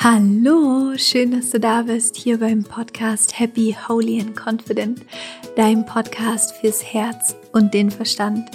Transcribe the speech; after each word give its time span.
Hallo, 0.00 0.96
schön, 0.96 1.32
dass 1.32 1.50
du 1.50 1.58
da 1.58 1.82
bist 1.82 2.14
hier 2.14 2.38
beim 2.38 2.62
Podcast 2.62 3.40
Happy, 3.40 3.76
Holy 3.88 4.20
and 4.20 4.36
Confident, 4.36 5.00
dein 5.56 5.84
Podcast 5.86 6.54
fürs 6.54 6.84
Herz 6.84 7.34
und 7.52 7.74
den 7.74 7.90
Verstand. 7.90 8.48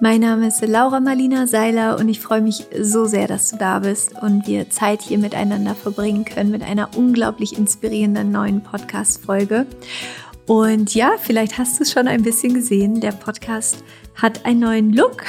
Mein 0.00 0.22
Name 0.22 0.48
ist 0.48 0.66
Laura 0.66 1.00
Marlina 1.00 1.46
Seiler 1.46 1.98
und 1.98 2.08
ich 2.08 2.20
freue 2.20 2.40
mich 2.40 2.64
so 2.80 3.04
sehr, 3.04 3.28
dass 3.28 3.50
du 3.50 3.58
da 3.58 3.80
bist 3.80 4.14
und 4.22 4.46
wir 4.46 4.70
Zeit 4.70 5.02
hier 5.02 5.18
miteinander 5.18 5.74
verbringen 5.74 6.24
können 6.24 6.50
mit 6.50 6.62
einer 6.62 6.96
unglaublich 6.96 7.58
inspirierenden 7.58 8.32
neuen 8.32 8.62
Podcast-Folge. 8.62 9.66
Und 10.46 10.94
ja, 10.94 11.14
vielleicht 11.20 11.58
hast 11.58 11.78
du 11.78 11.82
es 11.82 11.90
schon 11.90 12.06
ein 12.06 12.22
bisschen 12.22 12.54
gesehen, 12.54 13.00
der 13.00 13.10
Podcast 13.10 13.82
hat 14.14 14.46
einen 14.46 14.60
neuen 14.60 14.92
Look, 14.92 15.24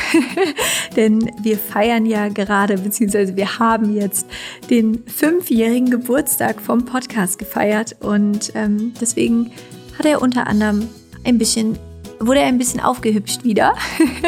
denn 0.96 1.32
wir 1.42 1.58
feiern 1.58 2.06
ja 2.06 2.30
gerade, 2.30 2.78
beziehungsweise 2.78 3.36
wir 3.36 3.60
haben 3.60 3.96
jetzt 3.96 4.28
den 4.70 5.04
fünfjährigen 5.08 5.90
Geburtstag 5.90 6.62
vom 6.62 6.86
Podcast 6.86 7.40
gefeiert. 7.40 7.96
Und 8.00 8.52
ähm, 8.56 8.94
deswegen 9.02 9.52
hat 9.98 10.06
er 10.06 10.22
unter 10.22 10.48
anderem 10.48 10.88
ein 11.24 11.38
bisschen 11.38 11.78
wurde 12.20 12.40
er 12.40 12.48
ein 12.48 12.58
bisschen 12.58 12.80
aufgehübscht 12.80 13.44
wieder. 13.44 13.76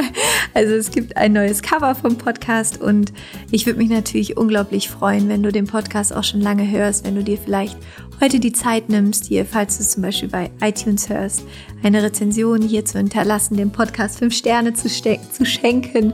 also 0.53 0.73
es 0.73 0.91
gibt 0.91 1.17
ein 1.17 1.33
neues 1.33 1.61
Cover 1.61 1.95
vom 1.95 2.17
Podcast 2.17 2.81
und 2.81 3.13
ich 3.51 3.65
würde 3.65 3.79
mich 3.79 3.89
natürlich 3.89 4.37
unglaublich 4.37 4.89
freuen, 4.89 5.29
wenn 5.29 5.43
du 5.43 5.51
den 5.51 5.67
Podcast 5.67 6.13
auch 6.13 6.23
schon 6.23 6.41
lange 6.41 6.69
hörst, 6.69 7.05
wenn 7.05 7.15
du 7.15 7.23
dir 7.23 7.37
vielleicht 7.37 7.77
heute 8.21 8.39
die 8.39 8.51
Zeit 8.51 8.89
nimmst, 8.89 9.25
hier, 9.25 9.45
falls 9.45 9.77
du 9.77 9.83
es 9.83 9.91
zum 9.91 10.03
Beispiel 10.03 10.29
bei 10.29 10.51
iTunes 10.61 11.09
hörst, 11.09 11.43
eine 11.83 12.03
Rezension 12.03 12.61
hier 12.61 12.85
zu 12.85 12.97
hinterlassen, 12.97 13.57
dem 13.57 13.71
Podcast 13.71 14.19
fünf 14.19 14.35
Sterne 14.35 14.73
zu, 14.73 14.89
zu 14.89 15.45
schenken 15.45 16.13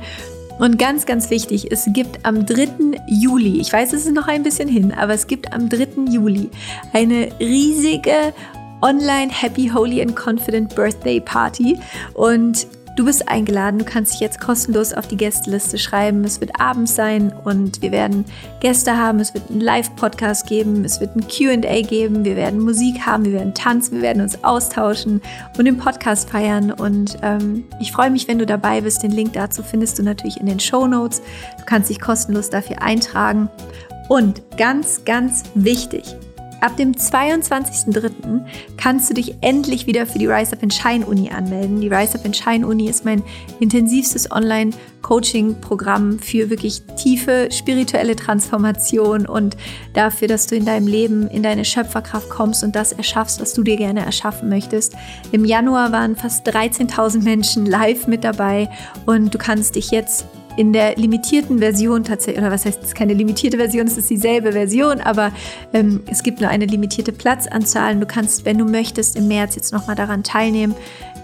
und 0.60 0.80
ganz, 0.80 1.06
ganz 1.06 1.30
wichtig, 1.30 1.72
es 1.72 1.86
gibt 1.92 2.26
am 2.26 2.46
3. 2.46 2.70
Juli, 3.08 3.60
ich 3.60 3.74
weiß, 3.74 3.92
es 3.92 4.06
ist 4.06 4.14
noch 4.14 4.28
ein 4.28 4.44
bisschen 4.44 4.70
hin, 4.70 4.94
aber 4.94 5.14
es 5.14 5.28
gibt 5.28 5.52
am 5.52 5.68
3. 5.68 6.12
Juli 6.12 6.50
eine 6.94 7.30
riesige 7.40 8.34
Online 8.86 9.32
Happy, 9.32 9.68
Holy 9.68 10.00
and 10.00 10.16
Confident 10.16 10.76
Birthday 10.76 11.20
Party. 11.20 11.80
Und 12.14 12.68
du 12.96 13.06
bist 13.06 13.28
eingeladen. 13.28 13.80
Du 13.80 13.84
kannst 13.84 14.14
dich 14.14 14.20
jetzt 14.20 14.40
kostenlos 14.40 14.94
auf 14.94 15.08
die 15.08 15.18
Gästeliste 15.18 15.80
schreiben. 15.80 16.24
Es 16.24 16.40
wird 16.40 16.62
abends 16.62 16.94
sein 16.94 17.34
und 17.46 17.82
wir 17.82 17.92
werden 17.92 18.26
Gäste 18.60 18.96
haben. 18.96 19.20
Es 19.20 19.34
wird 19.34 19.50
einen 19.50 19.62
Live-Podcast 19.62 20.46
geben. 20.46 20.86
Es 20.86 21.02
wird 21.02 21.16
ein 21.16 21.28
QA 21.28 21.82
geben. 21.82 22.26
Wir 22.26 22.36
werden 22.36 22.60
Musik 22.60 23.08
haben. 23.08 23.26
Wir 23.26 23.34
werden 23.34 23.56
tanzen. 23.56 23.96
Wir 23.96 24.02
werden 24.04 24.22
uns 24.22 24.44
austauschen 24.44 25.20
und 25.58 25.66
den 25.66 25.80
Podcast 25.80 26.30
feiern. 26.30 26.72
Und 26.72 27.18
ähm, 27.24 27.64
ich 27.82 27.92
freue 27.92 28.12
mich, 28.12 28.28
wenn 28.28 28.38
du 28.38 28.46
dabei 28.46 28.82
bist. 28.82 29.02
Den 29.02 29.12
Link 29.12 29.34
dazu 29.34 29.64
findest 29.64 29.98
du 29.98 30.04
natürlich 30.04 30.40
in 30.40 30.46
den 30.46 30.60
Show 30.60 30.86
Notes. 30.86 31.24
Du 31.58 31.66
kannst 31.66 31.90
dich 31.90 32.00
kostenlos 32.00 32.52
dafür 32.52 32.84
eintragen. 32.84 33.50
Und 34.10 34.44
ganz, 34.58 35.04
ganz 35.06 35.42
wichtig, 35.56 36.16
Ab 36.66 36.78
dem 36.78 36.94
22.03. 36.94 38.44
kannst 38.76 39.08
du 39.08 39.14
dich 39.14 39.36
endlich 39.42 39.86
wieder 39.86 40.08
für 40.08 40.18
die 40.18 40.26
Rise 40.26 40.54
Up 40.54 40.64
and 40.64 40.74
Shine 40.74 41.06
Uni 41.06 41.30
anmelden. 41.30 41.80
Die 41.80 41.90
Rise 41.90 42.18
Up 42.18 42.26
and 42.26 42.36
Shine 42.36 42.66
Uni 42.66 42.90
ist 42.90 43.06
mein 43.06 43.22
intensivstes 43.60 44.32
Online-Coaching-Programm 44.32 46.18
für 46.18 46.50
wirklich 46.50 46.82
tiefe 46.98 47.50
spirituelle 47.52 48.16
Transformation 48.16 49.28
und 49.28 49.56
dafür, 49.94 50.28
dass 50.28 50.48
du 50.48 50.56
in 50.56 50.66
deinem 50.66 50.88
Leben 50.88 51.28
in 51.28 51.44
deine 51.44 51.66
Schöpferkraft 51.66 52.32
kommst 52.32 52.64
und 52.64 52.76
das 52.76 52.94
erschaffst, 52.94 53.40
was 53.40 53.54
du 53.54 53.62
dir 53.62 53.78
gerne 53.78 54.04
erschaffen 54.04 54.50
möchtest. 54.50 54.96
Im 55.32 55.46
Januar 55.46 55.92
waren 55.92 56.16
fast 56.16 56.48
13.000 56.50 57.22
Menschen 57.22 57.68
live 57.68 58.08
mit 58.08 58.24
dabei 58.24 58.72
und 59.06 59.32
du 59.32 59.38
kannst 59.38 59.76
dich 59.76 59.92
jetzt 59.92 60.26
in 60.58 60.74
der 60.74 60.96
limitierten 60.96 61.60
Version 61.60 62.04
tatsächlich, 62.04 62.42
oder 62.42 62.52
was 62.52 62.66
heißt, 62.66 62.84
es 62.84 62.94
keine 62.94 63.14
limitierte 63.14 63.58
Version, 63.58 63.88
es 63.88 63.98
ist 63.98 64.10
dieselbe 64.10 64.54
Version, 64.54 65.00
aber 65.02 65.32
ähm, 65.74 66.02
es 66.10 66.24
gibt 66.24 66.42
nur 66.42 66.50
eine 66.50 66.66
limitierte 66.66 67.12
Platzanzahl. 67.12 67.96
Du 67.96 68.06
kannst, 68.06 68.46
wenn 68.46 68.58
du 68.58 68.66
möchtest, 68.66 69.16
im 69.16 69.28
März 69.28 69.56
jetzt 69.56 69.74
nochmal 69.74 69.96
daran 69.96 70.24
teilnehmen. 70.24 70.76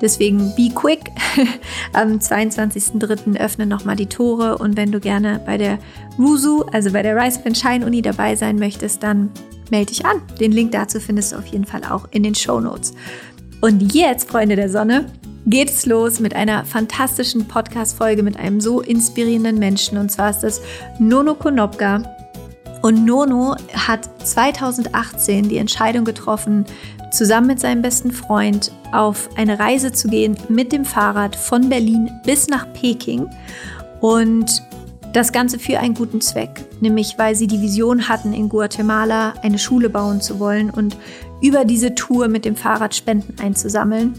Deswegen 0.01 0.53
be 0.55 0.69
quick. 0.73 1.11
Am 1.93 2.17
22.03. 2.17 3.39
öffnen 3.39 3.69
nochmal 3.69 3.95
die 3.95 4.07
Tore 4.07 4.57
und 4.57 4.75
wenn 4.75 4.91
du 4.91 4.99
gerne 4.99 5.39
bei 5.45 5.57
der 5.57 5.77
RUSU, 6.17 6.63
also 6.71 6.91
bei 6.91 7.03
der 7.03 7.17
and 7.17 7.57
Shine 7.57 7.85
Uni 7.85 8.01
dabei 8.01 8.35
sein 8.35 8.57
möchtest, 8.57 9.03
dann 9.03 9.29
melde 9.69 9.87
dich 9.87 10.05
an. 10.05 10.21
Den 10.39 10.51
Link 10.51 10.71
dazu 10.71 10.99
findest 10.99 11.31
du 11.31 11.37
auf 11.37 11.45
jeden 11.47 11.65
Fall 11.65 11.83
auch 11.83 12.07
in 12.11 12.23
den 12.23 12.35
Show 12.35 12.59
Notes. 12.59 12.93
Und 13.61 13.93
jetzt, 13.93 14.27
Freunde 14.27 14.55
der 14.55 14.69
Sonne, 14.69 15.05
geht 15.45 15.69
es 15.69 15.85
los 15.85 16.19
mit 16.19 16.35
einer 16.35 16.65
fantastischen 16.65 17.47
Podcast-Folge 17.47 18.23
mit 18.23 18.37
einem 18.37 18.61
so 18.61 18.81
inspirierenden 18.81 19.57
Menschen. 19.57 19.97
Und 19.97 20.11
zwar 20.11 20.29
ist 20.29 20.41
das 20.41 20.61
Nono 20.99 21.35
Konopka. 21.35 22.03
Und 22.81 23.05
Nono 23.05 23.55
hat 23.73 24.09
2018 24.27 25.49
die 25.49 25.57
Entscheidung 25.57 26.03
getroffen, 26.03 26.65
zusammen 27.11 27.47
mit 27.47 27.59
seinem 27.59 27.81
besten 27.81 28.11
Freund 28.11 28.71
auf 28.91 29.29
eine 29.35 29.59
Reise 29.59 29.91
zu 29.91 30.07
gehen 30.07 30.35
mit 30.49 30.71
dem 30.71 30.85
Fahrrad 30.85 31.35
von 31.35 31.69
Berlin 31.69 32.09
bis 32.25 32.47
nach 32.47 32.71
Peking. 32.73 33.27
Und 33.99 34.63
das 35.13 35.31
Ganze 35.31 35.59
für 35.59 35.79
einen 35.79 35.93
guten 35.93 36.21
Zweck, 36.21 36.65
nämlich 36.79 37.15
weil 37.17 37.35
sie 37.35 37.47
die 37.47 37.61
Vision 37.61 38.07
hatten, 38.07 38.33
in 38.33 38.49
Guatemala 38.49 39.33
eine 39.43 39.59
Schule 39.59 39.89
bauen 39.89 40.21
zu 40.21 40.39
wollen 40.39 40.69
und 40.69 40.95
über 41.41 41.65
diese 41.65 41.95
Tour 41.95 42.29
mit 42.29 42.45
dem 42.45 42.55
Fahrrad 42.55 42.95
Spenden 42.95 43.35
einzusammeln. 43.41 44.13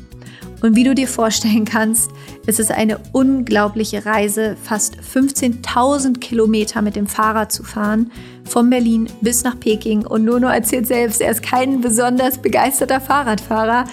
Und 0.63 0.77
wie 0.77 0.85
du 0.85 0.95
dir 0.95 1.09
vorstellen 1.09 1.65
kannst, 1.65 2.11
ist 2.47 2.61
es 2.61 2.71
eine 2.71 3.01
unglaubliche 3.13 4.07
Reise, 4.07 4.57
fast 4.63 4.97
15.000 4.97 6.21
Kilometer 6.21 6.83
mit 6.83 6.95
dem 6.95 7.09
Fahrrad 7.09 7.51
zu 7.51 7.65
fahren, 7.65 8.13
von 8.45 8.71
Berlin 8.71 9.09
bis 9.21 9.43
nach 9.43 9.59
Peking. 9.59 10.07
Und 10.07 10.25
Nono 10.25 10.47
erzählt 10.47 10.87
selbst, 10.87 11.21
er 11.21 11.33
ist 11.33 11.43
kein 11.43 11.81
besonders 11.81 12.39
begeisterter 12.39 13.01
Fahrradfahrer. 13.01 13.87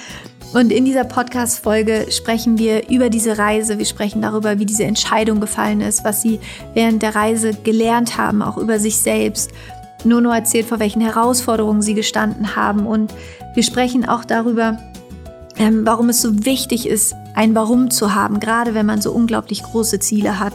Und 0.53 0.72
in 0.72 0.85
dieser 0.85 1.03
Podcast-Folge 1.03 2.07
sprechen 2.12 2.57
wir 2.57 2.90
über 2.90 3.09
diese 3.09 3.38
Reise. 3.38 3.78
Wir 3.78 3.86
sprechen 3.86 4.22
darüber, 4.22 4.59
wie 4.59 4.66
diese 4.66 4.84
Entscheidung 4.84 5.40
gefallen 5.40 5.81
ist, 5.81 6.03
was 6.03 6.22
sie 6.22 6.40
während 6.74 7.01
der 7.01 7.16
Reise 7.16 7.53
gelernt 7.53 8.18
haben, 8.18 8.41
auch 8.41 8.57
über 8.57 8.80
sich 8.80 8.97
selbst. 8.97 9.51
Nono 10.03 10.31
erzählt, 10.31 10.66
vor 10.66 10.80
welchen 10.80 11.01
Herausforderungen 11.01 11.81
sie 11.81 11.94
gestanden 11.94 12.56
haben. 12.56 12.88
Und 12.88 13.13
wir 13.53 13.63
sprechen 13.63 14.07
auch 14.07 14.24
darüber, 14.24 14.80
ähm, 15.59 15.86
warum 15.86 16.09
es 16.09 16.22
so 16.22 16.46
wichtig 16.46 16.88
ist, 16.88 17.14
ein 17.36 17.53
Warum 17.53 17.92
zu 17.92 18.16
haben, 18.16 18.40
gerade 18.40 18.74
wenn 18.74 18.86
man 18.86 19.02
so 19.02 19.12
unglaublich 19.12 19.62
große 19.62 20.00
Ziele 20.00 20.40
hat. 20.40 20.53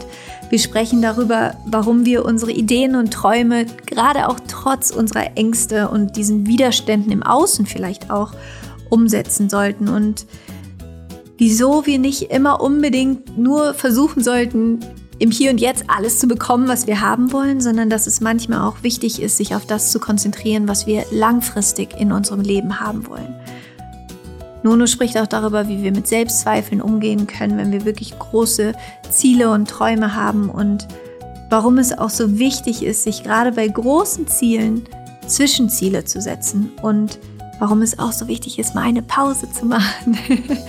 Wir 0.49 0.59
sprechen 0.59 1.01
darüber, 1.01 1.55
warum 1.65 2.05
wir 2.05 2.25
unsere 2.25 2.51
Ideen 2.51 2.95
und 2.95 3.13
Träume, 3.13 3.65
gerade 3.85 4.27
auch 4.27 4.39
trotz 4.47 4.89
unserer 4.89 5.37
Ängste 5.37 5.89
und 5.89 6.17
diesen 6.17 6.47
Widerständen 6.47 7.11
im 7.11 7.23
Außen 7.23 7.65
vielleicht 7.65 8.11
auch, 8.11 8.33
umsetzen 8.89 9.49
sollten 9.49 9.89
und 9.89 10.25
wieso 11.37 11.85
wir 11.85 11.99
nicht 11.99 12.31
immer 12.31 12.61
unbedingt 12.61 13.37
nur 13.37 13.73
versuchen 13.73 14.23
sollten, 14.23 14.79
im 15.17 15.31
Hier 15.31 15.51
und 15.51 15.59
Jetzt 15.59 15.85
alles 15.87 16.19
zu 16.19 16.27
bekommen, 16.27 16.67
was 16.67 16.87
wir 16.87 17.01
haben 17.01 17.31
wollen, 17.31 17.61
sondern 17.61 17.89
dass 17.89 18.05
es 18.05 18.21
manchmal 18.21 18.61
auch 18.61 18.83
wichtig 18.83 19.21
ist, 19.21 19.37
sich 19.37 19.55
auf 19.55 19.65
das 19.65 19.91
zu 19.91 19.99
konzentrieren, 19.99 20.67
was 20.67 20.87
wir 20.87 21.03
langfristig 21.11 21.99
in 21.99 22.11
unserem 22.11 22.41
Leben 22.41 22.79
haben 22.79 23.07
wollen. 23.07 23.35
Nono 24.65 24.87
spricht 24.87 25.15
auch 25.19 25.27
darüber, 25.27 25.67
wie 25.69 25.83
wir 25.83 25.91
mit 25.91 26.07
Selbstzweifeln 26.07 26.81
umgehen 26.81 27.27
können, 27.27 27.59
wenn 27.59 27.71
wir 27.71 27.85
wirklich 27.85 28.17
große 28.17 28.73
Ziele 29.11 29.51
und 29.51 29.69
Träume 29.69 30.15
haben 30.15 30.49
und 30.49 30.87
warum 31.51 31.77
es 31.77 31.95
auch 31.95 32.09
so 32.09 32.39
wichtig 32.39 32.81
ist, 32.83 33.03
sich 33.03 33.21
gerade 33.21 33.51
bei 33.51 33.67
großen 33.67 34.27
Zielen 34.27 34.89
Zwischenziele 35.27 36.03
zu 36.05 36.19
setzen 36.19 36.71
und 36.81 37.19
warum 37.59 37.83
es 37.83 37.99
auch 37.99 38.11
so 38.11 38.27
wichtig 38.27 38.57
ist, 38.57 38.73
mal 38.73 38.81
eine 38.81 39.03
Pause 39.03 39.47
zu 39.51 39.67
machen. 39.67 40.17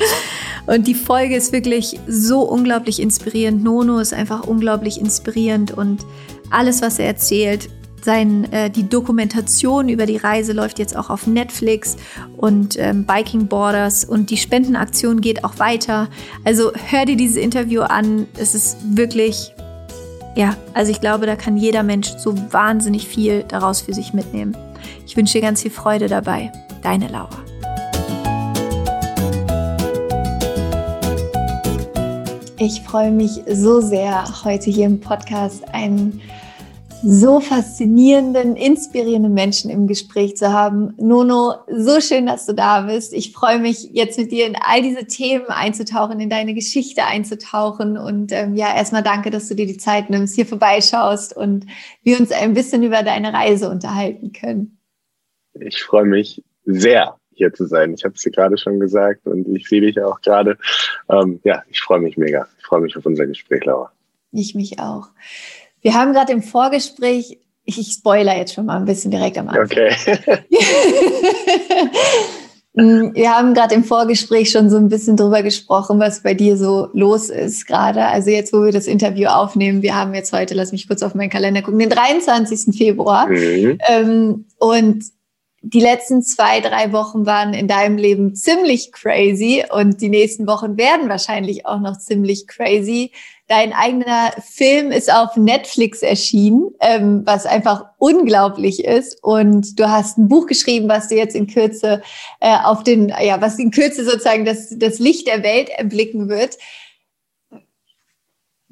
und 0.66 0.86
die 0.86 0.94
Folge 0.94 1.34
ist 1.34 1.54
wirklich 1.54 1.98
so 2.06 2.42
unglaublich 2.42 3.00
inspirierend. 3.00 3.64
Nono 3.64 3.98
ist 3.98 4.12
einfach 4.12 4.42
unglaublich 4.42 5.00
inspirierend 5.00 5.72
und 5.72 6.04
alles, 6.50 6.82
was 6.82 6.98
er 6.98 7.06
erzählt, 7.06 7.70
sein, 8.04 8.50
äh, 8.52 8.70
die 8.70 8.88
Dokumentation 8.88 9.88
über 9.88 10.06
die 10.06 10.16
Reise 10.16 10.52
läuft 10.52 10.78
jetzt 10.78 10.96
auch 10.96 11.10
auf 11.10 11.26
Netflix 11.26 11.96
und 12.36 12.78
ähm, 12.78 13.04
Biking 13.04 13.48
Borders 13.48 14.04
und 14.04 14.30
die 14.30 14.36
Spendenaktion 14.36 15.20
geht 15.20 15.44
auch 15.44 15.58
weiter. 15.58 16.08
Also 16.44 16.72
hör 16.74 17.04
dir 17.04 17.16
dieses 17.16 17.36
Interview 17.36 17.82
an. 17.82 18.26
Es 18.36 18.54
ist 18.54 18.78
wirklich, 18.96 19.52
ja, 20.36 20.56
also 20.74 20.92
ich 20.92 21.00
glaube, 21.00 21.26
da 21.26 21.36
kann 21.36 21.56
jeder 21.56 21.82
Mensch 21.82 22.08
so 22.18 22.34
wahnsinnig 22.52 23.08
viel 23.08 23.44
daraus 23.48 23.80
für 23.80 23.94
sich 23.94 24.12
mitnehmen. 24.12 24.56
Ich 25.06 25.16
wünsche 25.16 25.34
dir 25.34 25.42
ganz 25.42 25.62
viel 25.62 25.70
Freude 25.70 26.08
dabei. 26.08 26.52
Deine 26.82 27.08
Laura. 27.08 27.46
Ich 32.58 32.80
freue 32.80 33.10
mich 33.10 33.42
so 33.52 33.82
sehr, 33.82 34.24
heute 34.42 34.70
hier 34.70 34.86
im 34.86 34.98
Podcast 34.98 35.62
einen 35.74 36.22
so 37.08 37.38
faszinierenden, 37.38 38.56
inspirierenden 38.56 39.32
Menschen 39.32 39.70
im 39.70 39.86
Gespräch 39.86 40.36
zu 40.36 40.52
haben. 40.52 40.92
Nono, 40.96 41.54
so 41.70 42.00
schön, 42.00 42.26
dass 42.26 42.46
du 42.46 42.52
da 42.52 42.80
bist. 42.80 43.12
Ich 43.12 43.32
freue 43.32 43.60
mich 43.60 43.90
jetzt 43.92 44.18
mit 44.18 44.32
dir 44.32 44.44
in 44.44 44.56
all 44.56 44.82
diese 44.82 45.06
Themen 45.06 45.46
einzutauchen, 45.46 46.18
in 46.18 46.28
deine 46.28 46.52
Geschichte 46.52 47.04
einzutauchen. 47.04 47.96
Und 47.96 48.32
ähm, 48.32 48.56
ja, 48.56 48.74
erstmal 48.74 49.04
danke, 49.04 49.30
dass 49.30 49.46
du 49.46 49.54
dir 49.54 49.66
die 49.66 49.76
Zeit 49.76 50.10
nimmst, 50.10 50.34
hier 50.34 50.46
vorbeischaust 50.46 51.36
und 51.36 51.66
wir 52.02 52.18
uns 52.18 52.32
ein 52.32 52.54
bisschen 52.54 52.82
über 52.82 53.04
deine 53.04 53.32
Reise 53.32 53.70
unterhalten 53.70 54.32
können. 54.32 54.80
Ich 55.60 55.80
freue 55.84 56.06
mich 56.06 56.42
sehr, 56.64 57.14
hier 57.34 57.52
zu 57.52 57.66
sein. 57.66 57.94
Ich 57.94 58.04
habe 58.04 58.14
es 58.14 58.22
dir 58.22 58.32
gerade 58.32 58.58
schon 58.58 58.80
gesagt 58.80 59.26
und 59.26 59.46
ich 59.54 59.68
sehe 59.68 59.80
dich 59.80 60.00
auch 60.00 60.20
gerade. 60.22 60.58
Ähm, 61.08 61.38
ja, 61.44 61.62
ich 61.70 61.80
freue 61.80 62.00
mich 62.00 62.16
mega. 62.16 62.48
Ich 62.58 62.66
freue 62.66 62.80
mich 62.80 62.96
auf 62.96 63.06
unser 63.06 63.26
Gespräch, 63.26 63.64
Laura. 63.64 63.92
Ich 64.32 64.54
mich 64.54 64.80
auch. 64.80 65.08
Wir 65.86 65.94
haben 65.94 66.12
gerade 66.12 66.32
im 66.32 66.42
Vorgespräch, 66.42 67.38
ich, 67.64 67.92
spoiler 67.92 68.36
jetzt 68.36 68.54
schon 68.54 68.66
mal 68.66 68.76
ein 68.76 68.86
bisschen 68.86 69.12
direkt 69.12 69.38
am 69.38 69.46
Anfang. 69.46 69.66
Okay. 69.66 69.94
Mm, 72.78 73.14
wir 73.14 73.34
haben 73.34 73.54
gerade 73.54 73.74
im 73.74 73.84
Vorgespräch 73.84 74.50
schon 74.50 74.68
so 74.68 74.76
ein 74.76 74.90
bisschen 74.90 75.16
drüber 75.16 75.42
gesprochen, 75.42 75.98
was 75.98 76.22
bei 76.22 76.34
dir 76.34 76.58
so 76.58 76.88
los 76.92 77.30
ist 77.30 77.66
gerade. 77.66 78.04
Also 78.04 78.28
jetzt, 78.28 78.52
wo 78.52 78.62
wir 78.62 78.70
das 78.70 78.86
Interview 78.86 79.28
aufnehmen, 79.28 79.80
wir 79.80 79.96
haben 79.96 80.12
jetzt 80.12 80.30
heute, 80.34 80.52
lass 80.52 80.72
mich 80.72 80.86
kurz 80.86 81.02
auf 81.02 81.14
meinen 81.14 81.30
Kalender 81.30 81.62
gucken, 81.62 81.78
den 81.78 81.88
23. 81.88 82.76
Februar. 82.76 83.28
Mhm. 83.28 83.78
Ähm, 83.88 84.44
und 84.58 85.04
die 85.62 85.80
letzten 85.80 86.22
zwei, 86.22 86.60
drei 86.60 86.92
Wochen 86.92 87.24
waren 87.24 87.54
in 87.54 87.66
deinem 87.66 87.96
Leben 87.96 88.34
ziemlich 88.34 88.92
crazy 88.92 89.64
und 89.70 90.02
die 90.02 90.10
nächsten 90.10 90.46
Wochen 90.46 90.76
werden 90.76 91.08
wahrscheinlich 91.08 91.64
auch 91.64 91.80
noch 91.80 91.96
ziemlich 91.96 92.46
crazy. 92.46 93.10
Dein 93.48 93.72
eigener 93.72 94.32
Film 94.44 94.90
ist 94.90 95.12
auf 95.12 95.36
Netflix 95.36 96.02
erschienen, 96.02 96.70
ähm, 96.80 97.22
was 97.24 97.46
einfach 97.46 97.84
unglaublich 97.98 98.84
ist. 98.84 99.22
Und 99.22 99.78
du 99.78 99.88
hast 99.88 100.18
ein 100.18 100.26
Buch 100.26 100.46
geschrieben, 100.46 100.88
was 100.88 101.06
du 101.06 101.14
jetzt 101.14 101.36
in 101.36 101.46
Kürze 101.46 102.02
äh, 102.40 102.56
auf 102.64 102.82
den, 102.82 103.08
ja, 103.08 103.40
was 103.40 103.60
in 103.60 103.70
Kürze 103.70 104.04
sozusagen 104.04 104.44
das, 104.44 104.74
das 104.76 104.98
Licht 104.98 105.28
der 105.28 105.44
Welt 105.44 105.68
erblicken 105.68 106.28
wird. 106.28 106.58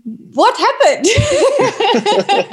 What 0.05 0.55
happened? 0.59 1.09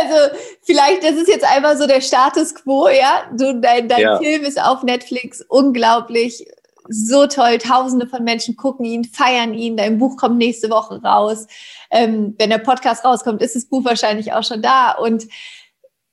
also 0.00 0.36
vielleicht, 0.62 1.02
das 1.02 1.16
ist 1.16 1.28
jetzt 1.28 1.44
einfach 1.44 1.76
so 1.76 1.88
der 1.88 2.00
Status 2.00 2.54
quo, 2.54 2.88
ja. 2.88 3.28
Du, 3.36 3.60
dein 3.60 3.88
dein 3.88 4.00
ja. 4.00 4.18
Film 4.18 4.44
ist 4.44 4.62
auf 4.62 4.84
Netflix 4.84 5.44
unglaublich 5.48 6.46
so 6.88 7.26
toll. 7.26 7.58
Tausende 7.58 8.06
von 8.06 8.24
Menschen 8.24 8.56
gucken 8.56 8.84
ihn, 8.84 9.04
feiern 9.04 9.54
ihn. 9.54 9.76
Dein 9.76 9.98
Buch 9.98 10.16
kommt 10.16 10.38
nächste 10.38 10.70
Woche 10.70 11.00
raus. 11.02 11.46
Ähm, 11.90 12.34
wenn 12.38 12.50
der 12.50 12.58
Podcast 12.58 13.04
rauskommt, 13.04 13.42
ist 13.42 13.56
das 13.56 13.66
Buch 13.66 13.84
wahrscheinlich 13.84 14.32
auch 14.32 14.44
schon 14.44 14.62
da. 14.62 14.92
Und 14.92 15.26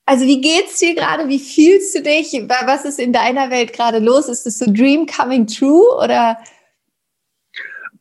also 0.05 0.25
wie 0.25 0.41
geht's 0.41 0.79
dir 0.79 0.95
gerade? 0.95 1.27
Wie 1.29 1.39
fühlst 1.39 1.95
du 1.95 2.01
dich? 2.01 2.33
Was 2.67 2.85
ist 2.85 2.99
in 2.99 3.11
deiner 3.11 3.49
Welt 3.49 3.73
gerade 3.73 3.99
los? 3.99 4.29
Ist 4.29 4.45
es 4.45 4.59
so 4.59 4.65
Dream 4.71 5.07
coming 5.07 5.47
true 5.47 5.97
oder? 6.03 6.37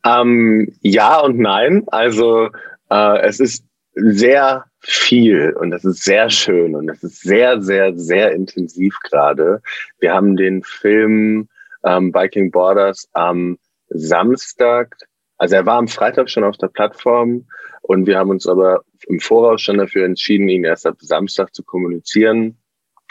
Ähm, 0.04 0.76
ja 0.82 1.20
und 1.20 1.38
nein. 1.38 1.84
Also 1.86 2.50
äh, 2.90 3.20
es 3.20 3.40
ist 3.40 3.64
sehr 3.94 4.64
viel 4.80 5.54
und 5.58 5.72
es 5.72 5.84
ist 5.84 6.04
sehr 6.04 6.28
schön 6.28 6.74
und 6.74 6.88
es 6.90 7.02
ist 7.02 7.22
sehr, 7.22 7.62
sehr, 7.62 7.96
sehr 7.96 8.32
intensiv 8.32 8.96
gerade. 9.04 9.62
Wir 10.00 10.12
haben 10.12 10.36
den 10.36 10.62
Film 10.62 11.48
ähm, 11.84 12.12
Biking 12.12 12.50
Borders 12.50 13.08
am 13.12 13.58
Samstag. 13.88 14.96
Also 15.36 15.56
er 15.56 15.66
war 15.66 15.78
am 15.78 15.88
Freitag 15.88 16.30
schon 16.30 16.44
auf 16.44 16.56
der 16.56 16.68
Plattform 16.68 17.46
und 17.82 18.06
wir 18.06 18.18
haben 18.18 18.30
uns 18.30 18.46
aber 18.46 18.82
im 19.08 19.20
Voraus 19.20 19.60
schon 19.60 19.78
dafür 19.78 20.04
entschieden, 20.04 20.48
ihn 20.48 20.64
erst 20.64 20.86
ab 20.86 20.96
Samstag 21.00 21.54
zu 21.54 21.62
kommunizieren, 21.64 22.56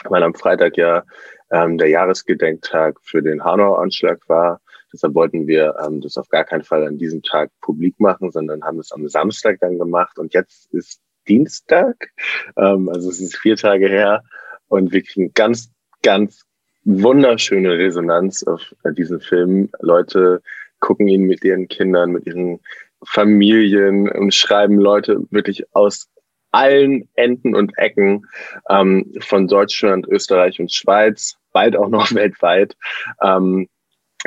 weil 0.04 0.22
am 0.22 0.34
Freitag 0.34 0.76
ja 0.76 1.04
ähm, 1.50 1.78
der 1.78 1.88
Jahresgedenktag 1.88 2.98
für 3.02 3.22
den 3.22 3.44
Hanau-Anschlag 3.44 4.20
war. 4.28 4.60
Deshalb 4.92 5.14
wollten 5.14 5.46
wir 5.46 5.74
ähm, 5.84 6.00
das 6.00 6.16
auf 6.16 6.28
gar 6.28 6.44
keinen 6.44 6.64
Fall 6.64 6.86
an 6.86 6.98
diesem 6.98 7.22
Tag 7.22 7.50
publik 7.60 7.98
machen, 8.00 8.30
sondern 8.30 8.64
haben 8.64 8.78
es 8.78 8.92
am 8.92 9.08
Samstag 9.08 9.58
dann 9.60 9.78
gemacht. 9.78 10.18
Und 10.18 10.34
jetzt 10.34 10.72
ist 10.72 11.00
Dienstag, 11.28 12.10
ähm, 12.56 12.88
also 12.88 13.10
es 13.10 13.20
ist 13.20 13.36
vier 13.36 13.56
Tage 13.56 13.88
her 13.88 14.22
und 14.68 14.92
wir 14.92 15.02
kriegen 15.02 15.32
ganz, 15.34 15.72
ganz, 16.02 16.44
wunderschöne 16.84 17.78
Resonanz 17.78 18.42
auf 18.44 18.74
äh, 18.84 18.92
diesen 18.92 19.20
Film. 19.20 19.70
Leute 19.80 20.42
gucken 20.80 21.08
ihn 21.08 21.22
mit 21.22 21.42
ihren 21.44 21.68
Kindern, 21.68 22.12
mit 22.12 22.26
ihren 22.26 22.60
Familien 23.04 24.08
und 24.08 24.34
schreiben 24.34 24.78
Leute 24.78 25.20
wirklich 25.30 25.64
aus 25.74 26.08
allen 26.50 27.08
Enden 27.14 27.54
und 27.54 27.76
Ecken 27.78 28.26
ähm, 28.70 29.12
von 29.20 29.48
Deutschland, 29.48 30.06
Österreich 30.06 30.60
und 30.60 30.72
Schweiz, 30.72 31.36
bald 31.52 31.76
auch 31.76 31.88
noch 31.88 32.12
weltweit. 32.14 32.76
Ähm, 33.20 33.68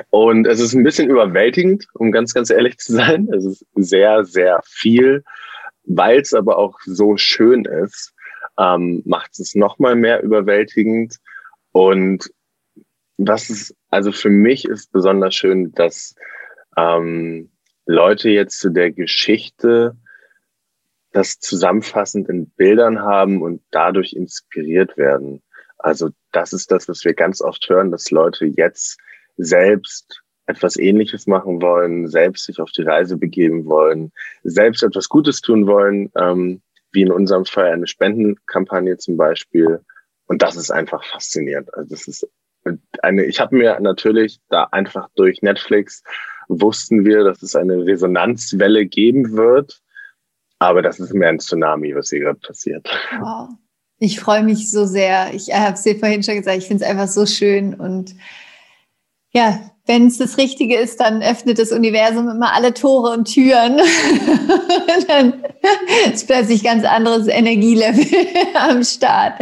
und 0.09 0.45
es 0.45 0.59
ist 0.59 0.73
ein 0.73 0.83
bisschen 0.83 1.09
überwältigend, 1.09 1.87
um 1.93 2.11
ganz, 2.11 2.33
ganz 2.33 2.49
ehrlich 2.49 2.77
zu 2.77 2.93
sein. 2.93 3.29
Es 3.33 3.45
ist 3.45 3.65
sehr, 3.75 4.25
sehr 4.25 4.61
viel, 4.65 5.23
weil 5.85 6.19
es 6.19 6.33
aber 6.33 6.57
auch 6.57 6.77
so 6.85 7.17
schön 7.17 7.65
ist, 7.65 8.13
ähm, 8.59 9.01
macht 9.05 9.39
es 9.39 9.55
noch 9.55 9.79
mal 9.79 9.95
mehr 9.95 10.21
überwältigend. 10.21 11.17
Und 11.71 12.29
was 13.17 13.49
ist, 13.49 13.75
also 13.89 14.11
für 14.11 14.29
mich 14.29 14.65
ist 14.65 14.91
besonders 14.91 15.35
schön, 15.35 15.71
dass 15.73 16.15
ähm, 16.77 17.51
Leute 17.85 18.29
jetzt 18.29 18.59
zu 18.59 18.69
der 18.69 18.91
Geschichte 18.91 19.95
das 21.11 21.39
zusammenfassend 21.39 22.29
in 22.29 22.49
Bildern 22.51 22.99
haben 22.99 23.41
und 23.41 23.61
dadurch 23.71 24.13
inspiriert 24.13 24.97
werden. 24.97 25.41
Also 25.79 26.09
das 26.31 26.53
ist 26.53 26.71
das, 26.71 26.87
was 26.89 27.03
wir 27.05 27.13
ganz 27.13 27.41
oft 27.41 27.67
hören, 27.69 27.91
dass 27.91 28.11
Leute 28.11 28.45
jetzt 28.45 28.99
selbst 29.37 30.21
etwas 30.45 30.77
Ähnliches 30.77 31.27
machen 31.27 31.61
wollen, 31.61 32.07
selbst 32.07 32.45
sich 32.45 32.59
auf 32.59 32.71
die 32.71 32.83
Reise 32.83 33.17
begeben 33.17 33.65
wollen, 33.65 34.11
selbst 34.43 34.83
etwas 34.83 35.09
Gutes 35.09 35.41
tun 35.41 35.67
wollen, 35.67 36.11
ähm, 36.15 36.61
wie 36.91 37.01
in 37.01 37.11
unserem 37.11 37.45
Fall 37.45 37.71
eine 37.71 37.87
Spendenkampagne 37.87 38.97
zum 38.97 39.17
Beispiel. 39.17 39.81
Und 40.25 40.41
das 40.41 40.55
ist 40.55 40.71
einfach 40.71 41.03
faszinierend. 41.03 41.73
Also 41.73 41.89
das 41.89 42.07
ist 42.07 42.27
eine, 43.01 43.25
ich 43.25 43.39
habe 43.39 43.55
mir 43.55 43.79
natürlich 43.79 44.39
da 44.49 44.65
einfach 44.71 45.09
durch 45.15 45.41
Netflix 45.41 46.03
wussten 46.49 47.05
wir, 47.05 47.23
dass 47.23 47.41
es 47.41 47.55
eine 47.55 47.85
Resonanzwelle 47.85 48.85
geben 48.85 49.35
wird. 49.35 49.81
Aber 50.59 50.81
das 50.81 50.99
ist 50.99 51.13
mehr 51.13 51.29
ein 51.29 51.39
Tsunami, 51.39 51.95
was 51.95 52.09
hier 52.09 52.21
gerade 52.21 52.39
passiert. 52.39 52.87
Wow. 53.19 53.49
Ich 53.99 54.19
freue 54.19 54.43
mich 54.43 54.71
so 54.71 54.85
sehr. 54.85 55.33
Ich 55.33 55.53
habe 55.53 55.73
es 55.73 55.83
dir 55.83 55.97
vorhin 55.97 56.23
schon 56.23 56.35
gesagt, 56.35 56.57
ich 56.57 56.67
finde 56.67 56.83
es 56.83 56.89
einfach 56.89 57.07
so 57.07 57.25
schön. 57.25 57.73
Und 57.73 58.15
ja, 59.31 59.59
wenn 59.85 60.07
es 60.07 60.17
das 60.17 60.37
Richtige 60.37 60.77
ist, 60.77 60.99
dann 60.99 61.21
öffnet 61.21 61.59
das 61.59 61.71
Universum 61.71 62.29
immer 62.29 62.53
alle 62.53 62.73
Tore 62.73 63.11
und 63.11 63.25
Türen. 63.25 63.77
dann 65.07 65.43
ist 66.11 66.27
plötzlich 66.27 66.63
ganz 66.63 66.83
anderes 66.83 67.27
Energielevel 67.27 68.05
am 68.55 68.83
Start. 68.83 69.41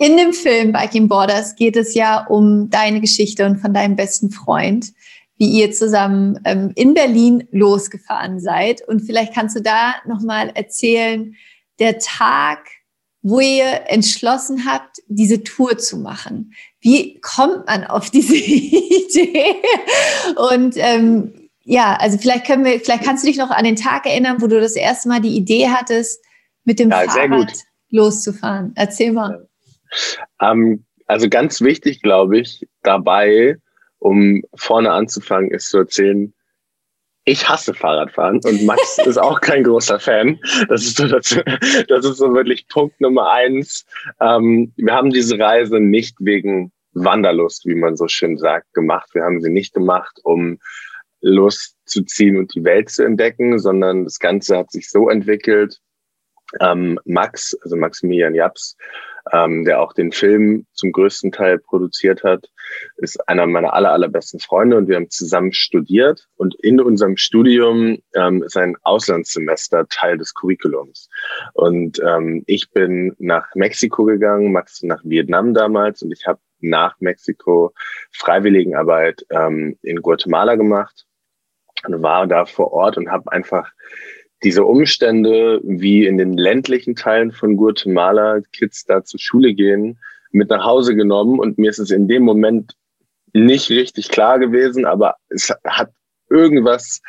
In 0.00 0.16
dem 0.16 0.32
Film 0.32 0.72
Biking 0.72 1.08
Borders 1.08 1.56
geht 1.56 1.76
es 1.76 1.92
ja 1.92 2.24
um 2.24 2.70
deine 2.70 3.02
Geschichte 3.02 3.44
und 3.44 3.58
von 3.58 3.74
deinem 3.74 3.96
besten 3.96 4.30
Freund, 4.30 4.94
wie 5.36 5.50
ihr 5.50 5.72
zusammen 5.72 6.40
ähm, 6.46 6.72
in 6.74 6.94
Berlin 6.94 7.46
losgefahren 7.50 8.40
seid. 8.40 8.80
Und 8.88 9.00
vielleicht 9.00 9.34
kannst 9.34 9.56
du 9.56 9.60
da 9.60 9.96
nochmal 10.06 10.52
erzählen, 10.54 11.34
der 11.80 11.98
Tag, 11.98 12.60
wo 13.20 13.40
ihr 13.40 13.90
entschlossen 13.90 14.64
habt, 14.64 15.02
diese 15.08 15.44
Tour 15.44 15.76
zu 15.76 15.98
machen. 15.98 16.54
Wie 16.80 17.20
kommt 17.20 17.66
man 17.66 17.84
auf 17.84 18.08
diese 18.08 18.36
Idee? 18.36 19.56
Und 20.50 20.76
ähm, 20.78 21.50
ja, 21.62 21.94
also 21.96 22.16
vielleicht 22.16 22.46
können 22.46 22.64
wir, 22.64 22.80
vielleicht 22.80 23.04
kannst 23.04 23.22
du 23.22 23.28
dich 23.28 23.36
noch 23.36 23.50
an 23.50 23.64
den 23.64 23.76
Tag 23.76 24.06
erinnern, 24.06 24.40
wo 24.40 24.46
du 24.46 24.58
das 24.62 24.76
erste 24.76 25.10
Mal 25.10 25.20
die 25.20 25.36
Idee 25.36 25.68
hattest, 25.68 26.24
mit 26.64 26.78
dem 26.78 26.88
ja, 26.88 27.02
Fahrrad 27.02 27.52
loszufahren. 27.90 28.72
Erzähl 28.76 29.12
mal. 29.12 29.46
Ähm, 30.40 30.84
also 31.06 31.28
ganz 31.28 31.60
wichtig, 31.60 32.02
glaube 32.02 32.38
ich, 32.38 32.68
dabei, 32.82 33.56
um 33.98 34.42
vorne 34.54 34.92
anzufangen, 34.92 35.50
ist 35.50 35.68
zu 35.70 35.78
erzählen, 35.78 36.32
ich 37.24 37.48
hasse 37.48 37.74
Fahrradfahren 37.74 38.40
und 38.44 38.64
Max 38.64 38.98
ist 39.06 39.18
auch 39.18 39.40
kein 39.40 39.64
großer 39.64 40.00
Fan. 40.00 40.40
Das 40.68 40.82
ist 40.82 40.96
so, 40.96 41.06
das, 41.06 41.38
das 41.88 42.04
ist 42.04 42.16
so 42.16 42.34
wirklich 42.34 42.66
Punkt 42.68 43.00
Nummer 43.00 43.30
eins. 43.30 43.84
Ähm, 44.20 44.72
wir 44.76 44.94
haben 44.94 45.10
diese 45.10 45.38
Reise 45.38 45.80
nicht 45.80 46.16
wegen 46.20 46.72
Wanderlust, 46.92 47.66
wie 47.66 47.74
man 47.74 47.96
so 47.96 48.08
schön 48.08 48.36
sagt, 48.38 48.72
gemacht. 48.74 49.10
Wir 49.12 49.22
haben 49.22 49.40
sie 49.40 49.50
nicht 49.50 49.74
gemacht, 49.74 50.18
um 50.24 50.58
Lust 51.20 51.76
zu 51.84 52.02
ziehen 52.02 52.38
und 52.38 52.54
die 52.54 52.64
Welt 52.64 52.90
zu 52.90 53.04
entdecken, 53.04 53.58
sondern 53.58 54.04
das 54.04 54.18
Ganze 54.18 54.56
hat 54.56 54.70
sich 54.70 54.88
so 54.90 55.08
entwickelt, 55.08 55.78
ähm, 56.60 56.98
Max, 57.04 57.56
also 57.62 57.76
Maximilian 57.76 58.34
Japs, 58.34 58.76
ähm, 59.32 59.64
der 59.64 59.80
auch 59.80 59.92
den 59.92 60.12
Film 60.12 60.66
zum 60.72 60.92
größten 60.92 61.32
Teil 61.32 61.58
produziert 61.58 62.24
hat, 62.24 62.50
ist 62.96 63.28
einer 63.28 63.46
meiner 63.46 63.72
aller, 63.72 63.92
allerbesten 63.92 64.40
Freunde 64.40 64.76
und 64.76 64.88
wir 64.88 64.96
haben 64.96 65.10
zusammen 65.10 65.52
studiert 65.52 66.28
und 66.36 66.54
in 66.56 66.80
unserem 66.80 67.16
Studium 67.16 67.98
ähm, 68.14 68.42
ist 68.42 68.56
ein 68.56 68.76
Auslandssemester 68.82 69.86
Teil 69.88 70.18
des 70.18 70.34
Curriculums. 70.34 71.08
Und 71.54 72.00
ähm, 72.06 72.44
ich 72.46 72.70
bin 72.70 73.14
nach 73.18 73.54
Mexiko 73.54 74.04
gegangen, 74.04 74.52
Max 74.52 74.82
nach 74.82 75.02
Vietnam 75.04 75.54
damals 75.54 76.02
und 76.02 76.12
ich 76.12 76.26
habe 76.26 76.40
nach 76.60 76.96
Mexiko 77.00 77.72
Freiwilligenarbeit 78.12 79.24
ähm, 79.30 79.78
in 79.82 80.02
Guatemala 80.02 80.56
gemacht 80.56 81.06
und 81.86 82.02
war 82.02 82.26
da 82.26 82.44
vor 82.44 82.72
Ort 82.72 82.98
und 82.98 83.10
habe 83.10 83.32
einfach 83.32 83.72
diese 84.42 84.64
Umstände, 84.64 85.60
wie 85.62 86.06
in 86.06 86.18
den 86.18 86.36
ländlichen 86.36 86.96
Teilen 86.96 87.32
von 87.32 87.56
Guatemala 87.56 88.40
Kids 88.52 88.84
da 88.84 89.04
zur 89.04 89.20
Schule 89.20 89.54
gehen, 89.54 89.98
mit 90.32 90.50
nach 90.50 90.64
Hause 90.64 90.94
genommen 90.94 91.38
und 91.38 91.58
mir 91.58 91.70
ist 91.70 91.78
es 91.78 91.90
in 91.90 92.08
dem 92.08 92.22
Moment 92.22 92.74
nicht 93.32 93.70
richtig 93.70 94.08
klar 94.08 94.38
gewesen, 94.38 94.84
aber 94.84 95.16
es 95.28 95.52
hat 95.64 95.92
irgendwas 96.28 97.02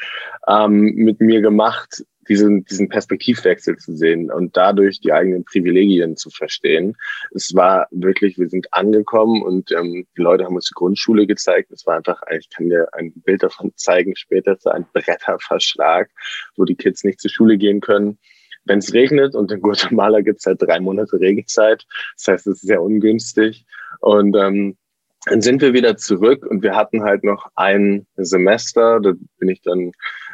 ähm, 0.47 0.93
mit 0.95 1.21
mir 1.21 1.41
gemacht, 1.41 2.03
diesen, 2.28 2.63
diesen 2.66 2.90
Perspektivwechsel 2.90 3.78
zu 3.78 3.96
sehen 3.96 4.32
und 4.32 4.56
dadurch 4.56 5.00
die 5.00 5.12
eigenen 5.12 5.44
Privilegien 5.44 6.16
zu 6.18 6.30
verstehen. 6.30 6.96
Es 7.34 7.54
war 7.56 7.88
wirklich, 7.92 8.38
wir 8.38 8.50
sind 8.50 8.74
angekommen 8.74 9.42
und 9.42 9.72
ähm, 9.72 10.06
die 10.18 10.22
Leute 10.22 10.46
haben 10.46 10.56
uns 10.56 10.68
die 10.68 10.75
Grundschule 10.75 11.25
gezeigt. 11.28 11.72
Es 11.72 11.86
war 11.86 11.98
einfach, 11.98 12.22
ich 12.38 12.50
kann 12.50 12.70
dir 12.70 12.88
ein 12.94 13.12
Bild 13.13 13.44
davon 13.44 13.72
zeigen 13.75 14.16
später, 14.16 14.56
so 14.60 14.70
ein 14.70 14.86
Bretterverschlag, 14.94 16.10
wo 16.56 16.66
die 16.66 16.75
Kids 16.75 17.04
nicht 17.04 17.20
zur 17.20 17.32
Schule 17.32 17.58
gehen 17.58 17.82
können. 17.82 18.18
Wenn 18.66 18.80
es 18.80 18.94
regnet 18.94 19.34
und 19.34 19.51
in 19.51 19.62
Guatemala 19.62 20.22
gibt 20.22 20.40
es 20.40 20.46
halt 20.46 20.62
drei 20.62 20.80
Monate 20.80 21.20
Regenzeit, 21.20 21.88
das 22.16 22.28
heißt, 22.28 22.48
es 22.48 22.58
ist 22.58 22.68
sehr 22.68 22.82
ungünstig. 22.82 23.66
Und 24.01 24.36
ähm, 24.36 24.78
dann 25.25 25.42
sind 25.42 25.62
wir 25.62 25.74
wieder 25.74 25.98
zurück 25.98 26.46
und 26.46 26.63
wir 26.63 26.75
hatten 26.75 27.04
halt 27.04 27.24
noch 27.24 27.48
ein 27.56 28.08
Semester. 28.16 29.00
Da 29.00 29.13
bin 29.38 29.50
ich 29.50 29.62
dann 29.62 29.92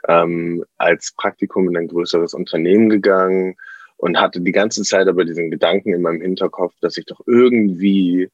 ähm, 0.08 0.64
als 0.78 1.14
Praktikum 1.18 1.68
in 1.70 1.78
ein 1.78 1.88
größeres 1.88 2.34
Unternehmen 2.34 2.90
gegangen 2.90 3.56
und 3.98 4.20
hatte 4.20 4.40
die 4.40 4.52
ganze 4.52 4.84
Zeit 4.84 5.08
aber 5.08 5.26
diesen 5.26 5.52
Gedanken 5.52 5.94
in 5.94 6.02
meinem 6.02 6.22
Hinterkopf, 6.22 6.74
dass 6.82 6.98
ich 6.98 7.06
doch 7.06 7.20
irgendwie 7.26 8.30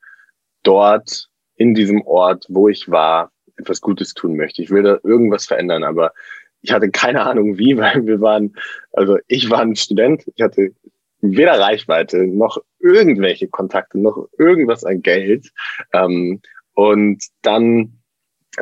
dort 0.61 1.29
in 1.55 1.73
diesem 1.73 2.01
Ort, 2.03 2.45
wo 2.49 2.69
ich 2.69 2.89
war, 2.89 3.31
etwas 3.55 3.81
Gutes 3.81 4.13
tun 4.13 4.35
möchte. 4.35 4.61
Ich 4.61 4.69
will 4.69 4.83
da 4.83 4.97
irgendwas 5.03 5.45
verändern, 5.45 5.83
aber 5.83 6.13
ich 6.61 6.71
hatte 6.71 6.89
keine 6.89 7.23
Ahnung 7.23 7.57
wie, 7.57 7.77
weil 7.77 8.05
wir 8.05 8.21
waren, 8.21 8.55
also 8.91 9.17
ich 9.27 9.49
war 9.49 9.59
ein 9.59 9.75
Student, 9.75 10.23
ich 10.35 10.41
hatte 10.41 10.71
weder 11.21 11.59
Reichweite 11.59 12.27
noch 12.27 12.57
irgendwelche 12.83 13.47
Kontakte 13.47 13.99
noch 13.99 14.27
irgendwas 14.37 14.83
an 14.83 15.01
Geld. 15.01 15.51
Ähm, 15.93 16.41
und 16.73 17.23
dann 17.41 17.99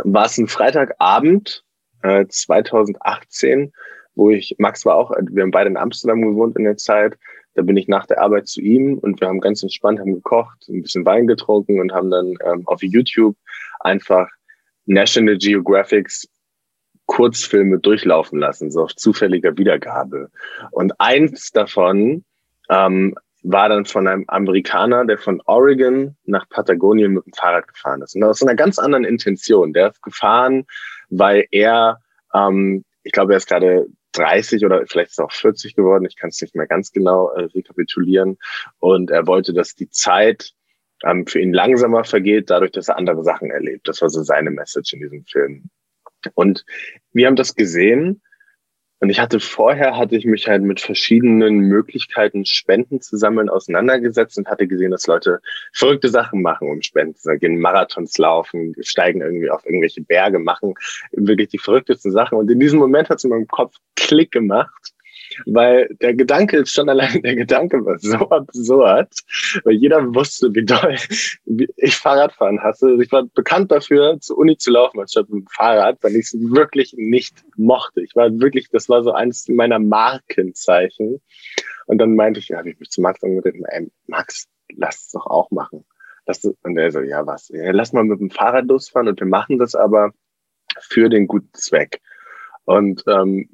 war 0.03 0.25
es 0.25 0.37
ein 0.37 0.47
Freitagabend 0.47 1.63
äh, 2.03 2.25
2018, 2.27 3.73
wo 4.15 4.29
ich, 4.29 4.55
Max 4.59 4.85
war 4.85 4.95
auch, 4.95 5.11
wir 5.11 5.43
haben 5.43 5.51
beide 5.51 5.69
in 5.69 5.77
Amsterdam 5.77 6.21
gewohnt 6.21 6.55
in 6.55 6.63
der 6.63 6.77
Zeit. 6.77 7.17
Da 7.55 7.63
bin 7.63 7.75
ich 7.75 7.87
nach 7.87 8.05
der 8.05 8.21
Arbeit 8.21 8.47
zu 8.47 8.61
ihm 8.61 8.97
und 8.97 9.19
wir 9.19 9.27
haben 9.27 9.41
ganz 9.41 9.61
entspannt, 9.63 9.99
haben 9.99 10.13
gekocht, 10.13 10.69
ein 10.69 10.83
bisschen 10.83 11.05
Wein 11.05 11.27
getrunken 11.27 11.81
und 11.81 11.91
haben 11.91 12.09
dann 12.09 12.35
ähm, 12.45 12.65
auf 12.65 12.81
YouTube 12.81 13.35
einfach 13.81 14.29
National 14.85 15.37
Geographics 15.37 16.27
Kurzfilme 17.07 17.79
durchlaufen 17.79 18.39
lassen, 18.39 18.71
so 18.71 18.83
auf 18.83 18.95
zufälliger 18.95 19.57
Wiedergabe. 19.57 20.29
Und 20.71 20.93
eins 20.99 21.51
davon 21.51 22.23
ähm, 22.69 23.15
war 23.43 23.69
dann 23.69 23.85
von 23.85 24.07
einem 24.07 24.25
Amerikaner, 24.27 25.05
der 25.05 25.17
von 25.17 25.41
Oregon 25.45 26.15
nach 26.25 26.47
Patagonien 26.49 27.13
mit 27.13 27.25
dem 27.25 27.33
Fahrrad 27.33 27.67
gefahren 27.67 28.01
ist. 28.01 28.15
Und 28.15 28.23
aus 28.23 28.41
einer 28.41 28.55
ganz 28.55 28.77
anderen 28.77 29.03
Intention. 29.03 29.73
Der 29.73 29.89
ist 29.89 30.01
gefahren, 30.03 30.65
weil 31.09 31.45
er, 31.51 31.99
ähm, 32.33 32.85
ich 33.03 33.11
glaube, 33.11 33.33
er 33.33 33.37
ist 33.37 33.47
gerade 33.47 33.87
30 34.13 34.65
oder 34.65 34.85
vielleicht 34.85 35.11
ist 35.11 35.19
er 35.19 35.25
auch 35.25 35.31
40 35.31 35.75
geworden, 35.75 36.05
ich 36.05 36.17
kann 36.17 36.29
es 36.29 36.41
nicht 36.41 36.55
mehr 36.55 36.67
ganz 36.67 36.91
genau 36.91 37.29
äh, 37.31 37.43
rekapitulieren. 37.45 38.37
Und 38.79 39.09
er 39.09 39.25
wollte, 39.25 39.53
dass 39.53 39.73
die 39.75 39.89
Zeit 39.89 40.51
ähm, 41.03 41.25
für 41.25 41.39
ihn 41.39 41.53
langsamer 41.53 42.03
vergeht, 42.03 42.49
dadurch, 42.49 42.71
dass 42.71 42.89
er 42.89 42.97
andere 42.97 43.23
Sachen 43.23 43.49
erlebt. 43.49 43.87
Das 43.87 44.01
war 44.01 44.09
so 44.09 44.21
seine 44.21 44.51
Message 44.51 44.93
in 44.93 44.99
diesem 44.99 45.25
Film. 45.25 45.69
Und 46.35 46.63
wir 47.13 47.25
haben 47.25 47.35
das 47.35 47.55
gesehen 47.55 48.21
und 49.01 49.09
ich 49.09 49.19
hatte 49.19 49.39
vorher, 49.39 49.97
hatte 49.97 50.15
ich 50.15 50.25
mich 50.25 50.47
halt 50.47 50.61
mit 50.61 50.79
verschiedenen 50.79 51.61
Möglichkeiten, 51.61 52.45
Spenden 52.45 53.01
zu 53.01 53.17
sammeln, 53.17 53.49
auseinandergesetzt 53.49 54.37
und 54.37 54.47
hatte 54.47 54.67
gesehen, 54.67 54.91
dass 54.91 55.07
Leute 55.07 55.41
verrückte 55.73 56.07
Sachen 56.09 56.43
machen, 56.43 56.69
um 56.69 56.83
Spenden 56.83 57.15
zu 57.15 57.35
gehen, 57.39 57.59
Marathons 57.59 58.15
laufen, 58.19 58.75
steigen 58.81 59.21
irgendwie 59.21 59.49
auf 59.49 59.65
irgendwelche 59.65 60.03
Berge, 60.03 60.37
machen 60.37 60.75
wirklich 61.13 61.49
die 61.49 61.57
verrücktesten 61.57 62.11
Sachen. 62.11 62.37
Und 62.37 62.51
in 62.51 62.59
diesem 62.59 62.77
Moment 62.77 63.09
hat 63.09 63.17
es 63.17 63.23
in 63.23 63.31
meinem 63.31 63.47
Kopf 63.47 63.75
Klick 63.95 64.31
gemacht 64.31 64.93
weil 65.45 65.87
der 66.01 66.13
Gedanke 66.13 66.57
ist 66.57 66.73
schon 66.73 66.89
allein, 66.89 67.21
der 67.21 67.35
Gedanke 67.35 67.83
war 67.85 67.97
so 67.99 68.29
absurd, 68.29 69.09
weil 69.63 69.75
jeder 69.75 70.13
wusste, 70.13 70.53
wie 70.53 70.65
doll 70.65 70.95
ich 71.77 71.95
Fahrradfahren 71.95 72.61
hasse. 72.61 72.87
Also 72.87 73.01
ich 73.01 73.11
war 73.11 73.23
bekannt 73.33 73.71
dafür, 73.71 74.19
zur 74.19 74.37
Uni 74.37 74.57
zu 74.57 74.71
laufen, 74.71 74.99
anstatt 74.99 75.29
mit 75.29 75.43
dem 75.43 75.47
Fahrrad, 75.47 75.97
weil 76.01 76.15
ich 76.15 76.25
es 76.25 76.35
wirklich 76.39 76.93
nicht 76.97 77.43
mochte. 77.57 78.01
Ich 78.01 78.15
war 78.15 78.29
wirklich, 78.39 78.69
das 78.69 78.89
war 78.89 79.03
so 79.03 79.11
eines 79.11 79.47
meiner 79.47 79.79
Markenzeichen. 79.79 81.21
Und 81.87 81.97
dann 81.97 82.15
meinte 82.15 82.39
ich, 82.39 82.49
ja, 82.49 82.57
habe 82.57 82.69
ich 82.69 82.79
mich 82.79 82.89
zu 82.89 83.01
Max 83.01 83.23
angerufen, 83.23 83.65
ey, 83.65 83.91
Max, 84.07 84.47
lass 84.75 85.01
es 85.01 85.11
doch 85.11 85.25
auch 85.25 85.51
machen. 85.51 85.83
Und 86.63 86.77
er 86.77 86.91
so, 86.91 87.01
ja, 87.01 87.25
was? 87.25 87.49
Ja, 87.49 87.71
lass 87.71 87.93
mal 87.93 88.03
mit 88.03 88.19
dem 88.19 88.29
Fahrrad 88.29 88.65
losfahren 88.67 89.07
und 89.09 89.19
wir 89.19 89.27
machen 89.27 89.57
das 89.57 89.75
aber 89.75 90.11
für 90.79 91.09
den 91.09 91.27
guten 91.27 91.53
Zweck. 91.53 91.99
Und 92.65 93.03
ähm, 93.07 93.49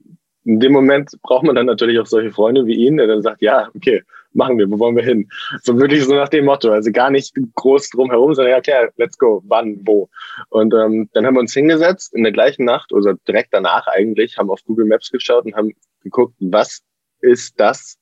in 0.48 0.62
dem 0.62 0.72
Moment 0.72 1.12
braucht 1.24 1.44
man 1.44 1.56
dann 1.56 1.66
natürlich 1.66 2.00
auch 2.00 2.06
solche 2.06 2.32
Freunde 2.32 2.66
wie 2.66 2.76
ihn, 2.76 2.96
der 2.96 3.08
dann 3.08 3.22
sagt, 3.22 3.42
ja, 3.42 3.70
okay, 3.76 4.02
machen 4.32 4.58
wir, 4.58 4.72
wo 4.72 4.80
wollen 4.80 4.96
wir 4.96 5.04
hin? 5.04 5.30
So 5.62 5.78
wirklich 5.78 6.06
so 6.06 6.16
nach 6.16 6.30
dem 6.30 6.46
Motto, 6.46 6.72
also 6.72 6.90
gar 6.90 7.10
nicht 7.10 7.36
groß 7.56 7.90
drum 7.90 8.10
herum, 8.12 8.34
sondern 8.34 8.52
ja, 8.52 8.58
okay, 8.58 8.88
let's 8.96 9.18
go, 9.18 9.44
wann, 9.46 9.82
wo. 9.86 10.08
Und 10.48 10.74
ähm, 10.74 11.10
dann 11.12 11.26
haben 11.26 11.34
wir 11.34 11.42
uns 11.42 11.54
hingesetzt 11.54 12.14
in 12.14 12.24
der 12.24 12.32
gleichen 12.32 12.64
Nacht 12.64 12.94
oder 12.94 13.16
direkt 13.28 13.50
danach 13.52 13.88
eigentlich, 13.88 14.38
haben 14.38 14.50
auf 14.50 14.64
Google 14.64 14.86
Maps 14.86 15.12
geschaut 15.12 15.44
und 15.44 15.54
haben 15.54 15.74
geguckt, 16.02 16.34
was 16.40 16.82
ist 17.20 17.60
das, 17.60 18.00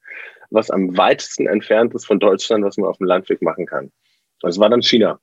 was 0.52 0.70
am 0.70 0.96
weitesten 0.96 1.48
entfernt 1.48 1.96
ist 1.96 2.06
von 2.06 2.20
Deutschland, 2.20 2.64
was 2.64 2.78
man 2.78 2.90
auf 2.92 2.98
dem 2.98 3.08
Landweg 3.08 3.42
machen 3.42 3.66
kann. 3.66 3.92
Das 4.42 4.60
war 4.60 4.70
dann 4.70 4.84
China. 4.84 5.20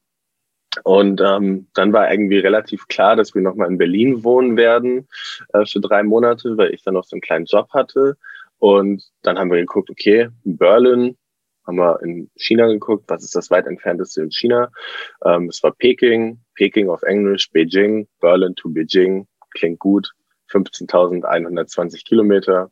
Und 0.84 1.20
ähm, 1.20 1.66
dann 1.74 1.92
war 1.92 2.10
irgendwie 2.10 2.38
relativ 2.38 2.88
klar, 2.88 3.14
dass 3.16 3.34
wir 3.34 3.42
nochmal 3.42 3.68
in 3.68 3.78
Berlin 3.78 4.24
wohnen 4.24 4.56
werden 4.56 5.06
äh, 5.52 5.66
für 5.66 5.80
drei 5.80 6.02
Monate, 6.02 6.56
weil 6.56 6.72
ich 6.72 6.82
dann 6.82 6.94
noch 6.94 7.04
so 7.04 7.14
einen 7.14 7.20
kleinen 7.20 7.44
Job 7.44 7.68
hatte. 7.72 8.16
Und 8.58 9.04
dann 9.22 9.38
haben 9.38 9.50
wir 9.50 9.58
geguckt, 9.58 9.90
okay, 9.90 10.28
Berlin, 10.44 11.16
haben 11.66 11.76
wir 11.76 12.00
in 12.02 12.30
China 12.36 12.66
geguckt, 12.66 13.04
was 13.08 13.22
ist 13.22 13.36
das 13.36 13.50
weit 13.50 13.66
entfernteste 13.66 14.22
in 14.22 14.30
China? 14.30 14.70
Ähm, 15.24 15.48
es 15.48 15.62
war 15.62 15.72
Peking, 15.72 16.40
Peking 16.54 16.88
auf 16.88 17.02
Englisch, 17.02 17.50
Beijing, 17.50 18.08
Berlin 18.20 18.54
to 18.54 18.68
Beijing, 18.68 19.26
klingt 19.50 19.78
gut, 19.78 20.10
15.120 20.50 22.04
Kilometer. 22.04 22.70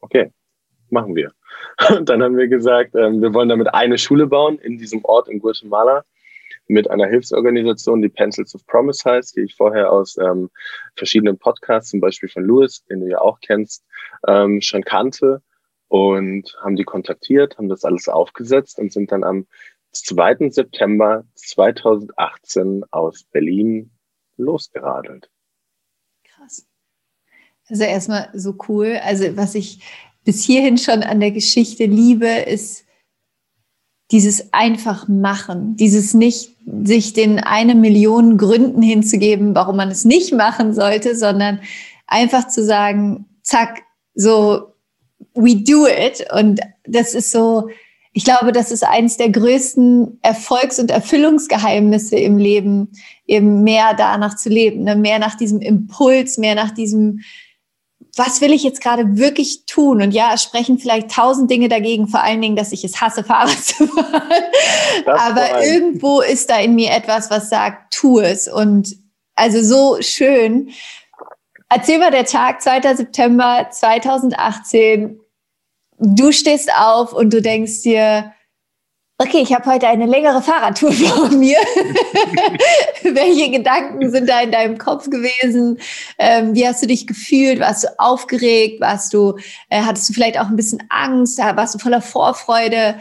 Okay, 0.00 0.32
machen 0.90 1.14
wir. 1.14 1.32
Und 1.96 2.08
dann 2.08 2.22
haben 2.22 2.36
wir 2.36 2.48
gesagt, 2.48 2.94
ähm, 2.94 3.20
wir 3.20 3.32
wollen 3.34 3.48
damit 3.48 3.72
eine 3.74 3.98
Schule 3.98 4.26
bauen 4.26 4.58
in 4.58 4.78
diesem 4.78 5.04
Ort 5.04 5.28
in 5.28 5.38
Guatemala 5.38 6.04
mit 6.66 6.90
einer 6.90 7.06
Hilfsorganisation, 7.06 8.02
die 8.02 8.08
Pencils 8.08 8.54
of 8.54 8.66
Promise 8.66 9.08
heißt, 9.08 9.36
die 9.36 9.42
ich 9.42 9.54
vorher 9.54 9.92
aus 9.92 10.16
ähm, 10.16 10.50
verschiedenen 10.96 11.38
Podcasts, 11.38 11.90
zum 11.90 12.00
Beispiel 12.00 12.28
von 12.28 12.44
Louis, 12.44 12.84
den 12.86 13.00
du 13.00 13.08
ja 13.08 13.20
auch 13.20 13.40
kennst, 13.40 13.84
ähm, 14.26 14.60
schon 14.60 14.82
kannte 14.82 15.42
und 15.88 16.56
haben 16.62 16.76
die 16.76 16.84
kontaktiert, 16.84 17.58
haben 17.58 17.68
das 17.68 17.84
alles 17.84 18.08
aufgesetzt 18.08 18.78
und 18.78 18.92
sind 18.92 19.12
dann 19.12 19.24
am 19.24 19.46
2. 19.92 20.50
September 20.50 21.24
2018 21.34 22.84
aus 22.90 23.24
Berlin 23.24 23.90
losgeradelt. 24.36 25.30
Krass. 26.24 26.66
Also 27.68 27.84
erstmal 27.84 28.30
so 28.34 28.56
cool. 28.68 28.98
Also 29.02 29.36
was 29.36 29.54
ich 29.54 29.82
bis 30.24 30.44
hierhin 30.44 30.78
schon 30.78 31.02
an 31.02 31.20
der 31.20 31.30
Geschichte 31.30 31.84
liebe, 31.84 32.26
ist 32.26 32.83
dieses 34.14 34.52
einfach 34.54 35.08
machen, 35.08 35.74
dieses 35.74 36.14
nicht 36.14 36.52
sich 36.84 37.14
den 37.14 37.40
eine 37.40 37.74
Million 37.74 38.38
Gründen 38.38 38.80
hinzugeben, 38.80 39.56
warum 39.56 39.74
man 39.74 39.90
es 39.90 40.04
nicht 40.04 40.32
machen 40.32 40.72
sollte, 40.72 41.16
sondern 41.16 41.58
einfach 42.06 42.46
zu 42.46 42.64
sagen, 42.64 43.26
zack, 43.42 43.82
so, 44.14 44.68
we 45.34 45.56
do 45.56 45.88
it. 45.88 46.24
Und 46.32 46.60
das 46.86 47.14
ist 47.14 47.32
so, 47.32 47.70
ich 48.12 48.22
glaube, 48.22 48.52
das 48.52 48.70
ist 48.70 48.84
eines 48.84 49.16
der 49.16 49.30
größten 49.30 50.20
Erfolgs- 50.22 50.78
und 50.78 50.92
Erfüllungsgeheimnisse 50.92 52.14
im 52.14 52.38
Leben, 52.38 52.92
eben 53.26 53.64
mehr 53.64 53.94
danach 53.98 54.36
zu 54.36 54.48
leben, 54.48 54.84
ne? 54.84 54.94
mehr 54.94 55.18
nach 55.18 55.34
diesem 55.34 55.60
Impuls, 55.60 56.38
mehr 56.38 56.54
nach 56.54 56.70
diesem 56.70 57.18
was 58.16 58.40
will 58.40 58.52
ich 58.52 58.62
jetzt 58.62 58.80
gerade 58.80 59.16
wirklich 59.16 59.66
tun? 59.66 60.02
Und 60.02 60.12
ja, 60.12 60.32
es 60.34 60.42
sprechen 60.42 60.78
vielleicht 60.78 61.10
tausend 61.10 61.50
Dinge 61.50 61.68
dagegen, 61.68 62.08
vor 62.08 62.22
allen 62.22 62.40
Dingen, 62.40 62.56
dass 62.56 62.72
ich 62.72 62.84
es 62.84 63.00
hasse, 63.00 63.24
Fahrrad 63.24 63.58
zu 63.58 63.86
fahren. 63.86 64.22
Das 65.04 65.20
Aber 65.20 65.64
irgendwo 65.64 66.20
ist 66.20 66.50
da 66.50 66.58
in 66.58 66.74
mir 66.74 66.90
etwas, 66.92 67.30
was 67.30 67.48
sagt, 67.48 67.94
tu 67.94 68.20
es. 68.20 68.48
Und 68.48 68.96
also 69.34 69.62
so 69.62 70.00
schön. 70.02 70.70
Erzähl 71.68 71.98
mal 71.98 72.10
der 72.10 72.26
Tag, 72.26 72.62
2. 72.62 72.94
September 72.94 73.68
2018. 73.70 75.20
Du 75.98 76.32
stehst 76.32 76.70
auf 76.76 77.12
und 77.12 77.32
du 77.32 77.40
denkst 77.42 77.82
dir, 77.82 78.32
okay, 79.18 79.40
ich 79.42 79.54
habe 79.54 79.70
heute 79.70 79.86
eine 79.88 80.06
längere 80.06 80.42
Fahrradtour 80.42 80.92
vor 80.92 81.28
mir. 81.30 81.58
Welche 83.02 83.50
Gedanken 83.50 84.10
sind 84.10 84.28
da 84.28 84.40
in 84.40 84.52
deinem 84.52 84.78
Kopf 84.78 85.08
gewesen? 85.10 85.78
Ähm, 86.18 86.54
wie 86.54 86.66
hast 86.66 86.82
du 86.82 86.86
dich 86.86 87.06
gefühlt? 87.06 87.60
Warst 87.60 87.84
du 87.84 87.88
aufgeregt? 87.98 88.80
Warst 88.80 89.14
du, 89.14 89.36
äh, 89.70 89.82
hattest 89.82 90.08
du 90.08 90.12
vielleicht 90.12 90.38
auch 90.38 90.46
ein 90.46 90.56
bisschen 90.56 90.82
Angst? 90.88 91.38
Warst 91.38 91.74
du 91.74 91.78
voller 91.78 92.02
Vorfreude? 92.02 92.96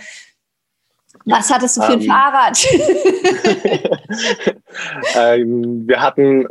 Was 1.26 1.50
hattest 1.50 1.78
du 1.78 1.82
für 1.82 1.94
ein 1.94 2.00
um, 2.00 2.02
ähm. 2.02 2.08
Fahrrad? 2.08 2.58
ähm, 5.16 5.88
wir 5.88 6.02
hatten 6.02 6.48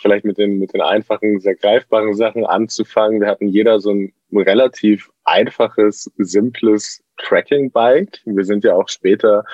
vielleicht 0.00 0.24
mit 0.24 0.38
den, 0.38 0.58
mit 0.58 0.72
den 0.74 0.80
einfachen, 0.80 1.40
sehr 1.40 1.54
greifbaren 1.54 2.14
Sachen 2.14 2.44
anzufangen. 2.46 3.20
Wir 3.20 3.28
hatten 3.28 3.48
jeder 3.48 3.80
so 3.80 3.90
ein 3.90 4.12
relativ 4.32 5.10
einfaches, 5.24 6.10
simples 6.18 7.02
Tracking-Bike. 7.18 8.20
Wir 8.24 8.44
sind 8.44 8.64
ja 8.64 8.74
auch 8.74 8.88
später 8.88 9.44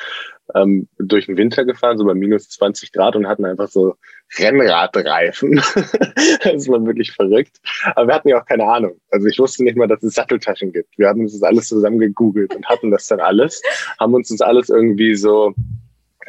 ähm, 0.54 0.88
durch 0.98 1.26
den 1.26 1.36
Winter 1.36 1.64
gefahren, 1.64 1.98
so 1.98 2.04
bei 2.04 2.14
minus 2.14 2.48
20 2.48 2.92
Grad 2.92 3.16
und 3.16 3.26
hatten 3.26 3.44
einfach 3.44 3.68
so 3.68 3.94
Rennradreifen. 4.38 5.56
das 6.44 6.68
war 6.68 6.84
wirklich 6.86 7.12
verrückt. 7.12 7.58
Aber 7.94 8.08
wir 8.08 8.14
hatten 8.14 8.28
ja 8.28 8.40
auch 8.40 8.46
keine 8.46 8.64
Ahnung. 8.64 8.98
Also 9.10 9.26
ich 9.26 9.38
wusste 9.38 9.64
nicht 9.64 9.76
mal, 9.76 9.88
dass 9.88 10.02
es 10.02 10.14
Satteltaschen 10.14 10.72
gibt. 10.72 10.96
Wir 10.98 11.08
hatten 11.08 11.20
uns 11.20 11.32
das 11.32 11.42
alles 11.42 11.68
zusammen 11.68 11.98
gegoogelt 11.98 12.54
und 12.54 12.66
hatten 12.66 12.90
das 12.90 13.06
dann 13.08 13.20
alles, 13.20 13.62
haben 13.98 14.14
uns 14.14 14.28
das 14.28 14.40
alles 14.40 14.68
irgendwie 14.68 15.14
so 15.14 15.54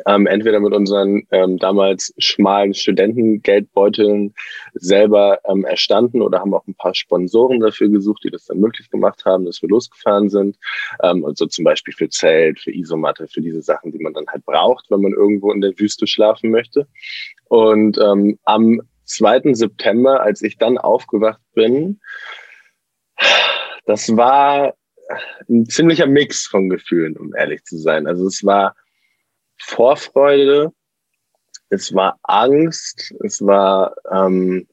ähm, 0.06 0.28
entweder 0.28 0.60
mit 0.60 0.74
unseren 0.74 1.24
ähm, 1.32 1.58
damals 1.58 2.14
schmalen 2.18 2.74
Studentengeldbeuteln 2.74 4.34
selber 4.74 5.40
ähm, 5.46 5.66
erstanden 5.66 6.22
oder 6.22 6.40
haben 6.40 6.54
auch 6.54 6.68
ein 6.68 6.76
paar 6.76 6.96
Sponsoren 6.96 7.60
dafür 7.60 7.90
gesucht, 7.90 8.24
die 8.24 8.30
das 8.30 8.46
dann 8.46 8.60
möglich 8.60 8.90
gemacht 8.90 9.26
haben, 9.26 9.46
dass 9.46 9.62
wir 9.62 9.70
losgefahren 9.70 10.30
sind. 10.30 10.58
Ähm, 11.04 11.26
also 11.26 11.46
zum 11.46 11.64
Beispiel 11.64 11.94
für 11.94 12.10
Zelt, 12.10 12.60
für 12.60 12.72
Isomatte, 12.72 13.28
für 13.28 13.42
diese 13.42 13.62
Sachen, 13.62 13.92
die 13.92 14.00
man 14.00 14.14
dann 14.14 14.28
halt 14.28 14.46
braucht, 14.46 14.90
wenn 14.90 15.02
man 15.02 15.14
irgendwo 15.14 15.52
in 15.52 15.62
der 15.62 15.78
Wüste 15.80 16.08
schlafen 16.08 16.52
möchte. 16.52 16.88
Und 17.46 17.98
ähm, 17.98 18.38
am 18.44 18.82
2. 19.06 19.54
September, 19.54 20.22
als 20.22 20.42
ich 20.42 20.58
dann 20.58 20.78
aufgewacht 20.78 21.42
bin, 21.54 22.00
das 23.86 24.16
war 24.16 24.76
ein 25.50 25.66
ziemlicher 25.66 26.06
Mix 26.06 26.46
von 26.46 26.70
Gefühlen, 26.70 27.18
um 27.18 27.34
ehrlich 27.34 27.64
zu 27.64 27.78
sein. 27.78 28.06
Also 28.06 28.28
es 28.28 28.46
war 28.46 28.76
Vorfreude, 29.62 30.72
es 31.70 31.94
war 31.94 32.18
Angst, 32.24 33.14
es 33.24 33.42
war 33.46 33.96
ähm, 34.12 34.68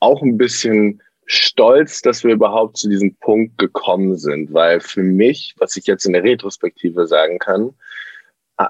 auch 0.00 0.22
ein 0.22 0.38
bisschen 0.38 1.02
stolz, 1.26 2.02
dass 2.02 2.24
wir 2.24 2.32
überhaupt 2.34 2.76
zu 2.78 2.88
diesem 2.88 3.16
Punkt 3.16 3.58
gekommen 3.58 4.16
sind, 4.16 4.52
weil 4.52 4.80
für 4.80 5.02
mich, 5.02 5.54
was 5.58 5.76
ich 5.76 5.86
jetzt 5.86 6.06
in 6.06 6.12
der 6.12 6.22
Retrospektive 6.22 7.06
sagen 7.06 7.38
kann, 7.38 7.74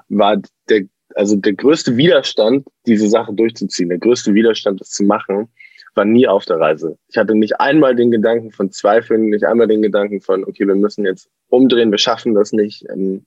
war 0.09 0.41
der, 0.67 0.83
also 1.15 1.35
der 1.35 1.53
größte 1.53 1.95
Widerstand, 1.95 2.67
diese 2.85 3.07
Sache 3.07 3.33
durchzuziehen, 3.33 3.89
der 3.89 3.99
größte 3.99 4.33
Widerstand, 4.33 4.81
das 4.81 4.89
zu 4.89 5.03
machen, 5.03 5.49
war 5.93 6.05
nie 6.05 6.27
auf 6.27 6.45
der 6.45 6.59
Reise. 6.59 6.97
Ich 7.09 7.17
hatte 7.17 7.35
nicht 7.35 7.59
einmal 7.59 7.95
den 7.95 8.11
Gedanken 8.11 8.51
von 8.51 8.71
Zweifeln, 8.71 9.29
nicht 9.29 9.45
einmal 9.45 9.67
den 9.67 9.81
Gedanken 9.81 10.21
von, 10.21 10.43
okay, 10.43 10.67
wir 10.67 10.75
müssen 10.75 11.05
jetzt 11.05 11.29
umdrehen, 11.49 11.91
wir 11.91 11.97
schaffen 11.97 12.33
das 12.33 12.51
nicht. 12.51 12.85
Ähm, 12.89 13.25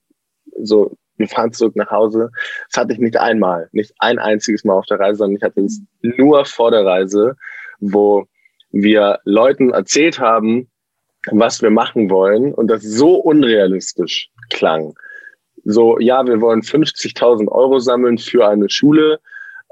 so, 0.61 0.97
wir 1.17 1.27
fahren 1.27 1.53
zurück 1.53 1.75
nach 1.75 1.91
Hause. 1.91 2.31
Das 2.69 2.81
hatte 2.81 2.93
ich 2.93 2.99
nicht 2.99 3.17
einmal, 3.17 3.69
nicht 3.71 3.93
ein 3.99 4.19
einziges 4.19 4.63
Mal 4.63 4.73
auf 4.73 4.85
der 4.85 4.99
Reise, 4.99 5.17
sondern 5.17 5.37
ich 5.37 5.43
hatte 5.43 5.61
es 5.61 5.81
nur 6.01 6.45
vor 6.45 6.71
der 6.71 6.85
Reise, 6.85 7.35
wo 7.79 8.25
wir 8.71 9.19
Leuten 9.25 9.71
erzählt 9.71 10.19
haben, 10.19 10.69
was 11.29 11.61
wir 11.61 11.69
machen 11.69 12.09
wollen 12.09 12.53
und 12.53 12.67
das 12.67 12.81
so 12.81 13.15
unrealistisch 13.15 14.29
klang. 14.49 14.95
So, 15.63 15.99
ja, 15.99 16.25
wir 16.25 16.41
wollen 16.41 16.61
50.000 16.61 17.47
Euro 17.49 17.79
sammeln 17.79 18.17
für 18.17 18.47
eine 18.47 18.69
Schule 18.69 19.19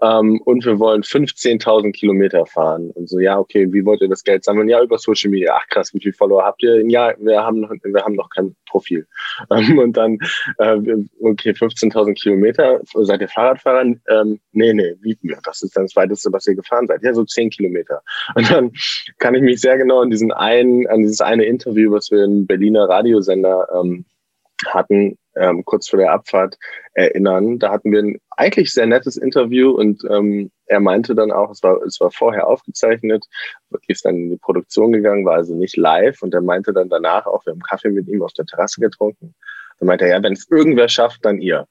ähm, 0.02 0.40
und 0.46 0.66
wir 0.66 0.80
wollen 0.80 1.02
15.000 1.02 1.92
Kilometer 1.92 2.46
fahren. 2.46 2.92
Und 2.92 3.10
so, 3.10 3.20
ja, 3.20 3.38
okay, 3.38 3.72
wie 3.72 3.86
wollt 3.86 4.02
ihr 4.02 4.08
das 4.08 4.24
Geld 4.24 4.44
sammeln? 4.44 4.70
Ja, 4.70 4.82
über 4.82 4.98
Social 4.98 5.30
Media. 5.30 5.58
Ach 5.60 5.68
krass, 5.68 5.94
wie 5.94 6.00
viele 6.00 6.14
Follower 6.14 6.44
habt 6.44 6.64
ihr? 6.64 6.86
Ja, 6.90 7.14
wir 7.20 7.44
haben 7.44 7.62
noch, 7.62 7.72
wir 7.72 8.04
haben 8.04 8.16
noch 8.16 8.30
kein 8.30 8.56
Profil. 8.68 9.08
Ähm, 9.52 9.80
und 9.80 9.98
dann, 9.98 10.18
äh, 10.58 10.78
okay, 11.22 11.52
15.000 11.52 12.14
Kilometer, 12.14 12.82
seid 12.94 13.22
ihr 13.22 13.30
Fahrradfahrer? 13.30 13.82
Ähm, 13.82 14.40
nee, 14.52 14.74
nee, 14.74 14.96
wie, 15.02 15.18
ja, 15.24 15.38
das 15.44 15.62
ist 15.62 15.76
dann 15.76 15.86
das 15.86 15.96
weiteste, 15.96 16.32
was 16.32 16.46
ihr 16.46 16.56
gefahren 16.56 16.88
seid. 16.88 17.02
Ja, 17.04 17.14
so 17.14 17.24
10 17.24 17.50
Kilometer. 17.50 18.02
Und 18.36 18.52
dann 18.52 18.72
kann 19.18 19.34
ich 19.34 19.42
mich 19.42 19.62
sehr 19.62 19.78
genau 19.78 20.02
an 20.02 20.10
diesen 20.10 20.32
einen, 20.32 20.88
an 20.88 21.02
dieses 21.02 21.22
eine 21.22 21.46
Interview, 21.46 21.92
was 21.92 22.12
wir 22.12 22.26
im 22.26 22.46
Berliner 22.46 22.90
Radiosender 22.90 23.68
ähm, 23.74 24.06
hatten, 24.66 25.18
ähm, 25.36 25.64
kurz 25.66 25.90
vor 25.90 26.00
der 26.00 26.12
Abfahrt 26.12 26.58
erinnern. 26.94 27.60
Da 27.60 27.72
hatten 27.72 27.92
wir 27.92 28.00
ein 28.00 28.20
eigentlich 28.32 28.72
sehr 28.72 28.86
nettes 28.86 29.18
Interview 29.18 29.72
und 29.72 30.04
ähm, 30.10 30.52
er 30.66 30.80
meinte 30.80 31.16
dann 31.16 31.32
auch, 31.32 31.52
es 31.52 31.62
war, 31.64 31.82
es 31.84 32.00
war 32.00 32.12
vorher 32.12 32.48
aufgezeichnet, 32.48 33.26
ist 33.88 34.06
dann 34.06 34.16
in 34.16 34.30
die 34.30 34.38
Produktion 34.38 34.92
gegangen, 34.92 35.26
war 35.26 35.36
also 35.36 35.56
nicht 35.56 35.76
live 35.76 36.22
und 36.22 36.34
er 36.34 36.42
meinte 36.42 36.72
dann 36.72 36.90
danach 36.90 37.26
auch, 37.26 37.46
wir 37.46 37.52
haben 37.52 37.62
Kaffee 37.62 37.90
mit 37.90 38.08
ihm 38.08 38.22
auf 38.22 38.34
der 38.34 38.46
Terrasse 38.46 38.80
getrunken. 38.80 39.36
Dann 39.80 39.88
meinte 39.88 40.06
er, 40.06 40.18
ja, 40.18 40.24
wenn 40.24 40.34
es 40.34 40.50
irgendwer 40.50 40.90
schafft, 40.90 41.26
dann 41.26 41.40
ihr. 41.40 41.68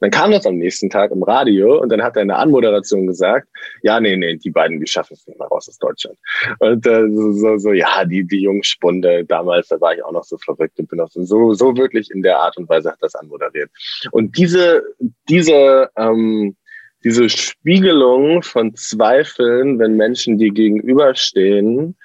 Dann 0.00 0.10
kam 0.10 0.30
das 0.30 0.46
am 0.46 0.56
nächsten 0.56 0.90
Tag 0.90 1.10
im 1.10 1.22
Radio 1.22 1.80
und 1.80 1.90
dann 1.90 2.02
hat 2.02 2.16
er 2.16 2.22
in 2.22 2.28
der 2.28 2.38
Anmoderation 2.38 3.06
gesagt, 3.06 3.48
ja, 3.82 4.00
nee, 4.00 4.16
nee, 4.16 4.36
die 4.36 4.50
beiden, 4.50 4.80
die 4.80 4.86
schaffen 4.86 5.14
es 5.14 5.26
nicht 5.26 5.38
mal 5.38 5.46
raus 5.46 5.68
aus 5.68 5.78
Deutschland. 5.78 6.18
Und 6.58 6.86
äh, 6.86 7.08
so, 7.10 7.58
so, 7.58 7.72
ja, 7.72 8.04
die, 8.04 8.26
die 8.26 8.42
jungen 8.42 8.64
Spunde 8.64 9.24
damals, 9.24 9.68
da 9.68 9.80
war 9.80 9.94
ich 9.94 10.02
auch 10.02 10.12
noch 10.12 10.24
so 10.24 10.38
verrückt 10.38 10.78
und 10.78 10.88
bin 10.88 11.00
auch 11.00 11.10
so, 11.10 11.22
so, 11.24 11.52
so 11.52 11.76
wirklich 11.76 12.10
in 12.10 12.22
der 12.22 12.38
Art 12.38 12.56
und 12.56 12.68
Weise 12.68 12.90
hat 12.90 12.98
das 13.00 13.14
anmoderiert. 13.14 13.70
Und 14.10 14.36
diese, 14.38 14.82
diese, 15.28 15.90
ähm, 15.96 16.56
diese 17.04 17.28
Spiegelung 17.28 18.42
von 18.42 18.74
Zweifeln, 18.74 19.78
wenn 19.78 19.96
Menschen 19.96 20.38
dir 20.38 20.50
gegenüberstehen, 20.50 21.96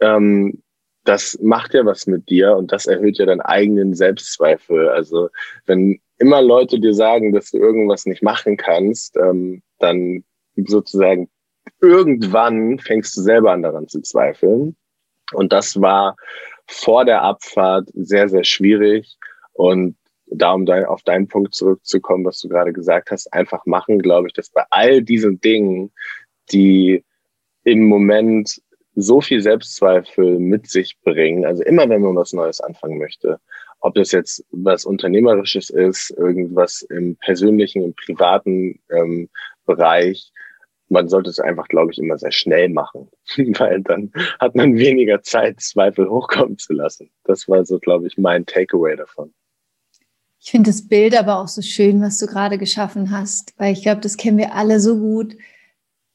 ähm, 0.00 0.62
das 1.04 1.38
macht 1.42 1.74
ja 1.74 1.84
was 1.84 2.06
mit 2.06 2.28
dir 2.28 2.56
und 2.56 2.72
das 2.72 2.86
erhöht 2.86 3.18
ja 3.18 3.26
deinen 3.26 3.42
eigenen 3.42 3.94
Selbstzweifel. 3.94 4.88
Also 4.88 5.28
wenn 5.66 6.00
immer 6.24 6.40
Leute 6.40 6.80
dir 6.80 6.94
sagen, 6.94 7.32
dass 7.32 7.50
du 7.50 7.58
irgendwas 7.58 8.06
nicht 8.06 8.22
machen 8.22 8.56
kannst, 8.56 9.16
ähm, 9.18 9.62
dann 9.78 10.24
sozusagen 10.56 11.28
irgendwann 11.82 12.78
fängst 12.78 13.14
du 13.16 13.20
selber 13.20 13.52
an 13.52 13.62
daran 13.62 13.88
zu 13.88 14.00
zweifeln. 14.00 14.74
Und 15.34 15.52
das 15.52 15.78
war 15.82 16.16
vor 16.66 17.04
der 17.04 17.20
Abfahrt 17.20 17.90
sehr, 17.92 18.30
sehr 18.30 18.44
schwierig. 18.44 19.18
Und 19.52 19.96
da, 20.26 20.52
um 20.52 20.64
dein, 20.64 20.86
auf 20.86 21.02
deinen 21.02 21.28
Punkt 21.28 21.54
zurückzukommen, 21.54 22.24
was 22.24 22.40
du 22.40 22.48
gerade 22.48 22.72
gesagt 22.72 23.10
hast, 23.10 23.30
einfach 23.34 23.66
machen, 23.66 23.98
glaube 23.98 24.28
ich, 24.28 24.32
dass 24.32 24.48
bei 24.48 24.64
all 24.70 25.02
diesen 25.02 25.40
Dingen, 25.40 25.92
die 26.52 27.04
im 27.64 27.86
Moment 27.86 28.62
so 28.94 29.20
viel 29.20 29.42
Selbstzweifel 29.42 30.38
mit 30.38 30.70
sich 30.70 30.98
bringen, 31.02 31.44
also 31.44 31.62
immer 31.64 31.86
wenn 31.90 32.00
man 32.00 32.16
was 32.16 32.32
Neues 32.32 32.62
anfangen 32.62 32.98
möchte, 32.98 33.40
ob 33.84 33.94
das 33.96 34.12
jetzt 34.12 34.42
was 34.50 34.86
Unternehmerisches 34.86 35.68
ist, 35.68 36.10
irgendwas 36.16 36.80
im 36.88 37.16
persönlichen, 37.16 37.82
im 37.82 37.94
privaten 37.94 38.80
ähm, 38.90 39.28
Bereich. 39.66 40.32
Man 40.88 41.08
sollte 41.08 41.28
es 41.28 41.38
einfach, 41.38 41.68
glaube 41.68 41.92
ich, 41.92 41.98
immer 41.98 42.16
sehr 42.16 42.32
schnell 42.32 42.70
machen, 42.70 43.10
weil 43.36 43.82
dann 43.82 44.10
hat 44.40 44.54
man 44.54 44.78
weniger 44.78 45.20
Zeit, 45.20 45.60
Zweifel 45.60 46.08
hochkommen 46.08 46.56
zu 46.56 46.72
lassen. 46.72 47.10
Das 47.24 47.46
war 47.46 47.66
so, 47.66 47.78
glaube 47.78 48.06
ich, 48.06 48.16
mein 48.16 48.46
Takeaway 48.46 48.96
davon. 48.96 49.34
Ich 50.40 50.50
finde 50.50 50.70
das 50.70 50.88
Bild 50.88 51.14
aber 51.14 51.38
auch 51.38 51.48
so 51.48 51.60
schön, 51.60 52.00
was 52.00 52.18
du 52.18 52.26
gerade 52.26 52.56
geschaffen 52.56 53.10
hast, 53.10 53.52
weil 53.58 53.74
ich 53.74 53.82
glaube, 53.82 54.00
das 54.00 54.16
kennen 54.16 54.38
wir 54.38 54.54
alle 54.54 54.80
so 54.80 54.98
gut 54.98 55.36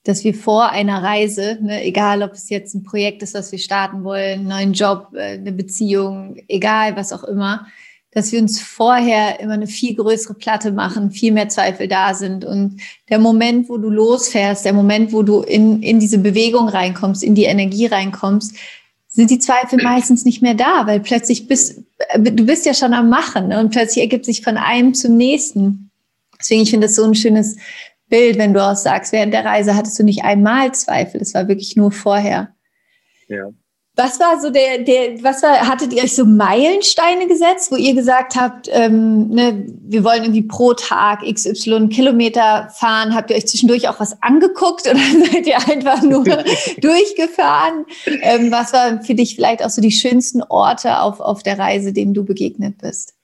dass 0.03 0.23
wir 0.23 0.33
vor 0.33 0.69
einer 0.69 1.03
Reise, 1.03 1.57
ne, 1.61 1.83
egal 1.83 2.23
ob 2.23 2.33
es 2.33 2.49
jetzt 2.49 2.73
ein 2.73 2.83
Projekt 2.83 3.21
ist, 3.21 3.33
was 3.33 3.51
wir 3.51 3.59
starten 3.59 4.03
wollen, 4.03 4.39
einen 4.39 4.47
neuen 4.47 4.73
Job, 4.73 5.09
äh, 5.13 5.33
eine 5.33 5.51
Beziehung, 5.51 6.37
egal 6.47 6.95
was 6.95 7.13
auch 7.13 7.23
immer, 7.23 7.67
dass 8.11 8.31
wir 8.31 8.39
uns 8.39 8.59
vorher 8.59 9.39
immer 9.39 9.53
eine 9.53 9.67
viel 9.67 9.95
größere 9.95 10.33
Platte 10.33 10.71
machen, 10.71 11.11
viel 11.11 11.31
mehr 11.31 11.49
Zweifel 11.49 11.87
da 11.87 12.13
sind. 12.15 12.43
Und 12.43 12.81
der 13.09 13.19
Moment, 13.19 13.69
wo 13.69 13.77
du 13.77 13.89
losfährst, 13.89 14.65
der 14.65 14.73
Moment, 14.73 15.13
wo 15.13 15.21
du 15.21 15.41
in, 15.41 15.83
in 15.83 15.99
diese 15.99 16.17
Bewegung 16.17 16.69
reinkommst, 16.69 17.23
in 17.23 17.35
die 17.35 17.43
Energie 17.43 17.85
reinkommst, 17.85 18.55
sind 19.09 19.29
die 19.29 19.39
Zweifel 19.39 19.83
meistens 19.83 20.23
nicht 20.23 20.41
mehr 20.41 20.53
da, 20.53 20.85
weil 20.85 20.99
plötzlich 20.99 21.47
bist 21.47 21.83
äh, 22.09 22.19
du 22.19 22.45
bist 22.45 22.65
ja 22.65 22.73
schon 22.73 22.93
am 22.93 23.09
Machen 23.09 23.49
ne? 23.49 23.59
und 23.59 23.71
plötzlich 23.71 24.03
ergibt 24.03 24.25
sich 24.25 24.41
von 24.41 24.57
einem 24.57 24.93
zum 24.93 25.17
nächsten. 25.17 25.91
Deswegen, 26.39 26.61
ich 26.61 26.69
finde 26.69 26.87
das 26.87 26.95
so 26.95 27.03
ein 27.03 27.15
schönes 27.15 27.57
Bild, 28.09 28.37
wenn 28.37 28.53
du 28.53 28.63
auch 28.63 28.75
sagst, 28.75 29.11
während 29.11 29.33
der 29.33 29.45
Reise 29.45 29.75
hattest 29.75 29.97
du 29.99 30.03
nicht 30.03 30.23
einmal 30.23 30.73
Zweifel, 30.73 31.21
es 31.21 31.33
war 31.33 31.47
wirklich 31.47 31.75
nur 31.75 31.91
vorher. 31.91 32.53
Ja. 33.27 33.49
Was 33.95 34.17
war 34.17 34.39
so 34.39 34.49
der, 34.49 34.77
der, 34.79 35.21
was 35.23 35.43
war, 35.43 35.67
hattet 35.67 35.91
ihr 35.91 36.03
euch 36.03 36.15
so 36.15 36.23
Meilensteine 36.23 37.27
gesetzt, 37.27 37.69
wo 37.69 37.75
ihr 37.75 37.93
gesagt 37.93 38.37
habt, 38.37 38.69
ähm, 38.71 39.27
ne, 39.27 39.67
wir 39.81 40.05
wollen 40.05 40.23
irgendwie 40.23 40.43
pro 40.43 40.73
Tag 40.73 41.21
XY 41.29 41.89
Kilometer 41.89 42.69
fahren? 42.73 43.13
Habt 43.13 43.29
ihr 43.29 43.35
euch 43.35 43.47
zwischendurch 43.47 43.89
auch 43.89 43.99
was 43.99 44.21
angeguckt 44.23 44.87
oder 44.87 44.97
seid 45.31 45.45
ihr 45.45 45.57
einfach 45.57 46.01
nur 46.01 46.23
durchgefahren? 46.79 47.85
Ähm, 48.21 48.51
was 48.51 48.71
waren 48.71 49.01
für 49.01 49.15
dich 49.15 49.35
vielleicht 49.35 49.65
auch 49.65 49.69
so 49.69 49.81
die 49.81 49.91
schönsten 49.91 50.43
Orte 50.43 51.01
auf, 51.01 51.19
auf 51.19 51.43
der 51.43 51.59
Reise, 51.59 51.91
denen 51.91 52.13
du 52.13 52.23
begegnet 52.23 52.77
bist? 52.77 53.15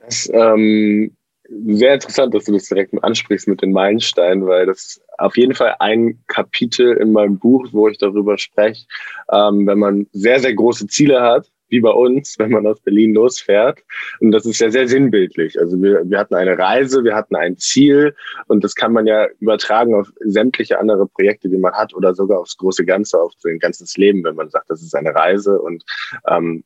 Das, 0.00 0.28
ähm, 0.32 1.16
sehr 1.48 1.94
interessant, 1.94 2.34
dass 2.34 2.44
du 2.44 2.52
das 2.52 2.68
direkt 2.68 2.92
ansprichst 3.02 3.48
mit 3.48 3.62
den 3.62 3.72
Meilensteinen, 3.72 4.46
weil 4.46 4.66
das 4.66 5.00
auf 5.16 5.36
jeden 5.36 5.54
Fall 5.54 5.76
ein 5.78 6.22
Kapitel 6.26 6.96
in 6.96 7.12
meinem 7.12 7.38
Buch, 7.38 7.66
wo 7.72 7.88
ich 7.88 7.98
darüber 7.98 8.36
spreche, 8.38 8.86
ähm, 9.32 9.66
wenn 9.66 9.78
man 9.78 10.06
sehr, 10.12 10.40
sehr 10.40 10.54
große 10.54 10.86
Ziele 10.88 11.22
hat, 11.22 11.50
wie 11.68 11.80
bei 11.80 11.90
uns, 11.90 12.38
wenn 12.38 12.50
man 12.50 12.66
aus 12.66 12.80
Berlin 12.80 13.14
losfährt. 13.14 13.82
Und 14.20 14.32
das 14.32 14.46
ist 14.46 14.60
ja 14.60 14.70
sehr 14.70 14.88
sinnbildlich. 14.88 15.58
Also 15.58 15.80
wir, 15.80 16.02
wir 16.04 16.18
hatten 16.18 16.34
eine 16.34 16.58
Reise, 16.58 17.04
wir 17.04 17.14
hatten 17.14 17.36
ein 17.36 17.56
Ziel 17.56 18.14
und 18.46 18.64
das 18.64 18.74
kann 18.74 18.92
man 18.92 19.06
ja 19.06 19.26
übertragen 19.40 19.94
auf 19.94 20.10
sämtliche 20.20 20.78
andere 20.78 21.06
Projekte, 21.06 21.48
die 21.48 21.58
man 21.58 21.72
hat 21.72 21.94
oder 21.94 22.14
sogar 22.14 22.40
aufs 22.40 22.56
große 22.56 22.84
Ganze, 22.84 23.20
auf 23.20 23.32
sein 23.38 23.58
ganzes 23.58 23.96
Leben, 23.96 24.24
wenn 24.24 24.36
man 24.36 24.50
sagt, 24.50 24.70
das 24.70 24.82
ist 24.82 24.94
eine 24.94 25.14
Reise 25.14 25.60
und 25.60 25.84
ähm, 26.28 26.64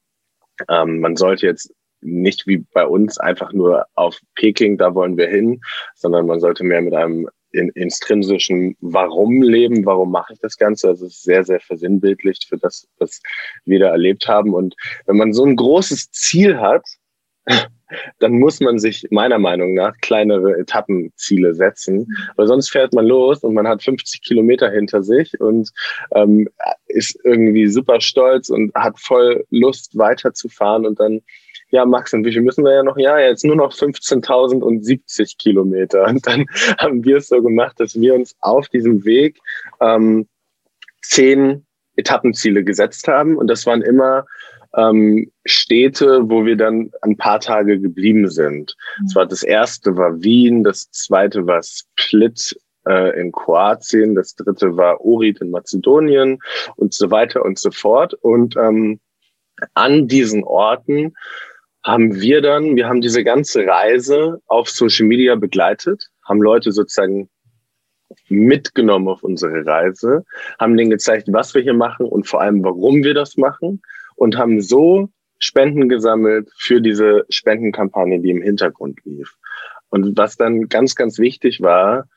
ähm, 0.68 1.01
man 1.01 1.16
sollte 1.16 1.47
jetzt 1.47 1.73
nicht 2.03 2.47
wie 2.47 2.59
bei 2.73 2.87
uns 2.87 3.19
einfach 3.19 3.53
nur 3.53 3.87
auf 3.95 4.19
Peking, 4.35 4.79
da 4.79 4.95
wollen 4.95 5.17
wir 5.17 5.29
hin, 5.29 5.61
sondern 5.95 6.27
man 6.27 6.41
sollte 6.41 6.65
mehr 6.65 6.83
mit 6.83 6.95
einem 6.95 7.29
in, 7.53 7.69
intrinsischen 7.71 8.77
Warum 8.81 9.43
leben, 9.43 9.85
warum 9.85 10.11
mache 10.11 10.33
ich 10.35 10.41
das 10.41 10.57
Ganze. 10.57 10.91
Es 10.91 11.03
ist 11.03 11.23
sehr, 11.23 11.45
sehr 11.45 11.61
versinnbildlicht 11.61 12.47
für 12.49 12.59
das, 12.59 12.88
was 12.99 13.21
wir 13.65 13.79
da 13.79 13.91
erlebt 13.91 14.27
haben. 14.27 14.55
Und 14.55 14.75
wenn 15.07 15.17
man 15.17 15.33
so 15.33 15.45
ein 15.45 15.57
großes 15.57 16.11
Ziel 16.11 16.59
hat, 16.59 16.85
dann 18.21 18.38
muss 18.38 18.61
man 18.61 18.79
sich 18.79 19.07
meiner 19.11 19.38
Meinung 19.38 19.75
nach 19.75 19.95
kleinere 20.01 20.59
Etappenziele 20.59 21.55
setzen, 21.55 22.07
weil 22.37 22.47
sonst 22.47 22.71
fährt 22.71 22.95
man 22.95 23.07
los 23.07 23.41
und 23.41 23.53
man 23.53 23.69
hat 23.69 23.83
50 23.83 24.23
Kilometer 24.23 24.71
hinter 24.71 25.03
sich 25.03 25.38
und 25.41 25.71
ähm, 26.15 26.49
ist 26.87 27.19
irgendwie 27.25 27.67
super 27.69 28.01
stolz 28.01 28.49
und 28.49 28.75
hat 28.75 28.99
voll 28.99 29.45
Lust 29.51 29.99
weiterzufahren 29.99 30.87
und 30.87 31.01
dann 31.01 31.21
ja, 31.73 31.87
Max, 31.87 32.13
und 32.13 32.25
wie 32.27 32.33
viel 32.33 32.43
müssen 32.43 32.65
wir 32.65 32.75
ja 32.75 32.83
noch? 32.83 32.99
Ja, 32.99 33.19
jetzt 33.19 33.45
nur 33.45 33.57
noch 33.57 33.73
15.070 33.73 35.39
Kilometer. 35.39 36.05
Und 36.07 36.27
dann 36.27 36.45
haben 36.79 37.03
wir 37.03 37.17
es 37.17 37.29
so 37.29 37.43
gemacht, 37.43 37.81
dass 37.81 37.99
wir 37.99 38.15
uns 38.15 38.37
auf 38.41 38.69
diesem 38.69 39.05
Weg 39.07 39.41
ähm, 39.81 40.29
zehn 41.01 41.67
Etappenziele 41.97 42.63
gesetzt 42.63 43.09
haben. 43.09 43.39
Und 43.39 43.47
das 43.49 43.65
waren 43.65 43.81
immer 43.81 44.27
ähm, 44.77 45.33
Städte, 45.47 46.29
wo 46.29 46.45
wir 46.45 46.57
dann 46.57 46.91
ein 47.01 47.17
paar 47.17 47.41
Tage 47.41 47.81
geblieben 47.81 48.29
sind. 48.29 48.77
Mhm. 48.99 49.05
Das, 49.07 49.15
war, 49.15 49.27
das 49.27 49.43
erste 49.43 49.97
war 49.97 50.23
Wien, 50.23 50.65
das 50.65 50.91
zweite 50.91 51.47
war 51.47 51.63
Split 51.63 52.55
äh, 52.87 53.19
in 53.19 53.33
Kroatien, 53.33 54.15
das 54.15 54.35
dritte 54.35 54.77
war 54.77 55.01
Orit 55.01 55.41
in 55.41 55.51
Mazedonien 55.51 56.39
und 56.77 56.93
so 56.93 57.11
weiter 57.11 57.43
und 57.47 57.59
so 57.59 57.71
fort. 57.71 58.13
Und 58.13 58.57
ähm, 58.57 59.01
an 59.73 60.07
diesen 60.07 60.45
Orten 60.45 61.15
haben 61.85 62.21
wir 62.21 62.40
dann, 62.40 62.77
wir 62.77 62.88
haben 62.88 63.01
diese 63.01 63.25
ganze 63.25 63.66
Reise 63.66 64.40
auf 64.47 64.68
Social 64.68 65.07
Media 65.07 65.35
begleitet, 65.35 66.09
haben 66.25 66.40
Leute 66.40 66.73
sozusagen 66.73 67.29
mitgenommen 68.29 69.09
auf 69.09 69.23
unsere 69.23 69.64
Reise, 69.66 70.25
haben 70.59 70.77
denen 70.77 70.90
gezeigt, 70.90 71.29
was 71.31 71.55
wir 71.55 71.62
hier 71.62 71.75
machen 71.75 72.07
und 72.07 72.29
vor 72.29 72.40
allem, 72.40 72.62
warum 72.62 73.03
wir 73.03 73.14
das 73.14 73.37
machen 73.37 73.83
und 74.16 74.37
haben 74.37 74.61
so 74.61 75.09
Spenden 75.38 75.88
gesammelt 75.88 76.51
für 76.57 76.81
diese 76.81 77.25
Spendenkampagne, 77.29 78.21
die 78.21 78.31
im 78.31 78.42
Hintergrund 78.42 79.01
lief. 79.05 79.35
Und 79.88 80.16
was 80.16 80.37
dann 80.37 80.68
ganz, 80.68 80.95
ganz 80.95 81.18
wichtig 81.18 81.61
war, 81.61 82.09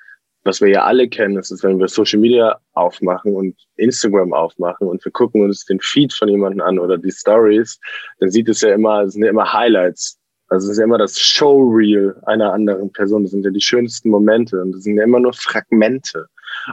was 0.45 0.61
wir 0.61 0.69
ja 0.69 0.83
alle 0.83 1.09
kennen, 1.09 1.37
ist, 1.37 1.63
wenn 1.63 1.79
wir 1.79 1.87
Social 1.87 2.19
Media 2.19 2.59
aufmachen 2.73 3.33
und 3.33 3.55
Instagram 3.77 4.31
aufmachen 4.31 4.87
und 4.87 5.03
wir 5.03 5.11
gucken 5.11 5.43
uns 5.43 5.65
den 5.65 5.79
Feed 5.79 6.13
von 6.13 6.29
jemandem 6.29 6.61
an 6.61 6.79
oder 6.79 6.97
die 6.97 7.11
Stories, 7.11 7.79
dann 8.19 8.29
sieht 8.29 8.47
es 8.47 8.61
ja 8.61 8.73
immer, 8.73 9.01
es 9.01 9.13
sind 9.13 9.23
ja 9.23 9.31
immer 9.31 9.51
Highlights. 9.51 10.19
Also 10.47 10.67
es 10.67 10.73
ist 10.73 10.77
ja 10.77 10.83
immer 10.83 10.99
das 10.99 11.19
Showreel 11.19 12.15
einer 12.27 12.53
anderen 12.53 12.91
Person. 12.91 13.23
Das 13.23 13.31
sind 13.31 13.43
ja 13.43 13.49
die 13.49 13.61
schönsten 13.61 14.11
Momente 14.11 14.61
und 14.61 14.73
das 14.73 14.83
sind 14.83 14.97
ja 14.97 15.03
immer 15.03 15.19
nur 15.19 15.33
Fragmente. 15.33 16.27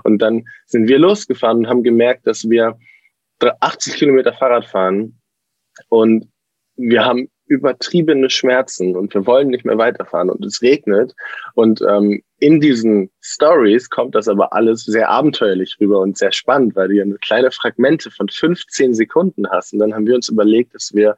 Und 0.04 0.20
dann 0.20 0.44
sind 0.66 0.86
wir 0.86 0.98
losgefahren 0.98 1.58
und 1.58 1.68
haben 1.68 1.82
gemerkt, 1.82 2.26
dass 2.26 2.48
wir 2.48 2.78
80 3.40 3.94
Kilometer 3.94 4.34
Fahrrad 4.34 4.66
fahren 4.66 5.18
und 5.88 6.28
wir 6.76 7.04
haben 7.04 7.28
übertriebene 7.52 8.30
Schmerzen 8.30 8.96
und 8.96 9.12
wir 9.14 9.26
wollen 9.26 9.48
nicht 9.48 9.64
mehr 9.64 9.78
weiterfahren 9.78 10.30
und 10.30 10.44
es 10.44 10.62
regnet. 10.62 11.14
Und 11.54 11.82
ähm, 11.82 12.22
in 12.38 12.60
diesen 12.60 13.10
Stories 13.20 13.90
kommt 13.90 14.14
das 14.14 14.26
aber 14.26 14.52
alles 14.52 14.84
sehr 14.84 15.10
abenteuerlich 15.10 15.76
rüber 15.80 16.00
und 16.00 16.16
sehr 16.16 16.32
spannend, 16.32 16.74
weil 16.74 16.88
du 16.88 16.94
ja 16.94 17.04
eine 17.04 17.18
kleine 17.18 17.50
Fragmente 17.50 18.10
von 18.10 18.28
15 18.28 18.94
Sekunden 18.94 19.48
hast. 19.50 19.72
Und 19.72 19.80
dann 19.80 19.94
haben 19.94 20.06
wir 20.06 20.14
uns 20.14 20.28
überlegt, 20.28 20.74
dass 20.74 20.94
wir 20.94 21.16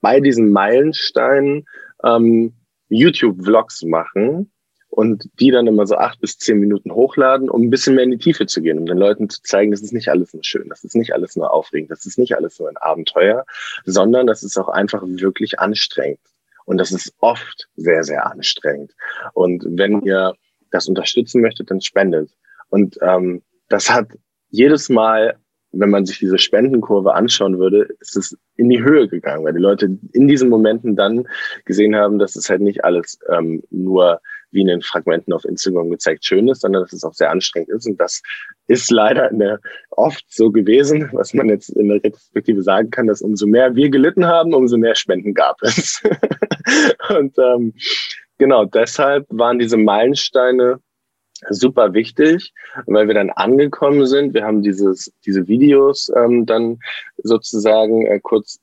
bei 0.00 0.20
diesen 0.20 0.50
Meilensteinen 0.50 1.66
ähm, 2.02 2.54
YouTube-Vlogs 2.88 3.82
machen 3.82 4.50
und 4.94 5.28
die 5.40 5.50
dann 5.50 5.66
immer 5.66 5.88
so 5.88 5.96
acht 5.96 6.20
bis 6.20 6.38
zehn 6.38 6.60
Minuten 6.60 6.92
hochladen, 6.92 7.50
um 7.50 7.62
ein 7.62 7.70
bisschen 7.70 7.96
mehr 7.96 8.04
in 8.04 8.12
die 8.12 8.18
Tiefe 8.18 8.46
zu 8.46 8.62
gehen, 8.62 8.78
um 8.78 8.86
den 8.86 8.96
Leuten 8.96 9.28
zu 9.28 9.42
zeigen, 9.42 9.72
das 9.72 9.82
ist 9.82 9.92
nicht 9.92 10.08
alles 10.08 10.32
nur 10.32 10.44
schön, 10.44 10.68
das 10.68 10.84
ist 10.84 10.94
nicht 10.94 11.12
alles 11.12 11.34
nur 11.34 11.52
aufregend, 11.52 11.90
das 11.90 12.06
ist 12.06 12.16
nicht 12.16 12.36
alles 12.36 12.60
nur 12.60 12.68
ein 12.68 12.76
Abenteuer, 12.76 13.44
sondern 13.84 14.28
das 14.28 14.44
ist 14.44 14.56
auch 14.56 14.68
einfach 14.68 15.02
wirklich 15.04 15.58
anstrengend. 15.58 16.20
Und 16.64 16.78
das 16.78 16.92
ist 16.92 17.12
oft 17.18 17.68
sehr, 17.74 18.04
sehr 18.04 18.24
anstrengend. 18.30 18.92
Und 19.32 19.64
wenn 19.68 20.00
ihr 20.02 20.34
das 20.70 20.86
unterstützen 20.86 21.42
möchtet, 21.42 21.72
dann 21.72 21.80
spendet. 21.80 22.30
Und 22.68 22.96
ähm, 23.02 23.42
das 23.68 23.90
hat 23.90 24.06
jedes 24.50 24.88
Mal 24.88 25.36
wenn 25.76 25.90
man 25.90 26.06
sich 26.06 26.18
diese 26.18 26.38
Spendenkurve 26.38 27.14
anschauen 27.14 27.58
würde, 27.58 27.88
ist 28.00 28.16
es 28.16 28.36
in 28.56 28.68
die 28.70 28.82
Höhe 28.82 29.08
gegangen, 29.08 29.44
weil 29.44 29.54
die 29.54 29.60
Leute 29.60 29.98
in 30.12 30.28
diesen 30.28 30.48
Momenten 30.48 30.96
dann 30.96 31.26
gesehen 31.64 31.96
haben, 31.96 32.18
dass 32.18 32.36
es 32.36 32.48
halt 32.48 32.60
nicht 32.60 32.84
alles 32.84 33.18
ähm, 33.28 33.62
nur 33.70 34.20
wie 34.54 34.62
in 34.62 34.68
den 34.68 34.82
Fragmenten 34.82 35.32
auf 35.32 35.44
Instagram 35.44 35.90
gezeigt 35.90 36.24
schön 36.24 36.48
ist, 36.48 36.62
sondern 36.62 36.82
dass 36.82 36.92
es 36.92 37.04
auch 37.04 37.12
sehr 37.12 37.30
anstrengend 37.30 37.70
ist. 37.70 37.86
Und 37.86 38.00
das 38.00 38.22
ist 38.68 38.90
leider 38.90 39.28
der, 39.30 39.60
oft 39.90 40.24
so 40.28 40.50
gewesen, 40.50 41.10
was 41.12 41.34
man 41.34 41.48
jetzt 41.48 41.70
in 41.70 41.88
der 41.88 42.02
Retrospektive 42.02 42.62
sagen 42.62 42.90
kann, 42.90 43.06
dass 43.06 43.20
umso 43.20 43.46
mehr 43.46 43.74
wir 43.74 43.90
gelitten 43.90 44.26
haben, 44.26 44.54
umso 44.54 44.76
mehr 44.76 44.94
Spenden 44.94 45.34
gab 45.34 45.56
es. 45.62 46.02
Und 47.10 47.36
ähm, 47.38 47.74
genau 48.38 48.64
deshalb 48.64 49.26
waren 49.28 49.58
diese 49.58 49.76
Meilensteine 49.76 50.80
super 51.50 51.92
wichtig, 51.94 52.52
weil 52.86 53.06
wir 53.06 53.14
dann 53.14 53.30
angekommen 53.30 54.06
sind. 54.06 54.34
Wir 54.34 54.44
haben 54.44 54.62
dieses, 54.62 55.12
diese 55.26 55.46
Videos 55.46 56.10
ähm, 56.16 56.46
dann 56.46 56.78
sozusagen 57.22 58.06
äh, 58.06 58.20
kurz 58.20 58.60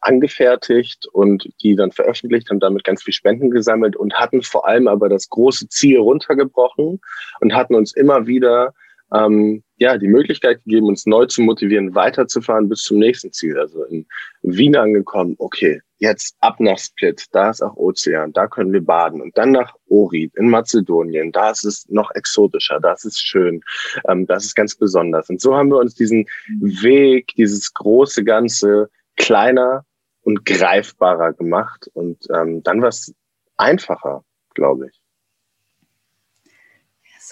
angefertigt 0.00 1.06
und 1.06 1.48
die 1.62 1.76
dann 1.76 1.92
veröffentlicht, 1.92 2.50
haben 2.50 2.60
damit 2.60 2.84
ganz 2.84 3.02
viel 3.02 3.14
Spenden 3.14 3.50
gesammelt 3.50 3.96
und 3.96 4.14
hatten 4.14 4.42
vor 4.42 4.66
allem 4.66 4.88
aber 4.88 5.08
das 5.08 5.28
große 5.28 5.68
Ziel 5.68 5.98
runtergebrochen 5.98 7.00
und 7.40 7.54
hatten 7.54 7.74
uns 7.74 7.94
immer 7.94 8.26
wieder 8.26 8.74
ähm, 9.12 9.62
ja, 9.76 9.98
die 9.98 10.08
Möglichkeit 10.08 10.62
gegeben, 10.64 10.86
uns 10.86 11.06
neu 11.06 11.26
zu 11.26 11.42
motivieren, 11.42 11.94
weiterzufahren 11.94 12.68
bis 12.68 12.82
zum 12.82 12.98
nächsten 12.98 13.32
Ziel. 13.32 13.58
Also 13.58 13.84
in 13.84 14.06
Wien 14.42 14.76
angekommen, 14.76 15.34
okay, 15.38 15.80
jetzt 15.98 16.36
ab 16.40 16.60
nach 16.60 16.78
Split, 16.78 17.26
da 17.32 17.50
ist 17.50 17.62
auch 17.62 17.76
Ozean, 17.76 18.32
da 18.32 18.46
können 18.46 18.72
wir 18.72 18.84
baden 18.84 19.20
und 19.20 19.36
dann 19.36 19.52
nach 19.52 19.74
Ohrid 19.86 20.34
in 20.36 20.48
Mazedonien, 20.48 21.32
da 21.32 21.50
ist 21.50 21.64
es 21.64 21.86
noch 21.88 22.10
exotischer, 22.14 22.80
da 22.80 22.92
ist 22.92 23.20
schön, 23.20 23.62
ähm, 24.08 24.26
das 24.26 24.44
ist 24.44 24.54
ganz 24.54 24.74
besonders. 24.74 25.28
Und 25.28 25.40
so 25.40 25.54
haben 25.56 25.70
wir 25.70 25.78
uns 25.78 25.94
diesen 25.94 26.26
Weg, 26.60 27.34
dieses 27.36 27.72
große 27.74 28.24
Ganze 28.24 28.90
kleiner 29.20 29.84
und 30.22 30.44
greifbarer 30.44 31.34
gemacht 31.34 31.88
und 31.92 32.26
ähm, 32.34 32.62
dann 32.62 32.80
war 32.80 32.88
es 32.88 33.14
einfacher, 33.56 34.24
glaube 34.54 34.88
ich. 34.88 35.00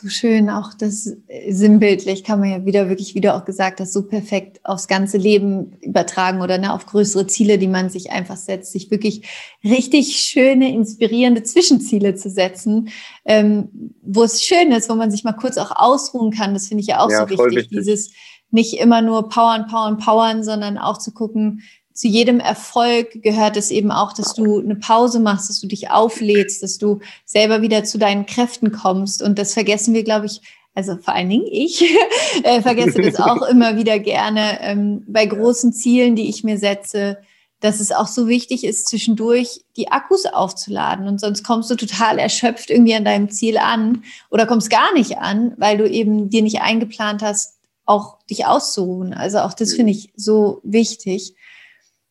So 0.00 0.08
schön, 0.08 0.48
auch 0.48 0.74
das 0.74 1.16
äh, 1.26 1.50
sinnbildlich 1.50 2.22
kann 2.22 2.38
man 2.38 2.50
ja 2.50 2.64
wieder 2.64 2.88
wirklich, 2.88 3.16
wie 3.16 3.20
du 3.20 3.34
auch 3.34 3.44
gesagt 3.44 3.80
hast, 3.80 3.92
so 3.92 4.06
perfekt 4.06 4.60
aufs 4.62 4.86
ganze 4.86 5.16
Leben 5.16 5.72
übertragen 5.80 6.40
oder 6.40 6.58
ne, 6.58 6.72
auf 6.72 6.86
größere 6.86 7.26
Ziele, 7.26 7.58
die 7.58 7.66
man 7.66 7.90
sich 7.90 8.12
einfach 8.12 8.36
setzt, 8.36 8.70
sich 8.70 8.92
wirklich 8.92 9.26
richtig 9.64 10.20
schöne, 10.20 10.72
inspirierende 10.72 11.42
Zwischenziele 11.42 12.14
zu 12.14 12.30
setzen, 12.30 12.90
ähm, 13.24 13.96
wo 14.02 14.22
es 14.22 14.44
schön 14.44 14.70
ist, 14.70 14.88
wo 14.88 14.94
man 14.94 15.10
sich 15.10 15.24
mal 15.24 15.32
kurz 15.32 15.58
auch 15.58 15.72
ausruhen 15.74 16.30
kann. 16.30 16.54
Das 16.54 16.68
finde 16.68 16.82
ich 16.82 16.88
ja 16.88 17.00
auch 17.00 17.10
ja, 17.10 17.20
so 17.20 17.30
wichtig, 17.30 17.56
wichtig, 17.56 17.78
dieses 17.78 18.12
nicht 18.50 18.78
immer 18.78 19.02
nur 19.02 19.28
powern, 19.28 19.66
powern, 19.66 19.98
powern, 19.98 20.44
sondern 20.44 20.78
auch 20.78 20.98
zu 20.98 21.12
gucken, 21.12 21.62
zu 21.98 22.06
jedem 22.06 22.38
Erfolg 22.38 23.24
gehört 23.24 23.56
es 23.56 23.72
eben 23.72 23.90
auch, 23.90 24.12
dass 24.12 24.32
du 24.32 24.60
eine 24.60 24.76
Pause 24.76 25.18
machst, 25.18 25.50
dass 25.50 25.58
du 25.58 25.66
dich 25.66 25.90
auflädst, 25.90 26.62
dass 26.62 26.78
du 26.78 27.00
selber 27.24 27.60
wieder 27.60 27.82
zu 27.82 27.98
deinen 27.98 28.24
Kräften 28.24 28.70
kommst. 28.70 29.20
Und 29.20 29.36
das 29.36 29.52
vergessen 29.52 29.94
wir, 29.94 30.04
glaube 30.04 30.26
ich, 30.26 30.40
also 30.76 30.96
vor 30.98 31.14
allen 31.14 31.28
Dingen 31.28 31.48
ich, 31.50 31.82
äh, 32.44 32.62
vergesse 32.62 33.02
das 33.02 33.16
auch 33.16 33.42
immer 33.50 33.76
wieder 33.76 33.98
gerne 33.98 34.60
ähm, 34.60 35.02
bei 35.08 35.26
großen 35.26 35.72
Zielen, 35.72 36.14
die 36.14 36.28
ich 36.28 36.44
mir 36.44 36.56
setze, 36.56 37.18
dass 37.58 37.80
es 37.80 37.90
auch 37.90 38.06
so 38.06 38.28
wichtig 38.28 38.62
ist, 38.62 38.86
zwischendurch 38.86 39.64
die 39.76 39.90
Akkus 39.90 40.24
aufzuladen. 40.24 41.08
Und 41.08 41.20
sonst 41.20 41.42
kommst 41.42 41.68
du 41.68 41.74
total 41.74 42.20
erschöpft 42.20 42.70
irgendwie 42.70 42.94
an 42.94 43.04
deinem 43.04 43.28
Ziel 43.28 43.58
an 43.58 44.04
oder 44.30 44.46
kommst 44.46 44.70
gar 44.70 44.94
nicht 44.94 45.18
an, 45.18 45.52
weil 45.56 45.78
du 45.78 45.90
eben 45.90 46.30
dir 46.30 46.42
nicht 46.42 46.60
eingeplant 46.60 47.22
hast, 47.22 47.58
auch 47.86 48.18
dich 48.30 48.46
auszuruhen. 48.46 49.14
Also 49.14 49.38
auch 49.38 49.54
das 49.54 49.74
finde 49.74 49.90
ich 49.90 50.12
so 50.14 50.60
wichtig. 50.62 51.34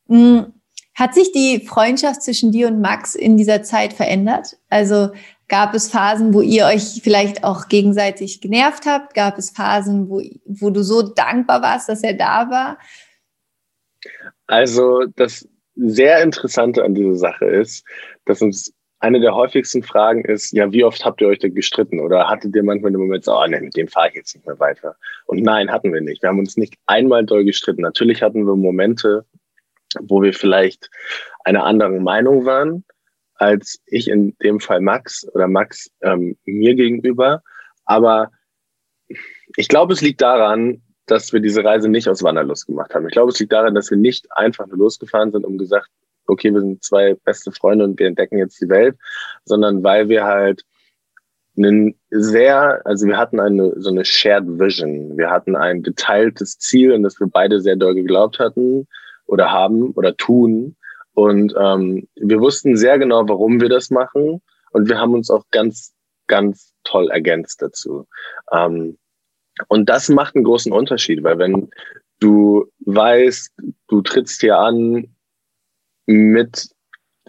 Hm, 0.08 0.54
hat 0.96 1.14
sich 1.14 1.32
die 1.32 1.60
Freundschaft 1.60 2.24
zwischen 2.24 2.52
dir 2.52 2.68
und 2.68 2.82
Max 2.82 3.16
in 3.16 3.38
dieser 3.38 3.64
Zeit 3.64 3.94
verändert? 3.94 4.58
Also 4.70 5.12
gab 5.48 5.74
es 5.74 5.90
Phasen, 5.90 6.34
wo 6.34 6.42
ihr 6.42 6.66
euch 6.66 7.02
vielleicht 7.04 7.44
auch 7.44 7.68
gegenseitig 7.68 8.42
genervt 8.42 8.86
habt? 8.86 9.14
Gab 9.14 9.38
es 9.38 9.52
Phasen, 9.52 10.10
wo, 10.10 10.22
wo 10.46 10.70
du 10.70 10.84
so 10.84 11.04
dankbar 11.04 11.62
warst, 11.62 11.88
dass 11.88 12.04
er 12.04 12.14
da 12.14 12.50
war? 12.50 12.80
Also 14.48 15.06
das 15.16 15.48
sehr 15.76 16.24
Interessante 16.24 16.84
an 16.84 16.96
dieser 16.96 17.16
Sache 17.16 17.46
ist, 17.46 17.86
dass 18.26 18.42
uns 18.42 18.74
eine 19.00 19.20
der 19.20 19.36
häufigsten 19.36 19.84
Fragen 19.84 20.26
ist, 20.26 20.52
ja, 20.54 20.72
wie 20.72 20.84
oft 20.84 21.06
habt 21.06 21.22
ihr 21.22 21.28
euch 21.28 21.40
denn 21.40 21.54
gestritten? 21.54 22.00
Oder 22.00 22.28
hattet 22.28 22.56
ihr 22.56 22.64
manchmal 22.64 22.92
den 22.92 23.02
Moment 23.02 23.24
so, 23.24 23.38
oh 23.38 23.46
nee, 23.48 23.60
mit 23.60 23.76
dem 23.78 23.88
fahre 23.88 24.10
ich 24.10 24.16
jetzt 24.16 24.36
nicht 24.36 24.48
mehr 24.48 24.60
weiter? 24.60 24.96
Und 25.28 25.44
nein, 25.44 25.72
hatten 25.72 25.94
wir 25.94 26.02
nicht. 26.02 26.24
Wir 26.24 26.30
haben 26.30 26.40
uns 26.40 26.58
nicht 26.58 26.76
einmal 26.88 27.24
doll 27.24 27.46
gestritten. 27.46 27.82
Natürlich 27.84 28.24
hatten 28.24 28.48
wir 28.48 28.56
Momente, 28.56 29.26
wo 30.02 30.22
wir 30.22 30.34
vielleicht 30.34 30.90
einer 31.44 31.64
anderen 31.64 32.04
Meinung 32.04 32.46
waren, 32.46 32.84
als 33.36 33.80
ich 33.86 34.08
in 34.10 34.36
dem 34.44 34.60
Fall 34.60 34.82
Max 34.82 35.28
oder 35.34 35.48
Max 35.48 35.92
ähm, 36.02 36.38
mir 36.46 36.76
gegenüber. 36.76 37.44
Aber 37.86 38.32
ich 39.56 39.68
glaube, 39.68 39.94
es 39.94 40.02
liegt 40.02 40.22
daran, 40.22 40.82
dass 41.06 41.32
wir 41.32 41.40
diese 41.40 41.64
Reise 41.64 41.88
nicht 41.88 42.10
aus 42.10 42.24
Wanderlust 42.24 42.68
gemacht 42.68 42.94
haben. 42.94 43.08
Ich 43.08 43.14
glaube, 43.14 43.32
es 43.32 43.40
liegt 43.40 43.54
daran, 43.54 43.76
dass 43.76 43.90
wir 43.90 43.98
nicht 43.98 44.28
einfach 44.32 44.68
nur 44.68 44.78
losgefahren 44.78 45.32
sind, 45.32 45.46
um 45.46 45.58
gesagt, 45.58 45.90
okay, 46.26 46.54
wir 46.54 46.60
sind 46.60 46.84
zwei 46.84 47.14
beste 47.14 47.52
Freunde 47.54 47.86
und 47.86 47.98
wir 47.98 48.08
entdecken 48.08 48.38
jetzt 48.38 48.60
die 48.62 48.68
Welt, 48.68 48.98
sondern 49.46 49.84
weil 49.84 50.10
wir 50.10 50.26
halt 50.26 50.64
einen 51.56 51.98
sehr, 52.12 52.86
also 52.86 53.08
wir 53.08 53.18
hatten 53.18 53.40
eine 53.40 53.74
so 53.80 53.90
eine 53.90 54.04
Shared 54.04 54.60
Vision. 54.60 55.18
Wir 55.18 55.32
hatten 55.32 55.56
ein 55.56 55.82
geteiltes 55.82 56.60
Ziel, 56.60 56.94
an 56.94 57.04
das 57.04 57.20
wir 57.20 57.28
beide 57.28 57.62
sehr 57.62 57.78
doll 57.78 57.96
geglaubt 57.96 58.38
hatten 58.38 58.88
oder 59.28 59.52
haben 59.52 59.92
oder 59.92 60.16
tun. 60.18 60.76
Und 61.14 61.54
ähm, 61.60 62.08
wir 62.16 62.40
wussten 62.40 62.76
sehr 62.78 63.00
genau, 63.00 63.28
warum 63.28 63.62
wir 63.62 63.70
das 63.70 63.90
machen. 63.90 64.42
Und 64.72 64.90
wir 64.90 65.00
haben 65.00 65.14
uns 65.14 65.30
auch 65.30 65.44
ganz, 65.52 65.94
ganz 66.28 66.74
toll 66.84 67.10
ergänzt 67.10 67.62
dazu. 67.62 68.08
Ähm, 68.52 68.98
und 69.68 69.90
das 69.90 70.10
macht 70.10 70.36
einen 70.36 70.44
großen 70.44 70.72
Unterschied, 70.72 71.24
weil 71.24 71.40
wenn 71.40 71.70
du 72.20 72.66
weißt, 72.86 73.52
du 73.88 74.02
trittst 74.02 74.42
hier 74.42 74.60
an 74.60 75.16
mit 76.06 76.70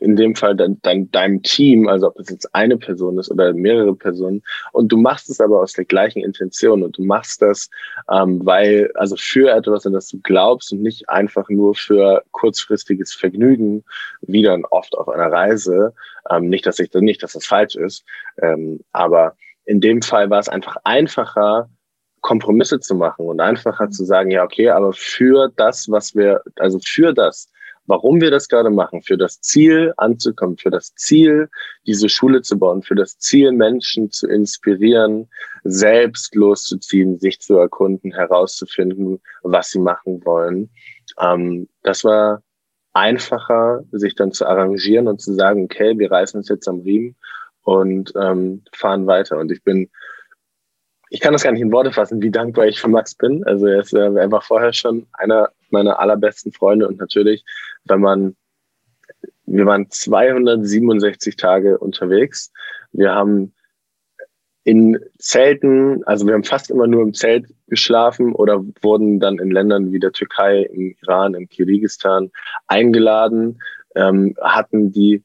in 0.01 0.17
dem 0.17 0.35
Fall 0.35 0.57
dein, 0.57 0.81
dein, 0.83 1.11
deinem 1.11 1.43
Team, 1.43 1.89
also 1.89 2.09
ob 2.09 2.19
es 2.19 2.31
jetzt 2.31 2.55
eine 2.55 2.77
Person 2.77 3.19
ist 3.19 3.31
oder 3.31 3.53
mehrere 3.53 3.95
Personen, 3.95 4.43
und 4.73 4.91
du 4.91 4.97
machst 4.97 5.29
es 5.31 5.41
aber 5.41 5.61
aus 5.61 5.73
der 5.73 5.85
gleichen 5.85 6.23
Intention 6.23 6.83
und 6.83 6.97
du 6.99 7.05
machst 7.05 7.43
das, 7.43 7.69
ähm, 8.11 8.45
weil, 8.45 8.91
also 8.95 9.17
für 9.17 9.51
etwas, 9.51 9.87
an 9.87 9.93
das 9.93 10.09
du 10.09 10.19
glaubst 10.23 10.73
und 10.73 10.83
nicht 10.83 11.09
einfach 11.09 11.49
nur 11.49 11.75
für 11.75 12.23
kurzfristiges 12.33 13.13
Vergnügen, 13.15 13.85
wie 14.23 14.43
dann 14.43 14.65
oft 14.65 14.97
auf 14.97 15.09
einer 15.09 15.31
Reise. 15.31 15.95
Ähm, 16.31 16.49
nicht, 16.49 16.67
dass 16.67 16.79
ich 16.79 16.93
nicht, 16.93 17.23
dass 17.23 17.33
das 17.33 17.47
falsch 17.47 17.77
ist, 17.77 18.05
ähm, 18.43 18.81
aber 18.93 19.35
in 19.65 19.81
dem 19.81 20.03
Fall 20.03 20.31
war 20.31 20.39
es 20.39 20.49
einfach 20.49 20.77
einfacher, 20.85 21.69
Kompromisse 22.21 22.81
zu 22.81 22.95
machen 22.95 23.27
und 23.27 23.41
einfacher 23.41 23.91
zu 23.91 24.05
sagen, 24.05 24.31
ja, 24.31 24.43
okay, 24.43 24.71
aber 24.71 24.93
für 24.93 25.53
das, 25.57 25.91
was 25.91 26.15
wir, 26.15 26.43
also 26.57 26.79
für 26.85 27.13
das, 27.13 27.49
warum 27.89 28.21
wir 28.21 28.31
das 28.31 28.49
gerade 28.49 28.71
machen, 28.71 29.03
für 29.03 29.17
das 29.17 29.41
Ziel 29.41 29.93
anzukommen, 29.97 30.59
für 30.59 30.71
das 30.71 30.95
Ziel, 30.95 31.49
diese 31.87 32.09
Schule 32.09 32.43
zu 32.43 32.59
bauen, 32.59 32.83
für 32.83 32.95
das 32.95 33.19
Ziel, 33.19 33.51
Menschen 33.51 34.11
zu 34.11 34.29
inspirieren, 34.29 35.29
selbst 35.65 36.35
loszuziehen, 36.35 37.19
sich 37.19 37.41
zu 37.41 37.57
erkunden, 37.57 38.13
herauszufinden, 38.13 39.21
was 39.43 39.71
sie 39.71 39.81
machen 39.81 40.25
wollen. 40.25 40.71
Ähm, 41.19 41.69
das 41.83 42.05
war 42.05 42.43
einfacher, 42.93 43.85
sich 43.91 44.15
dann 44.15 44.33
zu 44.33 44.47
arrangieren 44.47 45.09
und 45.09 45.21
zu 45.21 45.35
sagen, 45.35 45.65
okay, 45.65 45.99
wir 45.99 46.11
reißen 46.11 46.39
uns 46.39 46.49
jetzt 46.49 46.69
am 46.69 46.81
Riemen 46.81 47.17
und 47.63 48.13
ähm, 48.21 48.63
fahren 48.73 49.07
weiter. 49.07 49.39
Und 49.39 49.51
ich 49.51 49.63
bin 49.65 49.91
ich 51.11 51.21
kann 51.21 51.33
das 51.33 51.43
gar 51.43 51.53
nicht 51.53 51.63
in 51.63 51.73
Worte 51.73 51.93
fassen, 51.93 52.23
wie 52.23 52.31
dankbar 52.31 52.67
ich 52.67 52.81
für 52.81 52.89
Max 52.89 53.15
bin. 53.15 53.45
Also 53.45 53.67
er, 53.67 53.81
ist, 53.81 53.93
er 53.93 54.31
war 54.31 54.43
vorher 54.43 54.73
schon 54.73 55.07
einer 55.13 55.51
meiner 55.71 56.01
allerbesten 56.01 56.53
Freunde 56.53 56.89
und 56.89 56.99
natürlich, 56.99 57.45
wenn 57.85 58.01
man, 58.01 58.37
wir 59.47 59.67
waren 59.67 59.91
267 59.91 61.37
Tage 61.37 61.79
unterwegs. 61.79 62.53
Wir 62.93 63.15
haben 63.15 63.55
in 64.65 64.99
Zelten, 65.19 66.05
also 66.05 66.27
wir 66.27 66.35
haben 66.35 66.45
fast 66.45 66.71
immer 66.71 66.87
nur 66.87 67.03
im 67.03 67.15
Zelt 67.15 67.47
geschlafen 67.69 68.35
oder 68.35 68.63
wurden 68.83 69.19
dann 69.19 69.39
in 69.39 69.51
Ländern 69.51 69.93
wie 69.93 69.99
der 69.99 70.13
Türkei, 70.13 70.63
im 70.63 70.95
Iran, 71.03 71.35
im 71.35 71.49
Kirgisistan 71.49 72.31
eingeladen, 72.67 73.61
ähm, 73.95 74.35
hatten 74.43 74.93
die 74.93 75.25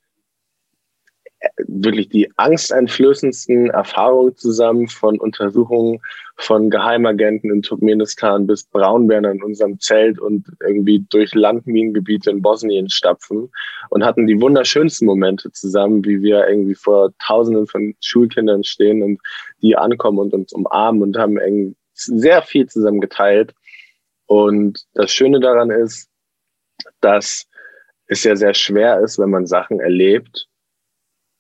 wirklich 1.67 2.10
die 2.10 2.32
angsteinflößendsten 2.38 3.69
Erfahrungen 3.69 4.36
zusammen 4.36 4.88
von 4.88 5.19
Untersuchungen 5.19 5.99
von 6.38 6.69
Geheimagenten 6.69 7.51
in 7.51 7.62
Turkmenistan 7.62 8.47
bis 8.47 8.63
Braunbären 8.65 9.25
in 9.25 9.43
unserem 9.43 9.79
Zelt 9.79 10.19
und 10.19 10.47
irgendwie 10.62 11.06
durch 11.10 11.34
Landminengebiete 11.34 12.32
in 12.32 12.41
Bosnien 12.41 12.89
stapfen 12.89 13.51
und 13.89 14.03
hatten 14.03 14.25
die 14.25 14.39
wunderschönsten 14.39 15.06
Momente 15.06 15.51
zusammen, 15.51 16.03
wie 16.06 16.21
wir 16.21 16.47
irgendwie 16.47 16.75
vor 16.75 17.12
Tausenden 17.19 17.67
von 17.67 17.93
Schulkindern 18.01 18.63
stehen 18.63 19.03
und 19.03 19.19
die 19.62 19.75
ankommen 19.75 20.19
und 20.19 20.34
uns 20.34 20.53
umarmen 20.53 21.03
und 21.03 21.17
haben 21.17 21.75
sehr 21.93 22.41
viel 22.41 22.67
zusammen 22.67 23.01
geteilt. 23.01 23.53
Und 24.25 24.86
das 24.93 25.12
Schöne 25.12 25.39
daran 25.39 25.69
ist, 25.69 26.10
dass 27.01 27.47
es 28.08 28.23
ja 28.23 28.36
sehr 28.36 28.53
schwer 28.53 28.99
ist, 29.01 29.19
wenn 29.19 29.29
man 29.29 29.45
Sachen 29.45 29.79
erlebt, 29.79 30.47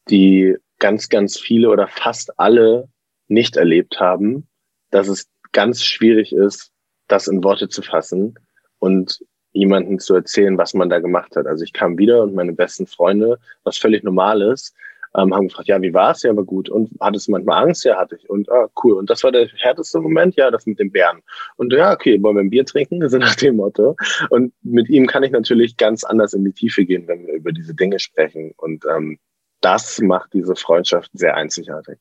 die 0.09 0.55
ganz, 0.79 1.09
ganz 1.09 1.39
viele 1.39 1.69
oder 1.69 1.87
fast 1.87 2.39
alle 2.39 2.89
nicht 3.27 3.55
erlebt 3.55 3.99
haben, 3.99 4.47
dass 4.91 5.07
es 5.07 5.27
ganz 5.51 5.83
schwierig 5.83 6.33
ist, 6.33 6.71
das 7.07 7.27
in 7.27 7.43
Worte 7.43 7.69
zu 7.69 7.81
fassen 7.81 8.35
und 8.79 9.19
jemanden 9.53 9.99
zu 9.99 10.15
erzählen, 10.15 10.57
was 10.57 10.73
man 10.73 10.89
da 10.89 10.99
gemacht 10.99 11.35
hat. 11.35 11.45
Also 11.45 11.63
ich 11.63 11.73
kam 11.73 11.97
wieder 11.97 12.23
und 12.23 12.33
meine 12.33 12.53
besten 12.53 12.87
Freunde, 12.87 13.39
was 13.63 13.77
völlig 13.77 14.03
Normales, 14.03 14.73
ähm, 15.15 15.33
haben 15.33 15.47
gefragt, 15.47 15.67
ja, 15.67 15.81
wie 15.81 15.93
war 15.93 16.11
es? 16.11 16.23
Ja, 16.23 16.31
aber 16.31 16.43
gut. 16.43 16.69
Und 16.69 16.89
hattest 16.99 17.27
du 17.27 17.31
manchmal 17.31 17.63
Angst? 17.63 17.85
Ja, 17.85 17.97
hatte 17.97 18.15
ich. 18.15 18.27
Und 18.29 18.51
ah, 18.51 18.67
cool. 18.83 18.93
Und 18.93 19.09
das 19.09 19.23
war 19.23 19.31
der 19.31 19.47
härteste 19.47 19.99
Moment? 19.99 20.35
Ja, 20.35 20.49
das 20.49 20.65
mit 20.65 20.79
dem 20.79 20.91
Bären. 20.91 21.21
Und 21.55 21.71
ja, 21.71 21.93
okay, 21.93 22.21
wollen 22.21 22.35
wir 22.35 22.41
ein 22.41 22.49
Bier 22.49 22.65
trinken? 22.65 23.07
So 23.13 23.19
nach 23.19 23.35
dem 23.35 23.57
Motto. 23.57 23.95
Und 24.31 24.53
mit 24.63 24.89
ihm 24.89 25.05
kann 25.05 25.21
ich 25.21 25.31
natürlich 25.31 25.77
ganz 25.77 26.03
anders 26.03 26.33
in 26.33 26.43
die 26.45 26.51
Tiefe 26.51 26.83
gehen, 26.83 27.07
wenn 27.07 27.27
wir 27.27 27.35
über 27.35 27.51
diese 27.51 27.75
Dinge 27.75 27.99
sprechen. 27.99 28.53
Und 28.57 28.85
ähm, 28.89 29.19
das 29.63 29.99
macht 29.99 30.33
diese 30.33 30.55
Freundschaft 30.55 31.09
sehr 31.13 31.35
einzigartig. 31.35 31.97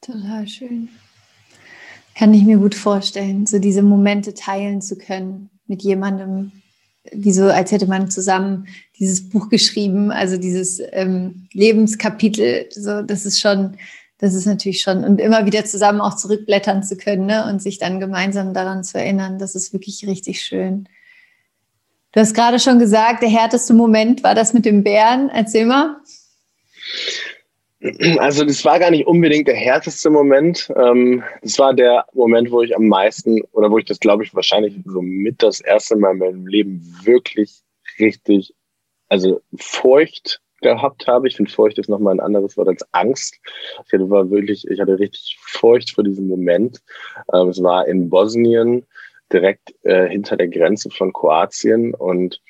Total 0.00 0.46
schön. 0.46 0.88
Kann 2.14 2.34
ich 2.34 2.44
mir 2.44 2.58
gut 2.58 2.74
vorstellen, 2.74 3.46
so 3.46 3.58
diese 3.58 3.82
Momente 3.82 4.34
teilen 4.34 4.82
zu 4.82 4.96
können 4.96 5.50
mit 5.66 5.82
jemandem, 5.82 6.52
wie 7.12 7.32
so, 7.32 7.44
als 7.44 7.72
hätte 7.72 7.86
man 7.86 8.10
zusammen 8.10 8.68
dieses 8.98 9.28
Buch 9.28 9.48
geschrieben, 9.48 10.10
also 10.10 10.36
dieses 10.36 10.80
ähm, 10.92 11.48
Lebenskapitel. 11.52 12.66
So, 12.70 13.02
das 13.02 13.26
ist 13.26 13.40
schon, 13.40 13.76
das 14.18 14.34
ist 14.34 14.46
natürlich 14.46 14.80
schon, 14.80 15.04
und 15.04 15.20
immer 15.20 15.46
wieder 15.46 15.64
zusammen 15.64 16.00
auch 16.00 16.16
zurückblättern 16.16 16.82
zu 16.82 16.96
können 16.96 17.26
ne, 17.26 17.46
und 17.48 17.62
sich 17.62 17.78
dann 17.78 17.98
gemeinsam 17.98 18.54
daran 18.54 18.84
zu 18.84 18.98
erinnern, 18.98 19.38
das 19.38 19.54
ist 19.54 19.72
wirklich 19.72 20.06
richtig 20.06 20.42
schön. 20.42 20.88
Du 22.14 22.20
hast 22.20 22.32
gerade 22.32 22.60
schon 22.60 22.78
gesagt, 22.78 23.22
der 23.22 23.28
härteste 23.28 23.74
Moment 23.74 24.22
war 24.22 24.36
das 24.36 24.54
mit 24.54 24.64
dem 24.64 24.84
Bären. 24.84 25.30
Erzähl 25.30 25.66
mal. 25.66 25.96
Also 28.18 28.44
das 28.44 28.64
war 28.64 28.78
gar 28.78 28.92
nicht 28.92 29.08
unbedingt 29.08 29.48
der 29.48 29.56
härteste 29.56 30.10
Moment. 30.10 30.72
Ähm, 30.76 31.24
das 31.42 31.58
war 31.58 31.74
der 31.74 32.06
Moment, 32.14 32.52
wo 32.52 32.62
ich 32.62 32.74
am 32.76 32.86
meisten 32.86 33.42
oder 33.50 33.68
wo 33.68 33.78
ich 33.78 33.84
das, 33.84 33.98
glaube 33.98 34.22
ich, 34.22 34.32
wahrscheinlich 34.32 34.74
so 34.86 35.02
mit 35.02 35.42
das 35.42 35.60
erste 35.60 35.96
Mal 35.96 36.12
in 36.12 36.18
meinem 36.18 36.46
Leben 36.46 36.80
wirklich 37.02 37.50
richtig, 37.98 38.54
also 39.08 39.42
Furcht 39.56 40.40
gehabt 40.60 41.08
habe. 41.08 41.26
Ich 41.26 41.34
finde, 41.34 41.50
Furcht 41.50 41.78
ist 41.78 41.88
nochmal 41.88 42.14
ein 42.14 42.20
anderes 42.20 42.56
Wort 42.56 42.68
als 42.68 42.86
Angst. 42.92 43.40
Ich 43.86 43.92
hatte, 43.92 44.08
war 44.08 44.30
wirklich, 44.30 44.68
ich 44.68 44.80
hatte 44.80 45.00
richtig 45.00 45.36
Furcht 45.40 45.90
vor 45.90 46.04
diesem 46.04 46.28
Moment. 46.28 46.80
Ähm, 47.34 47.48
es 47.48 47.60
war 47.60 47.88
in 47.88 48.08
Bosnien 48.08 48.86
direkt 49.34 49.74
äh, 49.82 50.08
hinter 50.08 50.36
der 50.36 50.48
Grenze 50.48 50.90
von 50.90 51.12
Kroatien. 51.12 51.94
Und 51.94 52.40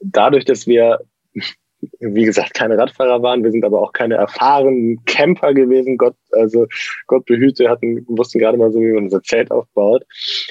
dadurch, 0.00 0.44
dass 0.44 0.66
wir 0.66 1.00
wie 2.00 2.24
gesagt, 2.24 2.54
keine 2.54 2.78
Radfahrer 2.78 3.22
waren. 3.22 3.44
Wir 3.44 3.50
sind 3.50 3.64
aber 3.64 3.80
auch 3.82 3.92
keine 3.92 4.14
erfahrenen 4.14 5.04
Camper 5.04 5.54
gewesen. 5.54 5.96
Gott, 5.96 6.16
also 6.32 6.66
Gott 7.06 7.26
behüte, 7.26 7.68
hatten, 7.68 8.04
wussten 8.08 8.38
gerade 8.38 8.58
mal 8.58 8.72
so, 8.72 8.80
wie 8.80 8.92
man 8.92 9.04
unser 9.04 9.22
Zelt 9.22 9.50
aufbaut 9.50 10.02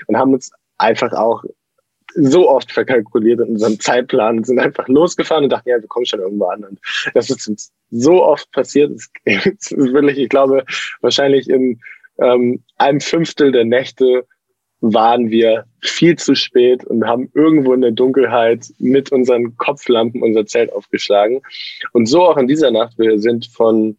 und 0.07 0.17
haben 0.17 0.33
uns 0.33 0.51
einfach 0.77 1.13
auch 1.13 1.43
so 2.17 2.49
oft 2.49 2.71
verkalkuliert 2.71 3.41
in 3.41 3.49
unserem 3.49 3.79
Zeitplan, 3.79 4.43
sind 4.43 4.59
einfach 4.59 4.87
losgefahren 4.87 5.43
und 5.43 5.49
dachten, 5.49 5.69
ja, 5.69 5.81
wir 5.81 5.87
kommen 5.87 6.05
schon 6.05 6.21
irgendwo 6.21 6.45
an. 6.45 6.63
Und 6.63 6.79
das 7.13 7.29
ist 7.29 7.47
uns 7.47 7.73
so 7.89 8.23
oft 8.23 8.49
passiert. 8.51 8.91
Es 8.93 9.09
ist 9.45 9.75
wirklich, 9.75 10.17
ich 10.17 10.29
glaube, 10.29 10.63
wahrscheinlich 11.01 11.49
in 11.49 11.79
ähm, 12.19 12.63
einem 12.77 13.01
Fünftel 13.01 13.51
der 13.51 13.65
Nächte 13.65 14.25
waren 14.81 15.29
wir 15.29 15.65
viel 15.81 16.17
zu 16.17 16.35
spät 16.35 16.83
und 16.85 17.05
haben 17.05 17.29
irgendwo 17.33 17.73
in 17.73 17.81
der 17.81 17.91
Dunkelheit 17.91 18.67
mit 18.77 19.11
unseren 19.11 19.55
Kopflampen 19.57 20.21
unser 20.21 20.45
Zelt 20.45 20.71
aufgeschlagen. 20.73 21.41
Und 21.93 22.07
so 22.07 22.23
auch 22.23 22.37
in 22.37 22.47
dieser 22.47 22.71
Nacht. 22.71 22.97
Wir 22.97 23.19
sind 23.19 23.47
von 23.47 23.97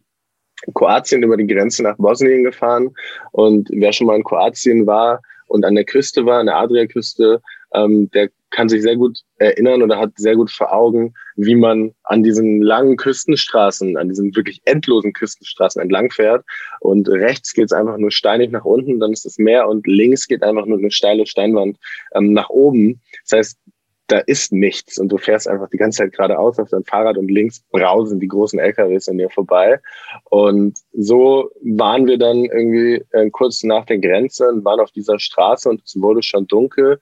Kroatien 0.73 1.23
über 1.23 1.37
die 1.37 1.47
Grenze 1.47 1.83
nach 1.83 1.97
Bosnien 1.97 2.43
gefahren. 2.43 2.93
Und 3.31 3.69
wer 3.71 3.91
schon 3.93 4.07
mal 4.07 4.15
in 4.15 4.23
Kroatien 4.23 4.87
war 4.87 5.21
und 5.47 5.65
an 5.65 5.75
der 5.75 5.85
Küste 5.85 6.25
war, 6.25 6.39
an 6.39 6.47
der 6.47 6.57
Adriaküste, 6.57 7.41
ähm, 7.73 8.09
der 8.11 8.29
kann 8.49 8.69
sich 8.69 8.81
sehr 8.81 8.95
gut 8.95 9.19
erinnern 9.37 9.81
oder 9.81 9.97
hat 9.97 10.11
sehr 10.15 10.35
gut 10.35 10.49
vor 10.49 10.73
Augen, 10.73 11.13
wie 11.37 11.55
man 11.55 11.93
an 12.03 12.23
diesen 12.23 12.61
langen 12.61 12.97
Küstenstraßen, 12.97 13.95
an 13.95 14.09
diesen 14.09 14.35
wirklich 14.35 14.61
endlosen 14.65 15.13
Küstenstraßen 15.13 15.81
entlang 15.81 16.11
fährt. 16.11 16.43
Und 16.81 17.07
rechts 17.07 17.53
geht 17.53 17.65
es 17.65 17.73
einfach 17.73 17.97
nur 17.97 18.11
steinig 18.11 18.51
nach 18.51 18.65
unten, 18.65 18.99
dann 18.99 19.13
ist 19.13 19.25
das 19.25 19.37
Meer 19.37 19.69
und 19.69 19.87
links 19.87 20.27
geht 20.27 20.43
einfach 20.43 20.65
nur 20.65 20.79
eine 20.79 20.91
steile 20.91 21.25
Steinwand 21.25 21.77
ähm, 22.15 22.33
nach 22.33 22.49
oben. 22.49 23.01
Das 23.23 23.37
heißt, 23.37 23.59
da 24.07 24.19
ist 24.19 24.53
nichts 24.53 24.97
und 24.97 25.09
du 25.09 25.17
fährst 25.17 25.47
einfach 25.47 25.69
die 25.69 25.77
ganze 25.77 25.97
Zeit 25.97 26.13
geradeaus 26.13 26.57
auf 26.59 26.69
dein 26.69 26.85
Fahrrad 26.85 27.17
und 27.17 27.29
links 27.29 27.61
brausen 27.71 28.19
die 28.19 28.27
großen 28.27 28.57
LKWs 28.57 29.09
an 29.09 29.17
dir 29.17 29.29
vorbei. 29.29 29.79
Und 30.23 30.77
so 30.93 31.51
waren 31.61 32.07
wir 32.07 32.17
dann 32.17 32.45
irgendwie 32.45 33.03
äh, 33.11 33.29
kurz 33.29 33.63
nach 33.63 33.85
der 33.85 33.99
Grenze 33.99 34.47
und 34.47 34.63
waren 34.65 34.79
auf 34.79 34.91
dieser 34.91 35.19
Straße 35.19 35.69
und 35.69 35.81
es 35.85 36.01
wurde 36.01 36.23
schon 36.23 36.47
dunkel 36.47 36.99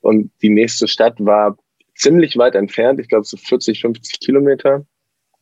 und 0.00 0.30
die 0.42 0.50
nächste 0.50 0.88
Stadt 0.88 1.14
war 1.18 1.56
ziemlich 1.98 2.36
weit 2.36 2.54
entfernt, 2.54 3.00
ich 3.00 3.08
glaube 3.08 3.24
so 3.24 3.36
40, 3.36 3.80
50 3.80 4.20
Kilometer. 4.20 4.86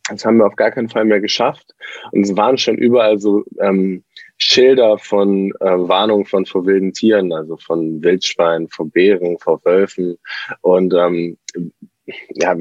Das 0.09 0.25
haben 0.25 0.39
wir 0.39 0.47
auf 0.47 0.55
gar 0.55 0.71
keinen 0.71 0.89
Fall 0.89 1.05
mehr 1.05 1.21
geschafft. 1.21 1.75
Und 2.13 2.23
es 2.23 2.37
waren 2.37 2.59
schon 2.59 2.77
überall 2.77 3.19
so 3.19 3.45
ähm, 3.61 4.05
Schilder 4.39 4.99
von 4.99 5.51
äh, 5.61 5.65
Warnung 5.65 6.27
von 6.27 6.47
vor 6.47 6.65
wilden 6.65 6.93
Tieren, 6.93 7.33
also 7.33 7.57
von 7.57 8.03
Wildschweinen, 8.03 8.69
vor 8.69 8.89
Bären, 8.89 9.37
vor 9.39 9.61
Wölfen. 9.65 10.17
Und 10.61 10.95
ähm, 10.95 11.39
ja, 12.35 12.57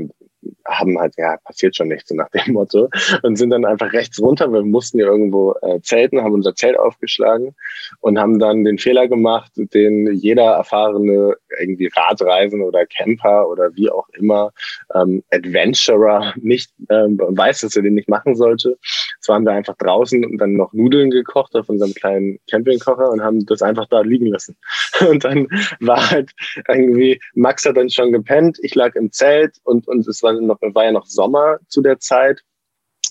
haben 0.65 0.99
halt, 0.99 1.13
ja, 1.17 1.37
passiert 1.43 1.75
schon 1.75 1.89
nichts, 1.89 2.09
so 2.09 2.15
nach 2.15 2.29
dem 2.29 2.53
Motto. 2.53 2.89
Und 3.23 3.37
sind 3.37 3.49
dann 3.49 3.65
einfach 3.65 3.93
rechts 3.93 4.21
runter. 4.21 4.51
Wir 4.51 4.63
mussten 4.63 4.99
ja 4.99 5.07
irgendwo 5.07 5.53
äh, 5.61 5.79
zelten, 5.81 6.21
haben 6.21 6.33
unser 6.33 6.55
Zelt 6.55 6.77
aufgeschlagen 6.77 7.55
und 8.01 8.19
haben 8.19 8.39
dann 8.39 8.63
den 8.63 8.77
Fehler 8.77 9.07
gemacht, 9.07 9.51
den 9.55 10.13
jeder 10.13 10.53
erfahrene 10.53 11.35
irgendwie 11.59 11.89
Radreisen 11.95 12.61
oder 12.61 12.85
Camper 12.85 13.47
oder 13.47 13.75
wie 13.75 13.89
auch 13.89 14.07
immer 14.09 14.51
ähm, 14.93 15.23
Adventurer 15.31 16.33
nicht 16.37 16.71
ähm, 16.89 17.19
weiß, 17.19 17.61
dass 17.61 17.75
er 17.75 17.83
den 17.83 17.93
nicht 17.93 18.09
machen 18.09 18.35
sollte. 18.35 18.77
So 19.19 19.33
haben 19.33 19.45
wir 19.45 19.53
einfach 19.53 19.75
draußen 19.77 20.23
und 20.25 20.37
dann 20.37 20.53
noch 20.53 20.73
Nudeln 20.73 21.09
gekocht 21.09 21.55
auf 21.55 21.69
unserem 21.69 21.93
kleinen 21.93 22.39
Campingkocher 22.49 23.09
und 23.09 23.21
haben 23.21 23.45
das 23.45 23.61
einfach 23.61 23.87
da 23.87 24.01
liegen 24.01 24.27
lassen. 24.27 24.55
Und 25.09 25.23
dann 25.25 25.47
war 25.81 26.09
halt 26.09 26.31
irgendwie, 26.67 27.19
Max 27.33 27.65
hat 27.65 27.77
dann 27.77 27.89
schon 27.89 28.11
gepennt, 28.11 28.57
ich 28.61 28.75
lag 28.75 28.95
im 28.95 29.11
Zelt 29.11 29.57
und, 29.63 29.87
und 29.87 30.07
es 30.07 30.23
war 30.23 30.34
noch, 30.41 30.57
war 30.61 30.85
ja 30.85 30.91
noch 30.91 31.05
Sommer 31.05 31.59
zu 31.67 31.81
der 31.81 31.99
Zeit. 31.99 32.41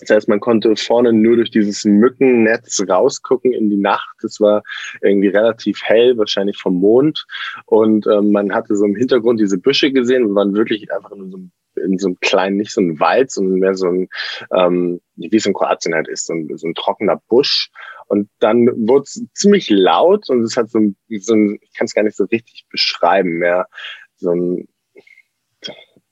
Das 0.01 0.09
heißt, 0.09 0.27
man 0.27 0.41
konnte 0.41 0.75
vorne 0.75 1.13
nur 1.13 1.37
durch 1.37 1.51
dieses 1.51 1.85
Mückennetz 1.85 2.83
rausgucken 2.87 3.53
in 3.53 3.69
die 3.69 3.77
Nacht. 3.77 4.23
Es 4.23 4.41
war 4.41 4.61
irgendwie 5.01 5.29
relativ 5.29 5.81
hell, 5.83 6.17
wahrscheinlich 6.17 6.57
vom 6.57 6.75
Mond. 6.75 7.25
Und 7.65 8.05
ähm, 8.07 8.31
man 8.31 8.53
hatte 8.53 8.75
so 8.75 8.83
im 8.83 8.95
Hintergrund 8.95 9.39
diese 9.39 9.57
Büsche 9.57 9.91
gesehen. 9.91 10.27
Wir 10.27 10.35
waren 10.35 10.53
wirklich 10.53 10.91
einfach 10.91 11.11
in 11.11 11.31
so 11.31 11.37
einem 11.37 11.51
in 11.77 11.97
so 11.97 12.07
einem 12.07 12.19
kleinen, 12.21 12.57
nicht 12.57 12.71
so 12.71 12.81
ein 12.81 12.99
Wald, 12.99 13.31
sondern 13.31 13.59
mehr 13.59 13.75
so 13.75 13.87
ein, 13.87 14.07
ähm, 14.55 15.01
wie 15.15 15.35
es 15.35 15.45
in 15.45 15.53
Kroatien 15.53 15.93
halt 15.93 16.07
ist, 16.07 16.25
so 16.25 16.33
ein, 16.33 16.49
so 16.55 16.67
ein 16.67 16.73
trockener 16.73 17.21
Busch. 17.27 17.69
Und 18.07 18.29
dann 18.39 18.67
wurde 18.87 19.03
es 19.03 19.21
ziemlich 19.33 19.69
laut 19.69 20.29
und 20.29 20.43
es 20.43 20.55
hat 20.57 20.69
so 20.69 20.79
ein, 20.79 20.95
so 21.19 21.33
ein 21.33 21.57
ich 21.61 21.73
kann 21.73 21.85
es 21.85 21.93
gar 21.93 22.03
nicht 22.03 22.15
so 22.15 22.25
richtig 22.25 22.65
beschreiben, 22.69 23.39
mehr 23.39 23.67
so 24.15 24.31
ein 24.31 24.67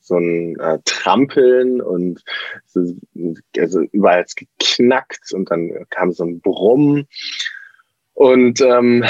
so 0.03 0.17
ein 0.17 0.59
äh, 0.59 0.79
Trampeln 0.83 1.81
und 1.81 2.23
so, 2.65 2.81
also 3.57 3.81
überall 3.91 4.19
hat's 4.19 4.35
geknackt 4.35 5.33
und 5.33 5.49
dann 5.49 5.85
kam 5.89 6.11
so 6.11 6.25
ein 6.25 6.41
Brumm 6.41 7.05
und 8.13 8.61
ähm, 8.61 9.03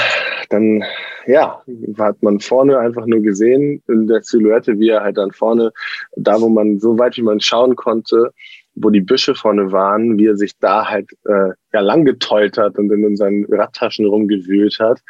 dann 0.50 0.84
ja 1.26 1.62
hat 1.98 2.22
man 2.22 2.38
vorne 2.40 2.78
einfach 2.78 3.06
nur 3.06 3.20
gesehen 3.20 3.82
in 3.88 4.06
der 4.06 4.22
Silhouette, 4.22 4.78
wie 4.78 4.88
er 4.88 5.02
halt 5.02 5.18
dann 5.18 5.32
vorne 5.32 5.72
da, 6.16 6.40
wo 6.40 6.48
man 6.48 6.78
so 6.78 6.96
weit 6.98 7.16
wie 7.16 7.22
man 7.22 7.40
schauen 7.40 7.74
konnte, 7.74 8.32
wo 8.76 8.90
die 8.90 9.00
Büsche 9.00 9.34
vorne 9.34 9.72
waren, 9.72 10.16
wie 10.16 10.26
er 10.26 10.36
sich 10.36 10.56
da 10.58 10.88
halt 10.88 11.10
äh, 11.26 11.50
ja 11.72 11.80
lang 11.80 12.04
getollt 12.04 12.56
hat 12.56 12.78
und 12.78 12.90
in 12.90 13.16
seinen 13.16 13.46
Radtaschen 13.52 14.06
rumgewühlt 14.06 14.78
hat. 14.78 15.00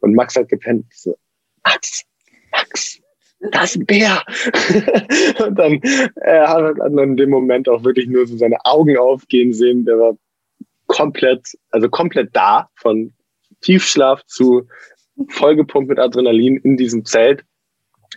Und 0.00 0.14
Max 0.14 0.36
hat 0.36 0.48
gepennt 0.48 0.86
so 0.92 1.16
Max 1.64 2.04
Max 2.52 3.00
das 3.50 3.70
ist 3.70 3.76
ein 3.76 3.86
Bär. 3.86 4.22
und 5.46 5.58
dann 5.58 5.80
er 6.16 6.48
hat 6.48 6.78
dann 6.78 6.98
in 6.98 7.16
dem 7.16 7.30
Moment 7.30 7.68
auch 7.68 7.84
wirklich 7.84 8.06
nur 8.06 8.26
so 8.26 8.36
seine 8.36 8.58
Augen 8.64 8.96
aufgehen 8.96 9.52
sehen. 9.52 9.84
Der 9.84 9.98
war 9.98 10.16
komplett, 10.86 11.56
also 11.70 11.88
komplett 11.88 12.30
da, 12.32 12.68
von 12.76 13.12
Tiefschlaf 13.62 14.24
zu 14.26 14.66
vollgepumpt 15.28 15.88
mit 15.88 15.98
Adrenalin 15.98 16.56
in 16.58 16.76
diesem 16.76 17.04
Zelt. 17.04 17.44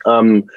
Ähm, 0.06 0.50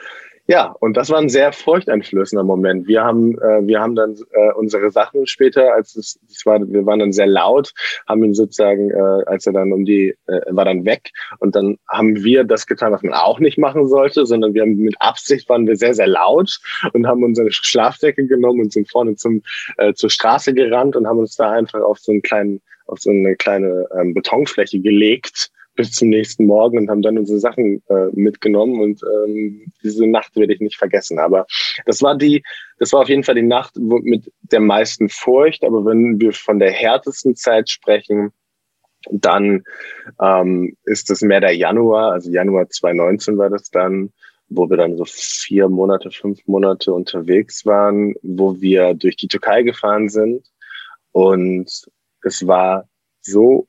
ja, 0.51 0.75
und 0.81 0.97
das 0.97 1.11
war 1.11 1.19
ein 1.19 1.29
sehr 1.29 1.53
furchteinflößender 1.53 2.43
Moment. 2.43 2.89
Wir 2.89 3.05
haben, 3.05 3.39
äh, 3.39 3.67
wir 3.67 3.81
haben 3.81 3.95
dann 3.95 4.17
äh, 4.33 4.53
unsere 4.55 4.91
Sachen 4.91 5.27
später, 5.27 5.75
als 5.75 5.95
es, 5.95 6.19
es 6.27 6.47
war, 6.47 6.59
wir 6.67 6.87
waren 6.87 7.01
dann 7.01 7.13
sehr 7.13 7.27
laut, 7.27 7.75
haben 8.09 8.25
ihn 8.25 8.33
sozusagen, 8.33 8.91
äh, 8.91 9.25
als 9.27 9.47
er 9.47 9.53
dann 9.53 9.75
um 9.75 9.85
die, 9.85 10.17
äh, 10.27 10.41
war 10.49 10.65
dann 10.65 10.87
weg. 10.87 11.11
Und 11.39 11.55
dann 11.55 11.77
haben 11.87 12.25
wir 12.25 12.45
das 12.45 12.67
getan, 12.67 12.93
was 12.93 13.03
man 13.03 13.13
auch 13.13 13.41
nicht 13.41 13.59
machen 13.59 13.89
sollte, 13.89 14.25
sondern 14.25 14.55
wir 14.55 14.63
haben 14.63 14.77
mit 14.77 14.97
Absicht 15.01 15.51
waren 15.51 15.67
wir 15.67 15.77
sehr, 15.77 15.93
sehr 15.93 16.07
laut 16.07 16.61
und 16.95 17.07
haben 17.07 17.25
unsere 17.25 17.53
Schlafdecke 17.53 18.27
genommen 18.27 18.61
und 18.61 18.73
sind 18.73 18.91
vorne 18.91 19.17
zum, 19.17 19.43
äh, 19.77 19.93
zur 19.93 20.09
Straße 20.09 20.55
gerannt 20.55 20.97
und 20.97 21.07
haben 21.07 21.19
uns 21.19 21.37
da 21.37 21.51
einfach 21.51 21.83
auf 21.83 21.99
so 21.99 22.11
einen 22.11 22.23
kleinen, 22.23 22.63
auf 22.87 23.01
so 23.01 23.11
eine 23.11 23.37
kleine 23.37 23.87
ähm, 23.95 24.15
Betonfläche 24.15 24.81
gelegt 24.81 25.51
bis 25.79 25.93
zum 25.93 26.09
nächsten 26.09 26.45
Morgen 26.47 26.77
und 26.77 26.91
haben 26.91 27.03
dann 27.03 27.19
unsere 27.19 27.39
Sachen 27.39 27.81
äh, 27.89 28.09
mitgenommen 28.13 28.81
und 28.81 29.01
ähm, 29.05 29.73
diese 29.85 30.09
Nacht 30.09 30.35
werde 30.35 30.53
ich 30.53 30.61
nicht 30.61 30.77
vergessen. 30.77 31.21
Aber 31.21 31.47
das 31.87 32.03
war 32.03 32.19
die, 32.19 32.43
das 32.81 32.93
war 32.93 33.03
auf 33.03 33.09
jeden 33.09 33.23
Fall 33.23 33.37
die 33.37 33.43
Nacht 33.43 33.77
mit 33.77 34.29
der 34.41 34.59
meisten 34.59 35.09
Furcht. 35.09 35.63
Aber 35.63 35.87
wenn 35.87 36.21
wir 36.21 36.33
von 36.33 36.59
der 36.59 36.73
härtesten 36.73 37.37
Zeit 37.37 37.71
sprechen, 37.71 38.33
dann 39.13 39.63
ähm, 40.21 40.77
ist 40.83 41.13
es 41.13 41.23
mehr 41.23 41.41
der 41.41 41.55
Januar, 41.55 42.11
also 42.11 42.29
Januar 42.29 42.69
2019 42.69 43.39
war 43.39 43.49
das 43.49 43.71
dann, 43.71 44.13
wo 44.49 44.69
wir 44.69 44.79
dann 44.79 44.97
so 44.97 45.05
vier 45.07 45.69
Monate, 45.69 46.11
fünf 46.11 46.45
Monate 46.49 46.93
unterwegs 46.93 47.65
waren, 47.65 48.17
wo 48.23 48.61
wir 48.61 48.95
durch 48.95 49.15
die 49.15 49.29
Türkei 49.29 49.63
gefahren 49.63 50.09
sind. 50.09 50.45
Und 51.13 51.71
es 52.23 52.45
war 52.49 52.89
so 53.21 53.69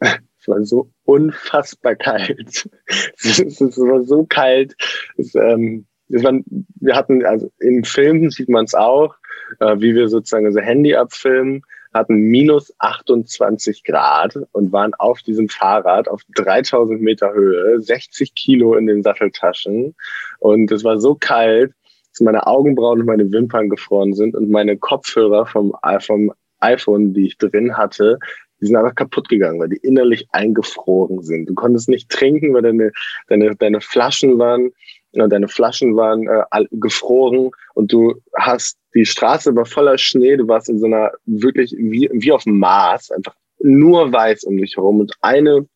es 0.00 0.48
war 0.48 0.64
so 0.64 0.90
unfassbar 1.04 1.94
kalt. 1.94 2.68
es, 3.22 3.58
war 3.60 4.02
so 4.02 4.24
kalt. 4.24 4.74
Es, 5.16 5.34
ähm, 5.34 5.86
es 6.08 6.22
war, 6.22 6.34
wir 6.80 6.96
hatten, 6.96 7.24
also 7.24 7.50
in 7.60 7.84
Filmen 7.84 8.30
sieht 8.30 8.48
man 8.48 8.64
es 8.64 8.74
auch, 8.74 9.14
äh, 9.60 9.76
wie 9.78 9.94
wir 9.94 10.08
sozusagen 10.08 10.46
unser 10.46 10.62
Handy 10.62 10.94
abfilmen, 10.94 11.62
hatten 11.92 12.16
minus 12.16 12.74
28 12.78 13.84
Grad 13.84 14.36
und 14.52 14.72
waren 14.72 14.94
auf 14.94 15.22
diesem 15.22 15.48
Fahrrad 15.48 16.08
auf 16.08 16.22
3000 16.34 17.00
Meter 17.00 17.32
Höhe, 17.32 17.80
60 17.80 18.34
Kilo 18.34 18.74
in 18.74 18.86
den 18.86 19.02
Satteltaschen. 19.02 19.94
Und 20.40 20.72
es 20.72 20.82
war 20.82 20.98
so 20.98 21.14
kalt, 21.14 21.72
dass 22.10 22.20
meine 22.20 22.46
Augenbrauen 22.46 23.00
und 23.00 23.06
meine 23.06 23.30
Wimpern 23.30 23.68
gefroren 23.68 24.12
sind 24.12 24.34
und 24.34 24.50
meine 24.50 24.76
Kopfhörer 24.76 25.46
vom, 25.46 25.74
vom 26.00 26.32
iPhone, 26.60 27.14
die 27.14 27.26
ich 27.26 27.38
drin 27.38 27.76
hatte, 27.76 28.18
die 28.60 28.66
sind 28.66 28.76
einfach 28.76 28.94
kaputt 28.94 29.28
gegangen, 29.28 29.60
weil 29.60 29.68
die 29.68 29.76
innerlich 29.78 30.26
eingefroren 30.32 31.22
sind. 31.22 31.48
Du 31.48 31.54
konntest 31.54 31.88
nicht 31.88 32.08
trinken, 32.08 32.54
weil 32.54 32.62
deine, 32.62 32.92
deine, 33.28 33.54
deine 33.56 33.80
Flaschen 33.80 34.38
waren, 34.38 34.70
äh, 35.12 35.28
deine 35.28 35.48
Flaschen 35.48 35.96
waren 35.96 36.26
äh, 36.28 36.64
gefroren 36.72 37.50
und 37.74 37.92
du 37.92 38.14
hast 38.36 38.78
die 38.94 39.04
Straße 39.04 39.54
war 39.56 39.66
voller 39.66 39.98
Schnee, 39.98 40.36
du 40.36 40.46
warst 40.46 40.68
in 40.68 40.78
so 40.78 40.86
einer 40.86 41.12
wirklich 41.26 41.74
wie, 41.76 42.08
wie 42.12 42.32
auf 42.32 42.44
dem 42.44 42.58
Mars, 42.58 43.10
einfach 43.10 43.34
nur 43.58 44.12
weiß 44.12 44.44
um 44.44 44.56
dich 44.56 44.76
herum 44.76 45.00
und 45.00 45.12
eine 45.20 45.66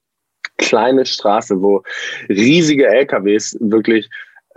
kleine 0.57 1.07
Straße, 1.07 1.61
wo 1.61 1.83
riesige 2.29 2.87
LKWs 2.87 3.57
wirklich 3.61 4.09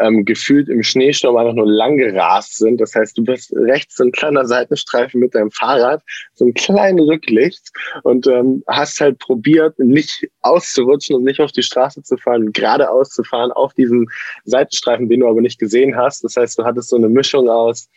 ähm, 0.02 0.26
gefühlt 0.26 0.70
im 0.70 0.84
Schneesturm 0.84 1.38
einfach 1.38 1.54
nur 1.54 1.68
lang 1.68 1.98
gerast 1.98 2.58
sind. 2.58 2.82
Das 2.82 2.96
heißt, 2.96 3.18
du 3.18 3.24
bist 3.24 3.54
rechts 3.56 3.96
so 3.96 4.04
ein 4.04 4.12
kleiner 4.12 4.46
Seitenstreifen 4.46 5.20
mit 5.20 5.36
deinem 5.36 5.52
Fahrrad, 5.52 6.02
so 6.34 6.46
ein 6.46 6.54
kleines 6.54 7.06
Rücklicht 7.06 7.72
und 8.04 8.28
ähm, 8.28 8.64
hast 8.68 9.00
halt 9.00 9.20
probiert, 9.20 9.78
nicht 9.80 10.28
auszurutschen 10.42 11.16
und 11.16 11.24
nicht 11.24 11.40
auf 11.40 11.52
die 11.52 11.64
Straße 11.64 12.04
zu 12.04 12.18
fahren, 12.18 12.52
geradeaus 12.52 13.10
zu 13.10 13.24
fahren 13.24 13.52
auf 13.52 13.74
diesen 13.74 14.08
Seitenstreifen, 14.46 15.10
den 15.10 15.22
du 15.22 15.28
aber 15.28 15.42
nicht 15.42 15.60
gesehen 15.60 15.96
hast. 15.96 16.24
Das 16.24 16.36
heißt, 16.36 16.58
du 16.58 16.64
hattest 16.64 16.90
so 16.90 16.98
eine 16.98 17.10
Mischung 17.10 17.50
aus 17.50 17.90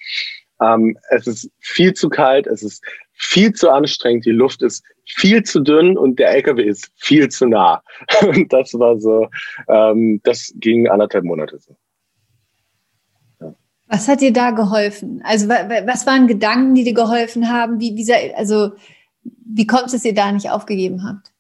ähm, 0.61 0.97
es 1.11 1.27
ist 1.27 1.51
viel 1.59 1.95
zu 1.95 2.09
kalt, 2.09 2.47
es 2.47 2.63
ist 2.63 2.85
viel 3.13 3.53
zu 3.53 3.71
anstrengend, 3.71 4.25
die 4.25 4.31
Luft 4.31 4.63
ist 4.63 4.85
viel 5.07 5.43
zu 5.43 5.61
dünn 5.61 5.97
und 5.97 6.19
der 6.19 6.31
LKW 6.31 6.63
ist 6.63 6.91
viel 6.97 7.29
zu 7.29 7.47
nah. 7.47 7.83
Und 8.23 8.53
das 8.53 8.73
war 8.75 8.99
so, 8.99 9.29
ähm, 9.69 10.21
das 10.25 10.53
ging 10.57 10.89
anderthalb 10.89 11.25
Monate 11.25 11.59
so. 11.59 11.77
Was 13.95 14.09
hat 14.09 14.20
dir 14.20 14.32
da 14.32 14.51
geholfen? 14.51 15.22
Also 15.24 15.49
was 15.49 16.05
waren 16.05 16.26
Gedanken, 16.26 16.74
die 16.74 16.82
dir 16.82 16.95
geholfen 16.95 17.49
haben? 17.49 17.78
Wie, 17.78 17.95
wie, 17.95 18.34
also, 18.34 18.72
wie 19.22 19.68
kommt 19.68 19.86
es, 19.86 19.92
dass 19.92 20.05
ihr 20.05 20.14
da 20.14 20.32
nicht 20.32 20.51
aufgegeben 20.51 21.05
habt? 21.05 21.30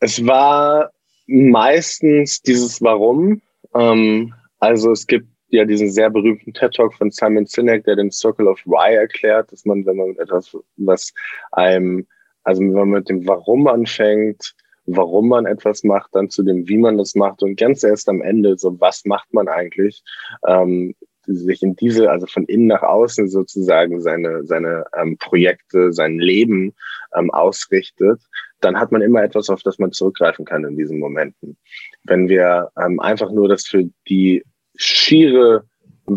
Es 0.00 0.26
war 0.26 0.90
meistens 1.26 2.40
dieses 2.40 2.80
Warum. 2.80 3.42
Ähm, 3.74 4.32
also 4.60 4.92
es 4.92 5.06
gibt 5.06 5.28
ja 5.48 5.66
diesen 5.66 5.90
sehr 5.90 6.08
berühmten 6.08 6.54
TED-Talk 6.54 6.94
von 6.94 7.10
Simon 7.10 7.44
Sinek, 7.44 7.84
der 7.84 7.96
den 7.96 8.10
Circle 8.10 8.48
of 8.48 8.58
Why 8.64 8.94
erklärt, 8.94 9.52
dass 9.52 9.66
man, 9.66 9.84
wenn 9.84 9.96
man 9.96 10.16
etwas, 10.16 10.56
was 10.78 11.12
einem, 11.50 12.06
also 12.44 12.62
wenn 12.62 12.72
man 12.72 12.88
mit 12.88 13.10
dem 13.10 13.28
Warum 13.28 13.66
anfängt, 13.66 14.54
warum 14.86 15.28
man 15.28 15.46
etwas 15.46 15.84
macht, 15.84 16.14
dann 16.14 16.30
zu 16.30 16.42
dem, 16.42 16.68
wie 16.68 16.78
man 16.78 16.98
das 16.98 17.14
macht 17.14 17.42
und 17.42 17.56
ganz 17.56 17.82
erst 17.82 18.08
am 18.08 18.22
Ende, 18.22 18.58
so 18.58 18.80
was 18.80 19.04
macht 19.04 19.32
man 19.32 19.48
eigentlich, 19.48 20.02
ähm, 20.46 20.94
sich 21.24 21.62
in 21.62 21.76
diese, 21.76 22.10
also 22.10 22.26
von 22.26 22.44
innen 22.46 22.66
nach 22.66 22.82
außen 22.82 23.28
sozusagen 23.28 24.00
seine, 24.00 24.44
seine 24.44 24.84
ähm, 24.96 25.16
Projekte, 25.18 25.92
sein 25.92 26.18
Leben 26.18 26.74
ähm, 27.16 27.30
ausrichtet, 27.30 28.20
dann 28.60 28.78
hat 28.78 28.92
man 28.92 29.02
immer 29.02 29.22
etwas, 29.22 29.48
auf 29.48 29.62
das 29.62 29.78
man 29.78 29.92
zurückgreifen 29.92 30.44
kann 30.44 30.64
in 30.64 30.76
diesen 30.76 30.98
Momenten. 30.98 31.56
Wenn 32.04 32.28
wir 32.28 32.70
ähm, 32.76 32.98
einfach 33.00 33.30
nur 33.30 33.48
das 33.48 33.66
für 33.66 33.84
die 34.08 34.44
schiere 34.76 35.64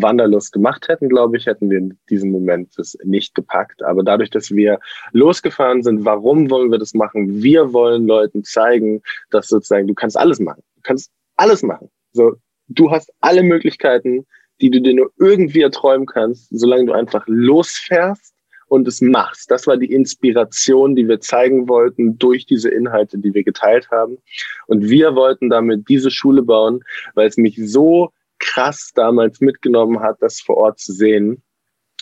Wanderlust 0.02 0.52
gemacht 0.52 0.88
hätten, 0.88 1.08
glaube 1.08 1.36
ich, 1.36 1.46
hätten 1.46 1.70
wir 1.70 1.78
in 1.78 1.98
diesem 2.10 2.30
Moment 2.30 2.72
das 2.76 2.96
nicht 3.04 3.34
gepackt. 3.34 3.82
Aber 3.82 4.02
dadurch, 4.02 4.30
dass 4.30 4.50
wir 4.50 4.78
losgefahren 5.12 5.82
sind, 5.82 6.04
warum 6.04 6.50
wollen 6.50 6.70
wir 6.70 6.78
das 6.78 6.94
machen? 6.94 7.42
Wir 7.42 7.72
wollen 7.72 8.06
Leuten 8.06 8.44
zeigen, 8.44 9.02
dass 9.30 9.48
sozusagen 9.48 9.86
du 9.86 9.94
kannst 9.94 10.16
alles 10.16 10.40
machen. 10.40 10.62
Du 10.76 10.82
kannst 10.82 11.10
alles 11.36 11.62
machen. 11.62 11.90
So, 12.12 12.36
du 12.68 12.90
hast 12.90 13.12
alle 13.20 13.42
Möglichkeiten, 13.42 14.26
die 14.60 14.70
du 14.70 14.80
dir 14.80 14.94
nur 14.94 15.10
irgendwie 15.18 15.62
erträumen 15.62 16.06
kannst, 16.06 16.48
solange 16.50 16.86
du 16.86 16.92
einfach 16.92 17.24
losfährst 17.26 18.34
und 18.68 18.88
es 18.88 19.00
machst. 19.00 19.50
Das 19.50 19.66
war 19.66 19.76
die 19.76 19.92
Inspiration, 19.92 20.96
die 20.96 21.08
wir 21.08 21.20
zeigen 21.20 21.68
wollten 21.68 22.18
durch 22.18 22.46
diese 22.46 22.68
Inhalte, 22.68 23.18
die 23.18 23.32
wir 23.34 23.44
geteilt 23.44 23.90
haben. 23.90 24.18
Und 24.66 24.88
wir 24.88 25.14
wollten 25.14 25.50
damit 25.50 25.88
diese 25.88 26.10
Schule 26.10 26.42
bauen, 26.42 26.82
weil 27.14 27.28
es 27.28 27.36
mich 27.36 27.60
so 27.64 28.10
krass 28.38 28.92
damals 28.94 29.40
mitgenommen 29.40 30.00
hat, 30.00 30.16
das 30.20 30.40
vor 30.40 30.56
Ort 30.56 30.78
zu 30.78 30.92
sehen. 30.92 31.42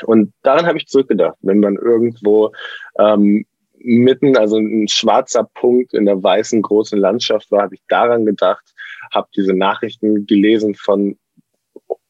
Und 0.05 0.33
daran 0.43 0.67
habe 0.67 0.79
ich 0.79 0.87
zurückgedacht, 0.87 1.37
wenn 1.43 1.61
man 1.61 1.77
irgendwo 1.77 2.53
ähm, 2.99 3.47
mitten, 3.79 4.37
also 4.37 4.57
ein 4.57 4.89
schwarzer 4.89 5.45
Punkt 5.55 5.95
in 5.95 6.07
der 6.07 6.23
weißen 6.23 6.63
großen 6.63 6.99
Landschaft 6.99 7.51
war, 7.51 7.63
habe 7.63 7.75
ich 7.75 7.83
daran 7.89 8.25
gedacht, 8.25 8.75
habe 9.13 9.29
diese 9.37 9.53
Nachrichten 9.53 10.27
gelesen 10.27 10.75
von 10.75 11.17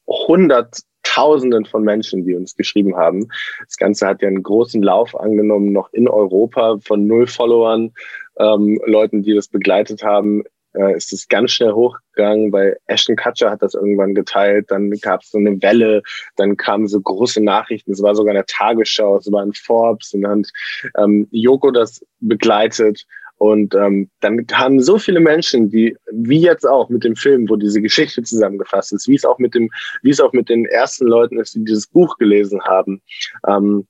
Hunderttausenden 0.07 1.65
von 1.65 1.83
Menschen, 1.83 2.25
die 2.25 2.35
uns 2.35 2.55
geschrieben 2.55 2.95
haben. 2.95 3.27
Das 3.65 3.77
Ganze 3.77 4.07
hat 4.07 4.21
ja 4.21 4.27
einen 4.27 4.43
großen 4.43 4.81
Lauf 4.81 5.19
angenommen, 5.19 5.71
noch 5.71 5.91
in 5.93 6.07
Europa 6.07 6.77
von 6.83 7.05
null 7.05 7.27
Followern, 7.27 7.91
ähm, 8.37 8.79
Leuten, 8.85 9.23
die 9.23 9.33
das 9.33 9.47
begleitet 9.47 10.03
haben, 10.03 10.43
äh, 10.77 10.95
ist 10.95 11.13
es 11.13 11.27
ganz 11.27 11.51
schnell 11.51 11.73
hochgegangen, 11.73 12.51
weil 12.51 12.77
Ashton 12.87 13.15
Kutcher 13.15 13.51
hat 13.51 13.61
das 13.61 13.73
irgendwann 13.73 14.15
geteilt, 14.15 14.69
dann 14.69 14.91
gab 14.91 15.21
es 15.21 15.31
so 15.31 15.37
eine 15.37 15.61
Welle, 15.61 16.01
dann 16.35 16.57
kamen 16.57 16.87
so 16.87 16.99
große 16.99 17.43
Nachrichten, 17.43 17.91
es 17.91 18.01
war 18.01 18.15
sogar 18.15 18.33
eine 18.33 18.45
Tagesschau, 18.45 19.17
es 19.17 19.31
war 19.31 19.41
ein 19.41 19.53
Forbes 19.53 20.13
und 20.13 20.21
dann 20.21 20.43
hat 20.43 21.03
ähm, 21.03 21.27
Joko 21.31 21.71
das 21.71 22.05
begleitet 22.19 23.05
und 23.37 23.75
ähm, 23.75 24.09
dann 24.21 24.47
kamen 24.47 24.79
so 24.79 24.97
viele 24.97 25.19
Menschen, 25.19 25.69
die, 25.69 25.95
wie 26.11 26.39
jetzt 26.39 26.65
auch 26.65 26.89
mit 26.89 27.03
dem 27.03 27.15
Film, 27.15 27.49
wo 27.49 27.57
diese 27.57 27.81
Geschichte 27.81 28.23
zusammengefasst 28.23 28.93
ist, 28.93 29.07
wie 29.07 29.15
es 29.15 29.25
auch 29.25 29.39
mit 29.39 29.53
dem, 29.53 29.69
wie 30.03 30.11
es 30.11 30.21
auch 30.21 30.31
mit 30.31 30.47
den 30.47 30.65
ersten 30.65 31.05
Leuten 31.05 31.39
ist, 31.39 31.53
die 31.55 31.65
dieses 31.65 31.87
Buch 31.87 32.17
gelesen 32.17 32.61
haben, 32.63 33.01
ähm, 33.47 33.87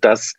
dass 0.00 0.34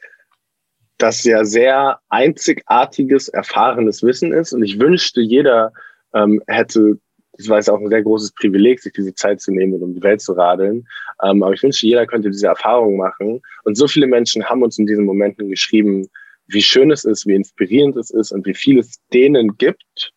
das 1.00 1.24
ja 1.24 1.44
sehr 1.46 2.00
einzigartiges, 2.10 3.30
erfahrenes 3.30 4.04
Wissen 4.04 4.34
ist. 4.34 4.54
Und 4.54 4.64
ich 4.64 4.80
wünschte, 4.80 5.22
jeder 5.22 5.72
ähm, 6.14 6.42
hätte, 6.48 7.00
das 7.34 7.48
war 7.48 7.58
jetzt 7.58 7.70
auch 7.70 7.80
ein 7.80 7.90
sehr 7.90 8.04
großes 8.04 8.34
Privileg, 8.34 8.82
sich 8.82 8.94
diese 8.94 9.14
Zeit 9.16 9.42
zu 9.42 9.52
nehmen 9.52 9.74
und 9.74 9.82
um 9.82 9.94
die 9.96 10.04
Welt 10.04 10.22
zu 10.22 10.34
radeln. 10.34 10.86
Ähm, 11.24 11.42
aber 11.42 11.54
ich 11.54 11.64
wünschte, 11.64 11.88
jeder 11.88 12.06
könnte 12.06 12.30
diese 12.30 12.48
Erfahrung 12.48 12.98
machen. 12.98 13.42
Und 13.64 13.76
so 13.76 13.88
viele 13.88 14.08
Menschen 14.08 14.44
haben 14.46 14.62
uns 14.62 14.78
in 14.78 14.86
diesen 14.86 15.06
Momenten 15.06 15.50
geschrieben, 15.50 16.08
wie 16.48 16.62
schön 16.62 16.92
es 16.92 17.06
ist, 17.06 17.26
wie 17.26 17.36
inspirierend 17.36 17.96
es 17.96 18.10
ist 18.10 18.32
und 18.32 18.46
wie 18.46 18.56
viel 18.56 18.80
es 18.80 19.00
denen 19.14 19.58
gibt. 19.58 20.12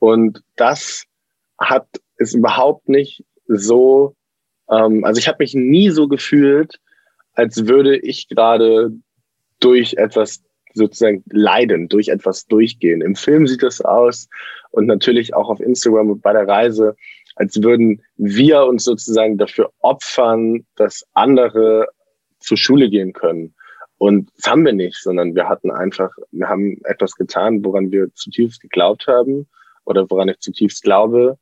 Und 0.00 0.42
das 0.56 1.04
hat 1.58 1.86
es 2.16 2.34
überhaupt 2.34 2.88
nicht 2.88 3.24
so, 3.46 4.16
ähm, 4.68 5.04
also 5.04 5.20
ich 5.20 5.28
habe 5.28 5.38
mich 5.40 5.54
nie 5.54 5.90
so 5.90 6.08
gefühlt, 6.08 6.80
als 7.34 7.68
würde 7.68 7.96
ich 7.96 8.28
gerade 8.28 8.90
durch 9.60 9.94
etwas 9.94 10.42
sozusagen 10.74 11.24
leiden, 11.30 11.88
durch 11.88 12.08
etwas 12.08 12.46
durchgehen. 12.46 13.00
Im 13.00 13.14
Film 13.14 13.46
sieht 13.46 13.62
das 13.62 13.80
aus 13.80 14.28
und 14.70 14.86
natürlich 14.86 15.34
auch 15.34 15.48
auf 15.48 15.60
Instagram 15.60 16.10
und 16.10 16.22
bei 16.22 16.32
der 16.32 16.46
Reise, 16.46 16.96
als 17.36 17.62
würden 17.62 18.02
wir 18.16 18.64
uns 18.64 18.84
sozusagen 18.84 19.38
dafür 19.38 19.72
opfern, 19.80 20.66
dass 20.76 21.06
andere 21.14 21.88
zur 22.40 22.56
Schule 22.56 22.90
gehen 22.90 23.12
können. 23.12 23.54
Und 23.98 24.30
das 24.36 24.50
haben 24.50 24.64
wir 24.64 24.74
nicht, 24.74 24.96
sondern 24.96 25.34
wir 25.34 25.48
hatten 25.48 25.70
einfach, 25.70 26.10
wir 26.30 26.48
haben 26.48 26.78
etwas 26.84 27.14
getan, 27.14 27.64
woran 27.64 27.90
wir 27.90 28.12
zutiefst 28.14 28.60
geglaubt 28.60 29.06
haben 29.06 29.48
oder 29.84 30.10
woran 30.10 30.28
ich 30.28 30.38
zutiefst 30.40 30.82
glaube. 30.82 31.38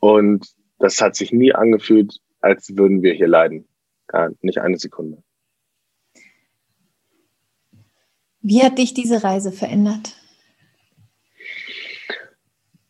Und 0.00 0.46
das 0.78 1.00
hat 1.00 1.14
sich 1.14 1.32
nie 1.32 1.52
angefühlt, 1.52 2.18
als 2.40 2.76
würden 2.76 3.02
wir 3.02 3.12
hier 3.12 3.28
leiden. 3.28 3.68
Ja, 4.12 4.30
nicht 4.40 4.58
eine 4.58 4.78
Sekunde. 4.78 5.22
Wie 8.42 8.62
hat 8.62 8.78
dich 8.78 8.92
diese 8.92 9.22
Reise 9.22 9.52
verändert? 9.52 10.16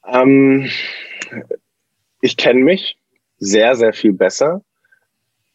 Ähm, 0.07 0.69
ich 2.21 2.37
kenne 2.37 2.61
mich 2.61 2.99
sehr, 3.39 3.77
sehr 3.77 3.93
viel 3.93 4.13
besser 4.13 4.63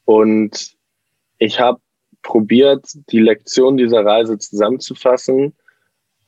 und 0.06 0.76
ich 1.40 1.60
habe 1.60 1.80
probiert, 2.22 2.86
die 3.10 3.20
Lektion 3.20 3.78
dieser 3.78 4.06
Reise 4.06 4.38
zusammenzufassen. 4.38 5.56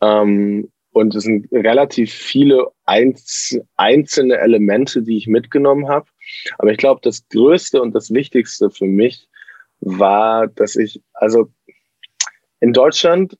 Ähm, 0.01 0.71
und 0.91 1.13
es 1.13 1.23
sind 1.23 1.47
relativ 1.51 2.11
viele 2.11 2.71
einz 2.85 3.57
einzelne 3.75 4.37
Elemente, 4.37 5.03
die 5.03 5.17
ich 5.17 5.27
mitgenommen 5.27 5.87
habe. 5.87 6.07
Aber 6.57 6.71
ich 6.71 6.77
glaube, 6.77 7.01
das 7.03 7.27
Größte 7.29 7.81
und 7.81 7.93
das 7.93 8.11
Wichtigste 8.11 8.69
für 8.69 8.85
mich 8.85 9.27
war, 9.81 10.47
dass 10.47 10.75
ich, 10.75 11.01
also 11.13 11.51
in 12.59 12.73
Deutschland 12.73 13.37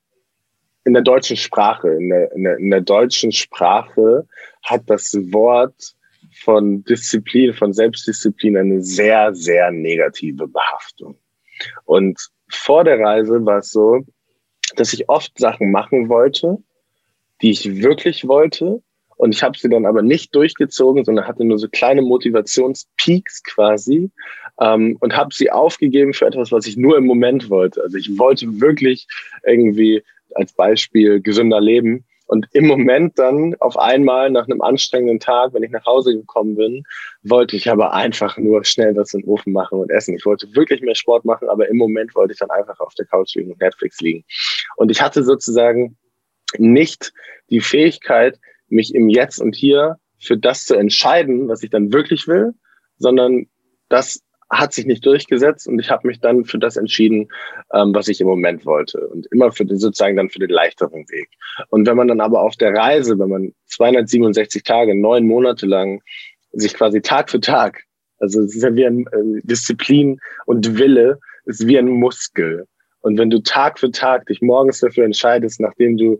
in 0.84 0.94
der 0.94 1.02
deutschen 1.02 1.36
Sprache, 1.36 1.88
in 1.88 2.08
der, 2.08 2.32
in 2.32 2.44
der, 2.44 2.56
in 2.58 2.70
der 2.70 2.80
deutschen 2.80 3.32
Sprache 3.32 4.26
hat 4.62 4.82
das 4.86 5.14
Wort 5.32 5.94
von 6.42 6.84
Disziplin, 6.84 7.52
von 7.52 7.72
Selbstdisziplin 7.72 8.56
eine 8.56 8.82
sehr, 8.82 9.34
sehr 9.34 9.70
negative 9.70 10.46
Behaftung. 10.46 11.16
Und 11.84 12.18
vor 12.48 12.84
der 12.84 12.98
Reise 12.98 13.44
war 13.44 13.58
es 13.58 13.70
so, 13.70 14.04
dass 14.76 14.92
ich 14.92 15.08
oft 15.08 15.38
Sachen 15.38 15.70
machen 15.70 16.08
wollte, 16.08 16.58
die 17.42 17.50
ich 17.50 17.82
wirklich 17.82 18.26
wollte. 18.26 18.82
Und 19.16 19.34
ich 19.34 19.42
habe 19.42 19.58
sie 19.58 19.68
dann 19.68 19.84
aber 19.84 20.00
nicht 20.00 20.34
durchgezogen, 20.34 21.04
sondern 21.04 21.26
hatte 21.26 21.44
nur 21.44 21.58
so 21.58 21.68
kleine 21.68 22.00
Motivationspeaks 22.00 23.42
quasi 23.42 24.10
ähm, 24.60 24.96
und 25.00 25.14
habe 25.14 25.34
sie 25.34 25.50
aufgegeben 25.50 26.14
für 26.14 26.26
etwas, 26.26 26.52
was 26.52 26.66
ich 26.66 26.78
nur 26.78 26.96
im 26.96 27.04
Moment 27.04 27.50
wollte. 27.50 27.82
Also 27.82 27.98
ich 27.98 28.18
wollte 28.18 28.60
wirklich 28.60 29.06
irgendwie 29.44 30.02
als 30.36 30.52
Beispiel 30.52 31.20
gesünder 31.20 31.60
leben. 31.60 32.04
Und 32.26 32.46
im 32.52 32.68
Moment 32.68 33.18
dann 33.18 33.56
auf 33.58 33.76
einmal 33.76 34.30
nach 34.30 34.46
einem 34.46 34.62
anstrengenden 34.62 35.18
Tag, 35.18 35.52
wenn 35.52 35.64
ich 35.64 35.72
nach 35.72 35.84
Hause 35.84 36.14
gekommen 36.14 36.54
bin, 36.54 36.84
wollte 37.24 37.56
ich 37.56 37.68
aber 37.68 37.92
einfach 37.92 38.38
nur 38.38 38.64
schnell 38.64 38.94
was 38.94 39.12
in 39.14 39.22
den 39.22 39.28
Ofen 39.28 39.52
machen 39.52 39.80
und 39.80 39.90
essen. 39.90 40.14
Ich 40.14 40.24
wollte 40.24 40.46
wirklich 40.54 40.80
mehr 40.80 40.94
Sport 40.94 41.24
machen, 41.24 41.48
aber 41.48 41.68
im 41.68 41.76
Moment 41.76 42.14
wollte 42.14 42.32
ich 42.32 42.38
dann 42.38 42.50
einfach 42.50 42.78
auf 42.78 42.94
der 42.94 43.06
Couch 43.06 43.34
liegen 43.34 43.50
und 43.50 43.60
Netflix 43.60 44.00
liegen. 44.00 44.24
Und 44.76 44.92
ich 44.92 45.02
hatte 45.02 45.24
sozusagen 45.24 45.96
nicht 46.56 47.12
die 47.50 47.60
Fähigkeit, 47.60 48.38
mich 48.68 48.94
im 48.94 49.08
Jetzt 49.08 49.40
und 49.40 49.56
Hier 49.56 49.96
für 50.20 50.36
das 50.36 50.66
zu 50.66 50.76
entscheiden, 50.76 51.48
was 51.48 51.64
ich 51.64 51.70
dann 51.70 51.92
wirklich 51.92 52.28
will, 52.28 52.54
sondern 52.98 53.46
das 53.88 54.22
hat 54.50 54.72
sich 54.72 54.86
nicht 54.86 55.06
durchgesetzt 55.06 55.68
und 55.68 55.78
ich 55.78 55.90
habe 55.90 56.06
mich 56.06 56.20
dann 56.20 56.44
für 56.44 56.58
das 56.58 56.76
entschieden, 56.76 57.28
ähm, 57.72 57.94
was 57.94 58.08
ich 58.08 58.20
im 58.20 58.26
Moment 58.26 58.66
wollte 58.66 59.06
und 59.08 59.26
immer 59.30 59.52
für 59.52 59.64
den 59.64 59.78
sozusagen 59.78 60.16
dann 60.16 60.30
für 60.30 60.40
den 60.40 60.50
leichteren 60.50 61.08
Weg. 61.08 61.28
Und 61.68 61.86
wenn 61.86 61.96
man 61.96 62.08
dann 62.08 62.20
aber 62.20 62.42
auf 62.42 62.56
der 62.56 62.74
Reise, 62.74 63.18
wenn 63.18 63.28
man 63.28 63.54
267 63.66 64.64
Tage, 64.64 64.94
neun 64.94 65.26
Monate 65.26 65.66
lang 65.66 66.02
sich 66.52 66.74
quasi 66.74 67.00
Tag 67.00 67.30
für 67.30 67.40
Tag, 67.40 67.84
also 68.18 68.42
es 68.42 68.56
ist 68.56 68.62
ja 68.62 68.74
wie 68.74 68.86
ein 68.86 69.06
äh, 69.12 69.40
Disziplin 69.44 70.18
und 70.46 70.78
Wille, 70.78 71.18
ist 71.46 71.66
wie 71.66 71.78
ein 71.78 71.88
Muskel. 71.88 72.66
Und 73.02 73.18
wenn 73.18 73.30
du 73.30 73.38
Tag 73.40 73.78
für 73.78 73.90
Tag 73.90 74.26
dich 74.26 74.42
morgens 74.42 74.80
dafür 74.80 75.04
entscheidest, 75.04 75.60
nachdem 75.60 75.96
du 75.96 76.18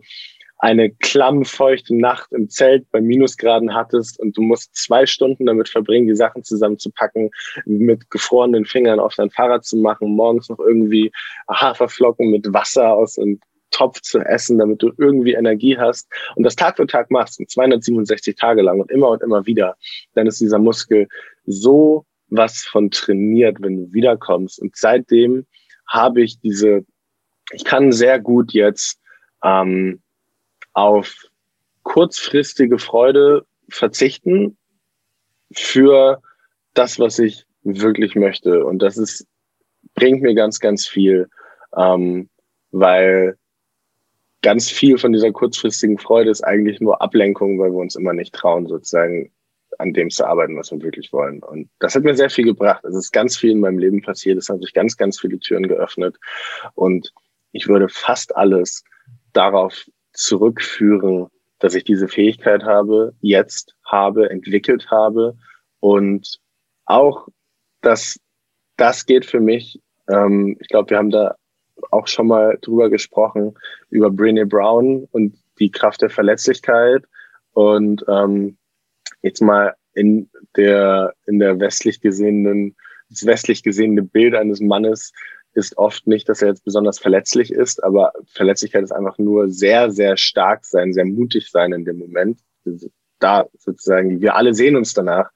eine 0.61 0.91
klammfeuchte 0.91 1.95
Nacht 1.95 2.31
im 2.31 2.47
Zelt 2.47 2.89
bei 2.91 3.01
Minusgraden 3.01 3.73
hattest 3.73 4.19
und 4.19 4.37
du 4.37 4.43
musst 4.43 4.75
zwei 4.75 5.07
Stunden 5.07 5.47
damit 5.47 5.67
verbringen, 5.67 6.07
die 6.07 6.15
Sachen 6.15 6.43
zusammenzupacken, 6.43 7.31
mit 7.65 8.11
gefrorenen 8.11 8.65
Fingern 8.65 8.99
auf 8.99 9.15
dein 9.15 9.31
Fahrrad 9.31 9.65
zu 9.65 9.77
machen, 9.77 10.15
morgens 10.15 10.49
noch 10.49 10.59
irgendwie 10.59 11.11
Haferflocken 11.49 12.29
mit 12.29 12.53
Wasser 12.53 12.93
aus 12.93 13.17
einem 13.17 13.39
Topf 13.71 14.01
zu 14.01 14.19
essen, 14.19 14.59
damit 14.59 14.83
du 14.83 14.91
irgendwie 14.99 15.33
Energie 15.33 15.77
hast 15.79 16.07
und 16.35 16.43
das 16.43 16.55
Tag 16.55 16.77
für 16.77 16.85
Tag 16.85 17.09
machst, 17.09 17.41
267 17.49 18.35
Tage 18.35 18.61
lang 18.61 18.79
und 18.79 18.91
immer 18.91 19.09
und 19.09 19.23
immer 19.23 19.43
wieder, 19.47 19.77
dann 20.13 20.27
ist 20.27 20.41
dieser 20.41 20.59
Muskel 20.59 21.07
so 21.47 22.05
was 22.27 22.59
von 22.59 22.91
trainiert, 22.91 23.57
wenn 23.61 23.77
du 23.77 23.93
wiederkommst. 23.93 24.61
Und 24.61 24.75
seitdem 24.75 25.47
habe 25.87 26.21
ich 26.21 26.39
diese, 26.39 26.85
ich 27.51 27.65
kann 27.65 27.91
sehr 27.91 28.19
gut 28.19 28.53
jetzt 28.53 28.99
ähm, 29.43 30.01
auf 30.73 31.25
kurzfristige 31.83 32.77
Freude 32.77 33.45
verzichten 33.69 34.57
für 35.53 36.21
das, 36.73 36.99
was 36.99 37.19
ich 37.19 37.45
wirklich 37.63 38.15
möchte. 38.15 38.65
Und 38.65 38.79
das 38.79 38.97
ist, 38.97 39.27
bringt 39.95 40.21
mir 40.21 40.33
ganz, 40.33 40.59
ganz 40.59 40.87
viel, 40.87 41.29
ähm, 41.75 42.29
weil 42.71 43.37
ganz 44.41 44.69
viel 44.69 44.97
von 44.97 45.13
dieser 45.13 45.31
kurzfristigen 45.31 45.97
Freude 45.97 46.31
ist 46.31 46.43
eigentlich 46.43 46.79
nur 46.79 47.01
Ablenkung, 47.01 47.59
weil 47.59 47.71
wir 47.71 47.79
uns 47.79 47.95
immer 47.95 48.13
nicht 48.13 48.33
trauen, 48.33 48.67
sozusagen 48.67 49.31
an 49.77 49.93
dem 49.93 50.09
zu 50.09 50.25
arbeiten, 50.25 50.57
was 50.57 50.71
wir 50.71 50.81
wirklich 50.81 51.11
wollen. 51.13 51.41
Und 51.43 51.69
das 51.79 51.95
hat 51.95 52.03
mir 52.03 52.15
sehr 52.15 52.29
viel 52.29 52.45
gebracht. 52.45 52.83
Es 52.85 52.95
ist 52.95 53.11
ganz 53.11 53.37
viel 53.37 53.51
in 53.51 53.59
meinem 53.59 53.79
Leben 53.79 54.01
passiert. 54.01 54.37
Es 54.37 54.49
haben 54.49 54.61
sich 54.61 54.73
ganz, 54.73 54.97
ganz 54.97 55.19
viele 55.19 55.39
Türen 55.39 55.67
geöffnet. 55.67 56.17
Und 56.75 57.11
ich 57.51 57.67
würde 57.67 57.89
fast 57.89 58.35
alles 58.35 58.83
darauf 59.33 59.85
zurückführen, 60.21 61.27
dass 61.59 61.75
ich 61.75 61.83
diese 61.83 62.07
Fähigkeit 62.07 62.63
habe, 62.63 63.13
jetzt 63.21 63.75
habe, 63.85 64.29
entwickelt 64.29 64.89
habe 64.89 65.35
und 65.79 66.39
auch, 66.85 67.27
dass 67.81 68.19
das 68.77 69.05
geht 69.05 69.25
für 69.25 69.39
mich. 69.39 69.79
Ähm, 70.07 70.57
ich 70.59 70.67
glaube, 70.69 70.91
wir 70.91 70.97
haben 70.97 71.11
da 71.11 71.35
auch 71.91 72.07
schon 72.07 72.27
mal 72.27 72.57
drüber 72.61 72.89
gesprochen, 72.89 73.55
über 73.89 74.07
Brené 74.07 74.45
Brown 74.45 75.07
und 75.11 75.35
die 75.59 75.71
Kraft 75.71 76.01
der 76.01 76.09
Verletzlichkeit. 76.09 77.03
Und 77.53 78.03
ähm, 78.07 78.57
jetzt 79.21 79.41
mal 79.41 79.75
in 79.93 80.29
der, 80.55 81.13
in 81.25 81.39
der 81.39 81.59
westlich 81.59 82.01
gesehenen, 82.01 82.75
das 83.09 83.25
westlich 83.25 83.63
gesehene 83.63 84.03
Bild 84.03 84.35
eines 84.35 84.61
Mannes 84.61 85.11
ist 85.53 85.77
oft 85.77 86.07
nicht, 86.07 86.29
dass 86.29 86.41
er 86.41 86.49
jetzt 86.49 86.63
besonders 86.63 86.99
verletzlich 86.99 87.51
ist, 87.51 87.83
aber 87.83 88.13
Verletzlichkeit 88.33 88.83
ist 88.83 88.91
einfach 88.91 89.17
nur 89.17 89.49
sehr, 89.49 89.91
sehr 89.91 90.17
stark 90.17 90.65
sein, 90.65 90.93
sehr 90.93 91.05
mutig 91.05 91.49
sein 91.51 91.73
in 91.73 91.85
dem 91.85 91.97
Moment. 91.99 92.39
Da 93.19 93.45
sozusagen, 93.57 94.21
wir 94.21 94.35
alle 94.35 94.53
sehen 94.53 94.75
uns 94.75 94.93
danach, 94.93 95.29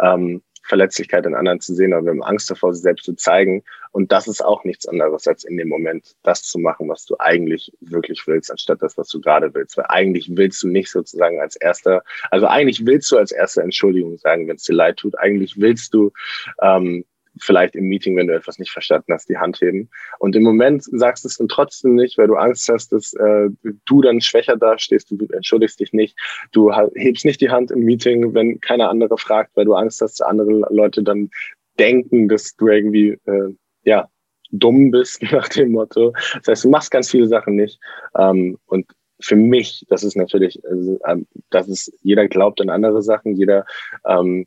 ähm, 0.00 0.42
Verletzlichkeit 0.66 1.24
in 1.26 1.34
anderen 1.34 1.60
zu 1.60 1.74
sehen, 1.74 1.92
aber 1.92 2.04
wir 2.04 2.10
haben 2.10 2.22
Angst 2.22 2.50
davor, 2.50 2.74
sie 2.74 2.82
selbst 2.82 3.04
zu 3.04 3.14
zeigen. 3.14 3.62
Und 3.92 4.12
das 4.12 4.26
ist 4.26 4.44
auch 4.44 4.64
nichts 4.64 4.86
anderes, 4.86 5.26
als 5.26 5.44
in 5.44 5.56
dem 5.56 5.68
Moment 5.68 6.16
das 6.22 6.42
zu 6.42 6.58
machen, 6.58 6.88
was 6.88 7.04
du 7.06 7.16
eigentlich 7.18 7.72
wirklich 7.80 8.26
willst, 8.26 8.50
anstatt 8.50 8.82
das, 8.82 8.98
was 8.98 9.08
du 9.08 9.20
gerade 9.20 9.54
willst. 9.54 9.76
Weil 9.76 9.86
eigentlich 9.88 10.28
willst 10.36 10.62
du 10.62 10.68
nicht 10.68 10.90
sozusagen 10.90 11.40
als 11.40 11.56
erster, 11.56 12.02
also 12.30 12.46
eigentlich 12.46 12.84
willst 12.84 13.10
du 13.12 13.16
als 13.16 13.32
erste 13.32 13.62
Entschuldigung 13.62 14.18
sagen, 14.18 14.48
wenn 14.48 14.56
es 14.56 14.64
dir 14.64 14.74
leid 14.74 14.98
tut. 14.98 15.18
Eigentlich 15.18 15.58
willst 15.58 15.94
du 15.94 16.12
ähm, 16.60 17.04
vielleicht 17.40 17.74
im 17.76 17.84
Meeting, 17.84 18.16
wenn 18.16 18.26
du 18.26 18.34
etwas 18.34 18.58
nicht 18.58 18.70
verstanden 18.70 19.12
hast, 19.12 19.28
die 19.28 19.36
Hand 19.38 19.60
heben. 19.60 19.90
Und 20.18 20.36
im 20.36 20.42
Moment 20.42 20.84
sagst 20.84 21.24
du 21.24 21.28
es 21.28 21.38
dann 21.38 21.48
trotzdem 21.48 21.94
nicht, 21.94 22.18
weil 22.18 22.26
du 22.26 22.36
Angst 22.36 22.68
hast, 22.68 22.92
dass 22.92 23.12
äh, 23.14 23.48
du 23.84 24.02
dann 24.02 24.20
schwächer 24.20 24.56
dastehst, 24.56 25.10
du 25.10 25.26
entschuldigst 25.32 25.80
dich 25.80 25.92
nicht, 25.92 26.16
du 26.52 26.72
hebst 26.94 27.24
nicht 27.24 27.40
die 27.40 27.50
Hand 27.50 27.70
im 27.70 27.80
Meeting, 27.80 28.34
wenn 28.34 28.60
keiner 28.60 28.88
andere 28.88 29.18
fragt, 29.18 29.56
weil 29.56 29.64
du 29.64 29.74
Angst 29.74 30.00
hast, 30.00 30.20
dass 30.20 30.26
andere 30.26 30.66
Leute 30.70 31.02
dann 31.02 31.30
denken, 31.78 32.28
dass 32.28 32.56
du 32.56 32.68
irgendwie, 32.68 33.18
äh, 33.26 33.54
ja, 33.84 34.08
dumm 34.50 34.90
bist 34.90 35.22
nach 35.32 35.48
dem 35.48 35.72
Motto. 35.72 36.12
Das 36.34 36.48
heißt, 36.48 36.64
du 36.64 36.70
machst 36.70 36.90
ganz 36.90 37.10
viele 37.10 37.28
Sachen 37.28 37.56
nicht. 37.56 37.78
Ähm, 38.16 38.58
und 38.66 38.86
für 39.20 39.36
mich, 39.36 39.84
das 39.88 40.04
ist 40.04 40.16
natürlich, 40.16 40.62
also, 40.64 40.98
ähm, 41.06 41.26
das 41.50 41.68
ist, 41.68 41.92
jeder 42.02 42.28
glaubt 42.28 42.60
an 42.60 42.70
andere 42.70 43.02
Sachen, 43.02 43.34
jeder 43.34 43.64
ähm, 44.06 44.46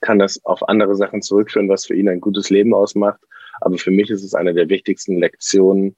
kann 0.00 0.18
das 0.18 0.44
auf 0.44 0.68
andere 0.68 0.96
Sachen 0.96 1.22
zurückführen, 1.22 1.68
was 1.68 1.86
für 1.86 1.94
ihn 1.94 2.08
ein 2.08 2.20
gutes 2.20 2.50
Leben 2.50 2.74
ausmacht. 2.74 3.20
Aber 3.60 3.78
für 3.78 3.90
mich 3.90 4.10
ist 4.10 4.22
es 4.22 4.34
eine 4.34 4.54
der 4.54 4.68
wichtigsten 4.68 5.18
Lektionen, 5.18 5.96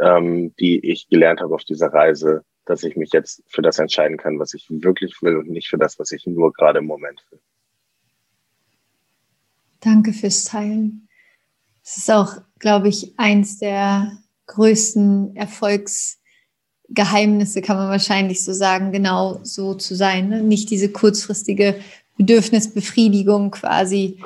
ähm, 0.00 0.54
die 0.56 0.78
ich 0.90 1.08
gelernt 1.08 1.40
habe 1.40 1.54
auf 1.54 1.64
dieser 1.64 1.88
Reise, 1.88 2.44
dass 2.64 2.82
ich 2.82 2.96
mich 2.96 3.12
jetzt 3.12 3.42
für 3.46 3.62
das 3.62 3.78
entscheiden 3.78 4.16
kann, 4.16 4.38
was 4.38 4.54
ich 4.54 4.66
wirklich 4.68 5.20
will 5.22 5.36
und 5.36 5.48
nicht 5.48 5.68
für 5.68 5.78
das, 5.78 5.98
was 5.98 6.10
ich 6.10 6.26
nur 6.26 6.52
gerade 6.52 6.80
im 6.80 6.86
Moment 6.86 7.24
will. 7.30 7.38
Danke 9.80 10.12
fürs 10.12 10.44
Teilen. 10.44 11.08
Es 11.84 11.98
ist 11.98 12.10
auch, 12.10 12.38
glaube 12.58 12.88
ich, 12.88 13.14
eins 13.16 13.58
der 13.58 14.18
größten 14.46 15.36
Erfolgsgeheimnisse, 15.36 17.62
kann 17.62 17.76
man 17.76 17.88
wahrscheinlich 17.88 18.42
so 18.42 18.52
sagen, 18.52 18.90
genau 18.90 19.38
so 19.44 19.74
zu 19.74 19.94
sein. 19.94 20.28
Ne? 20.28 20.42
Nicht 20.42 20.70
diese 20.70 20.90
kurzfristige 20.90 21.78
Bedürfnisbefriedigung 22.16 23.50
quasi 23.50 24.20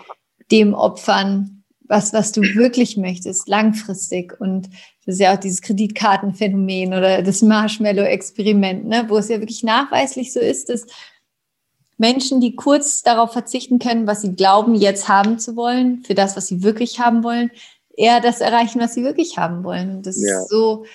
dem 0.51 0.74
opfern, 0.74 1.64
was, 1.84 2.12
was 2.12 2.32
du 2.32 2.43
wirklich 2.43 2.97
möchtest, 2.97 3.49
langfristig. 3.49 4.41
Und 4.41 4.68
das 5.05 5.16
ist 5.16 5.20
ja 5.20 5.34
auch 5.34 5.41
dieses 5.41 5.62
Kreditkartenphänomen 5.62 6.95
oder 6.95 7.22
das 7.22 7.43
Marshmallow-Experiment, 7.43 8.86
ne, 8.86 9.07
wo 9.09 9.18
es 9.18 9.28
ja 9.28 9.41
wirklich 9.41 9.62
nachweislich 9.62 10.32
so 10.32 10.41
ist, 10.41 10.68
dass 10.68 10.86
Menschen, 11.99 12.41
die 12.41 12.57
kurz 12.57 13.03
darauf 13.03 13.32
verzichten 13.32 13.78
können, 13.78 14.07
was 14.07 14.22
sie 14.22 14.34
glauben, 14.34 14.74
jetzt 14.74 15.09
haben 15.09 15.38
zu 15.38 15.55
wollen, 15.55 16.03
für 16.03 16.14
das, 16.14 16.36
was 16.36 16.47
sie 16.47 16.62
wirklich 16.62 16.99
haben 16.99 17.22
wollen, 17.22 17.51
eher 17.95 18.20
das 18.20 18.41
erreichen, 18.41 18.80
was 18.80 18.95
sie 18.95 19.05
wirklich 19.05 19.36
haben 19.36 19.64
wollen. 19.64 20.03
Das 20.03 20.18
ja. 20.18 20.41
ist 20.41 20.49
so 20.49 20.86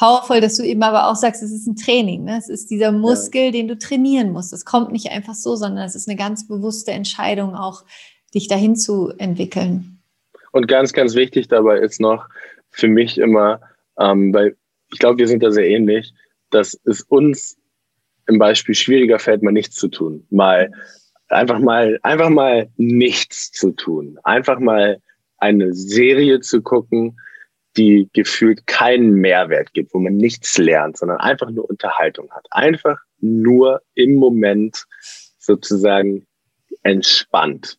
powerful, 0.00 0.40
dass 0.40 0.56
du 0.56 0.62
eben 0.62 0.82
aber 0.82 1.08
auch 1.08 1.14
sagst, 1.14 1.42
es 1.42 1.52
ist 1.52 1.66
ein 1.66 1.76
Training. 1.76 2.24
Ne? 2.24 2.38
Es 2.38 2.48
ist 2.48 2.70
dieser 2.70 2.90
Muskel, 2.90 3.46
ja. 3.46 3.50
den 3.50 3.68
du 3.68 3.76
trainieren 3.76 4.32
musst. 4.32 4.50
Es 4.54 4.64
kommt 4.64 4.92
nicht 4.92 5.10
einfach 5.10 5.34
so, 5.34 5.56
sondern 5.56 5.84
es 5.84 5.94
ist 5.94 6.08
eine 6.08 6.16
ganz 6.16 6.48
bewusste 6.48 6.92
Entscheidung, 6.92 7.54
auch 7.54 7.84
dich 8.34 8.48
dahin 8.48 8.76
zu 8.76 9.12
entwickeln. 9.18 10.00
Und 10.52 10.68
ganz, 10.68 10.94
ganz 10.94 11.14
wichtig 11.14 11.48
dabei 11.48 11.78
ist 11.78 12.00
noch 12.00 12.28
für 12.70 12.88
mich 12.88 13.18
immer, 13.18 13.60
ähm, 13.98 14.32
weil 14.32 14.56
ich 14.90 14.98
glaube, 14.98 15.18
wir 15.18 15.28
sind 15.28 15.42
da 15.42 15.50
sehr 15.50 15.68
ähnlich, 15.68 16.14
dass 16.48 16.80
es 16.84 17.02
uns 17.02 17.58
im 18.26 18.38
Beispiel 18.38 18.74
schwieriger 18.74 19.18
fällt, 19.18 19.42
mal 19.42 19.52
nichts 19.52 19.76
zu 19.76 19.88
tun. 19.88 20.26
Mal 20.30 20.72
einfach 21.28 21.58
mal, 21.58 21.98
einfach 22.02 22.30
mal 22.30 22.70
nichts 22.78 23.52
zu 23.52 23.72
tun. 23.72 24.18
Einfach 24.24 24.60
mal 24.60 25.02
eine 25.36 25.74
Serie 25.74 26.40
zu 26.40 26.62
gucken, 26.62 27.18
die 27.80 28.10
gefühlt 28.12 28.66
keinen 28.66 29.14
Mehrwert 29.14 29.72
gibt, 29.72 29.94
wo 29.94 29.98
man 29.98 30.18
nichts 30.18 30.58
lernt, 30.58 30.98
sondern 30.98 31.16
einfach 31.16 31.48
nur 31.48 31.68
Unterhaltung 31.68 32.30
hat. 32.30 32.46
Einfach 32.50 32.98
nur 33.20 33.80
im 33.94 34.16
Moment 34.16 34.84
sozusagen 35.38 36.26
entspannt. 36.82 37.78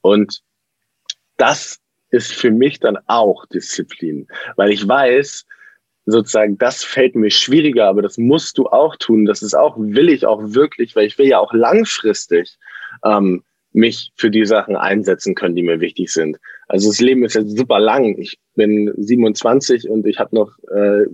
Und 0.00 0.40
das 1.36 1.78
ist 2.08 2.32
für 2.32 2.50
mich 2.50 2.80
dann 2.80 2.96
auch 3.06 3.44
Disziplin, 3.46 4.28
weil 4.56 4.70
ich 4.70 4.88
weiß, 4.88 5.44
sozusagen, 6.06 6.56
das 6.56 6.82
fällt 6.82 7.14
mir 7.14 7.30
schwieriger, 7.30 7.86
aber 7.86 8.00
das 8.00 8.16
musst 8.16 8.56
du 8.56 8.68
auch 8.68 8.96
tun. 8.96 9.26
Das 9.26 9.42
ist 9.42 9.54
auch, 9.54 9.76
will 9.76 10.08
ich 10.08 10.24
auch 10.24 10.40
wirklich, 10.42 10.96
weil 10.96 11.06
ich 11.06 11.18
will 11.18 11.26
ja 11.26 11.38
auch 11.38 11.52
langfristig 11.52 12.56
ähm, 13.04 13.44
mich 13.74 14.12
für 14.14 14.30
die 14.30 14.46
Sachen 14.46 14.76
einsetzen 14.76 15.34
können, 15.34 15.56
die 15.56 15.64
mir 15.64 15.80
wichtig 15.80 16.12
sind. 16.12 16.38
Also 16.68 16.88
das 16.88 17.00
Leben 17.00 17.24
ist 17.24 17.34
jetzt 17.34 17.58
super 17.58 17.80
lang. 17.80 18.16
Ich 18.18 18.38
bin 18.54 18.92
27 18.96 19.90
und 19.90 20.06
ich 20.06 20.18
habe 20.20 20.34
noch 20.34 20.56
äh, 20.70 21.06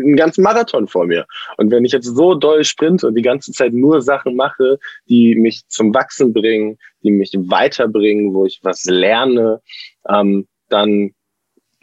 einen 0.00 0.16
ganzen 0.16 0.42
Marathon 0.42 0.88
vor 0.88 1.06
mir. 1.06 1.26
Und 1.58 1.70
wenn 1.70 1.84
ich 1.84 1.92
jetzt 1.92 2.06
so 2.06 2.34
doll 2.34 2.64
sprinte 2.64 3.06
und 3.06 3.14
die 3.14 3.22
ganze 3.22 3.52
Zeit 3.52 3.74
nur 3.74 4.00
Sachen 4.00 4.36
mache, 4.36 4.78
die 5.06 5.34
mich 5.34 5.68
zum 5.68 5.94
Wachsen 5.94 6.32
bringen, 6.32 6.78
die 7.02 7.10
mich 7.10 7.32
weiterbringen, 7.34 8.32
wo 8.32 8.46
ich 8.46 8.60
was 8.62 8.84
lerne, 8.84 9.60
ähm, 10.08 10.48
dann 10.70 11.10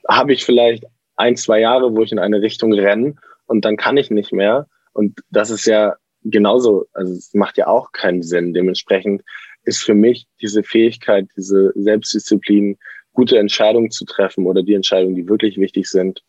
habe 0.07 0.33
ich 0.33 0.43
vielleicht 0.43 0.85
ein, 1.17 1.37
zwei 1.37 1.59
Jahre, 1.59 1.95
wo 1.95 2.01
ich 2.01 2.11
in 2.11 2.19
eine 2.19 2.41
Richtung 2.41 2.73
renne 2.73 3.13
und 3.45 3.63
dann 3.63 3.77
kann 3.77 3.97
ich 3.97 4.09
nicht 4.09 4.33
mehr. 4.33 4.67
Und 4.93 5.19
das 5.29 5.51
ist 5.51 5.67
ja 5.67 5.95
genauso, 6.23 6.87
also 6.93 7.13
es 7.13 7.33
macht 7.33 7.57
ja 7.57 7.67
auch 7.67 7.91
keinen 7.91 8.23
Sinn. 8.23 8.53
Dementsprechend 8.53 9.21
ist 9.63 9.83
für 9.83 9.93
mich 9.93 10.27
diese 10.41 10.63
Fähigkeit, 10.63 11.27
diese 11.35 11.71
Selbstdisziplin, 11.75 12.77
gute 13.13 13.37
Entscheidungen 13.37 13.91
zu 13.91 14.05
treffen 14.05 14.45
oder 14.45 14.63
die 14.63 14.73
Entscheidungen, 14.73 15.15
die 15.15 15.27
wirklich 15.27 15.57
wichtig 15.57 15.89
sind, 15.89 16.23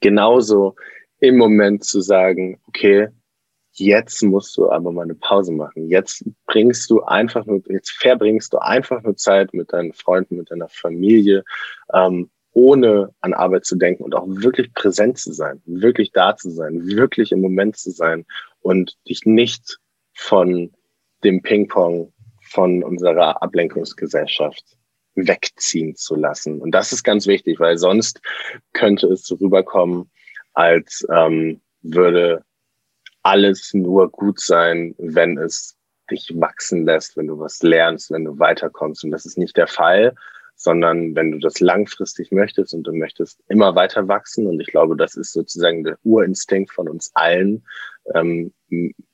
genauso 0.00 0.74
im 1.20 1.36
Moment 1.36 1.84
zu 1.84 2.00
sagen, 2.00 2.60
okay, 2.66 3.08
jetzt 3.72 4.22
musst 4.22 4.56
du 4.56 4.70
aber 4.70 4.92
mal 4.92 5.02
eine 5.02 5.14
Pause 5.14 5.52
machen. 5.52 5.88
Jetzt 5.88 6.24
bringst 6.46 6.90
du 6.90 7.02
einfach 7.02 7.46
nur, 7.46 7.62
jetzt 7.68 7.92
verbringst 7.92 8.52
du 8.52 8.58
einfach 8.58 9.02
nur 9.02 9.16
Zeit 9.16 9.54
mit 9.54 9.72
deinen 9.72 9.92
Freunden, 9.92 10.36
mit 10.36 10.50
deiner 10.50 10.68
Familie, 10.68 11.44
ähm, 11.94 12.30
ohne 12.52 13.14
an 13.20 13.32
Arbeit 13.32 13.64
zu 13.64 13.76
denken 13.76 14.02
und 14.02 14.14
auch 14.14 14.26
wirklich 14.26 14.74
präsent 14.74 15.18
zu 15.18 15.32
sein, 15.32 15.62
wirklich 15.66 16.10
da 16.12 16.36
zu 16.36 16.50
sein, 16.50 16.86
wirklich 16.86 17.30
im 17.32 17.40
Moment 17.40 17.76
zu 17.76 17.90
sein 17.90 18.26
und 18.60 18.98
dich 19.08 19.24
nicht 19.24 19.78
von 20.14 20.72
dem 21.22 21.42
Ping-Pong 21.42 22.12
von 22.50 22.82
unserer 22.82 23.42
Ablenkungsgesellschaft 23.42 24.76
wegziehen 25.14 25.94
zu 25.96 26.16
lassen. 26.16 26.60
Und 26.60 26.72
das 26.72 26.92
ist 26.92 27.04
ganz 27.04 27.26
wichtig, 27.26 27.60
weil 27.60 27.78
sonst 27.78 28.20
könnte 28.72 29.06
es 29.08 29.24
so 29.24 29.36
rüberkommen, 29.36 30.10
als 30.54 31.06
ähm, 31.12 31.60
würde 31.82 32.44
alles 33.22 33.72
nur 33.74 34.10
gut 34.10 34.40
sein, 34.40 34.94
wenn 34.98 35.38
es 35.38 35.76
dich 36.10 36.32
wachsen 36.34 36.84
lässt, 36.84 37.16
wenn 37.16 37.28
du 37.28 37.38
was 37.38 37.62
lernst, 37.62 38.10
wenn 38.10 38.24
du 38.24 38.38
weiterkommst. 38.38 39.04
Und 39.04 39.12
das 39.12 39.26
ist 39.26 39.38
nicht 39.38 39.56
der 39.56 39.68
Fall, 39.68 40.14
sondern 40.56 41.14
wenn 41.14 41.30
du 41.32 41.38
das 41.38 41.60
langfristig 41.60 42.32
möchtest 42.32 42.74
und 42.74 42.82
du 42.82 42.92
möchtest 42.92 43.40
immer 43.48 43.74
weiter 43.74 44.08
wachsen. 44.08 44.46
Und 44.46 44.60
ich 44.60 44.68
glaube, 44.68 44.96
das 44.96 45.14
ist 45.14 45.32
sozusagen 45.32 45.84
der 45.84 45.98
Urinstinkt 46.02 46.72
von 46.72 46.88
uns 46.88 47.10
allen, 47.14 47.64
ähm, 48.14 48.52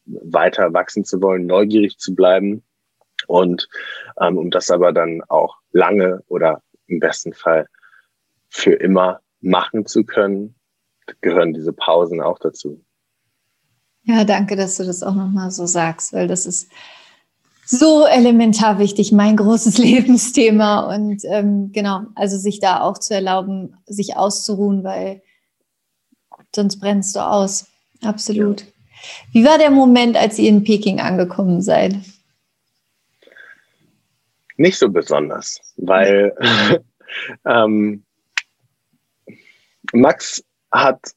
weiter 0.06 0.72
wachsen 0.72 1.04
zu 1.04 1.20
wollen, 1.20 1.46
neugierig 1.46 1.98
zu 1.98 2.14
bleiben. 2.14 2.62
Und 3.26 3.68
ähm, 4.20 4.38
um 4.38 4.50
das 4.50 4.70
aber 4.70 4.92
dann 4.92 5.22
auch 5.28 5.56
lange 5.72 6.22
oder 6.28 6.62
im 6.86 7.00
besten 7.00 7.32
Fall 7.32 7.66
für 8.48 8.72
immer 8.72 9.20
machen 9.40 9.86
zu 9.86 10.04
können, 10.04 10.54
gehören 11.20 11.52
diese 11.52 11.72
Pausen 11.72 12.20
auch 12.20 12.38
dazu. 12.38 12.82
Ja, 14.04 14.24
danke, 14.24 14.56
dass 14.56 14.76
du 14.76 14.84
das 14.84 15.02
auch 15.02 15.14
nochmal 15.14 15.50
so 15.50 15.66
sagst, 15.66 16.12
weil 16.12 16.28
das 16.28 16.46
ist 16.46 16.70
so 17.64 18.06
elementar 18.06 18.78
wichtig, 18.78 19.10
mein 19.10 19.36
großes 19.36 19.78
Lebensthema. 19.78 20.94
Und 20.94 21.22
ähm, 21.24 21.72
genau, 21.72 22.02
also 22.14 22.36
sich 22.38 22.60
da 22.60 22.80
auch 22.80 22.98
zu 22.98 23.14
erlauben, 23.14 23.76
sich 23.86 24.16
auszuruhen, 24.16 24.84
weil 24.84 25.22
sonst 26.54 26.78
brennst 26.78 27.16
du 27.16 27.20
aus. 27.20 27.66
Absolut. 28.02 28.60
Ja. 28.60 28.66
Wie 29.32 29.44
war 29.44 29.58
der 29.58 29.70
Moment, 29.70 30.16
als 30.16 30.38
ihr 30.38 30.48
in 30.48 30.64
Peking 30.64 31.00
angekommen 31.00 31.60
seid? 31.60 31.96
Nicht 34.56 34.78
so 34.78 34.88
besonders, 34.88 35.60
weil 35.76 36.34
ähm, 37.46 38.04
Max 39.92 40.42
hat 40.70 41.12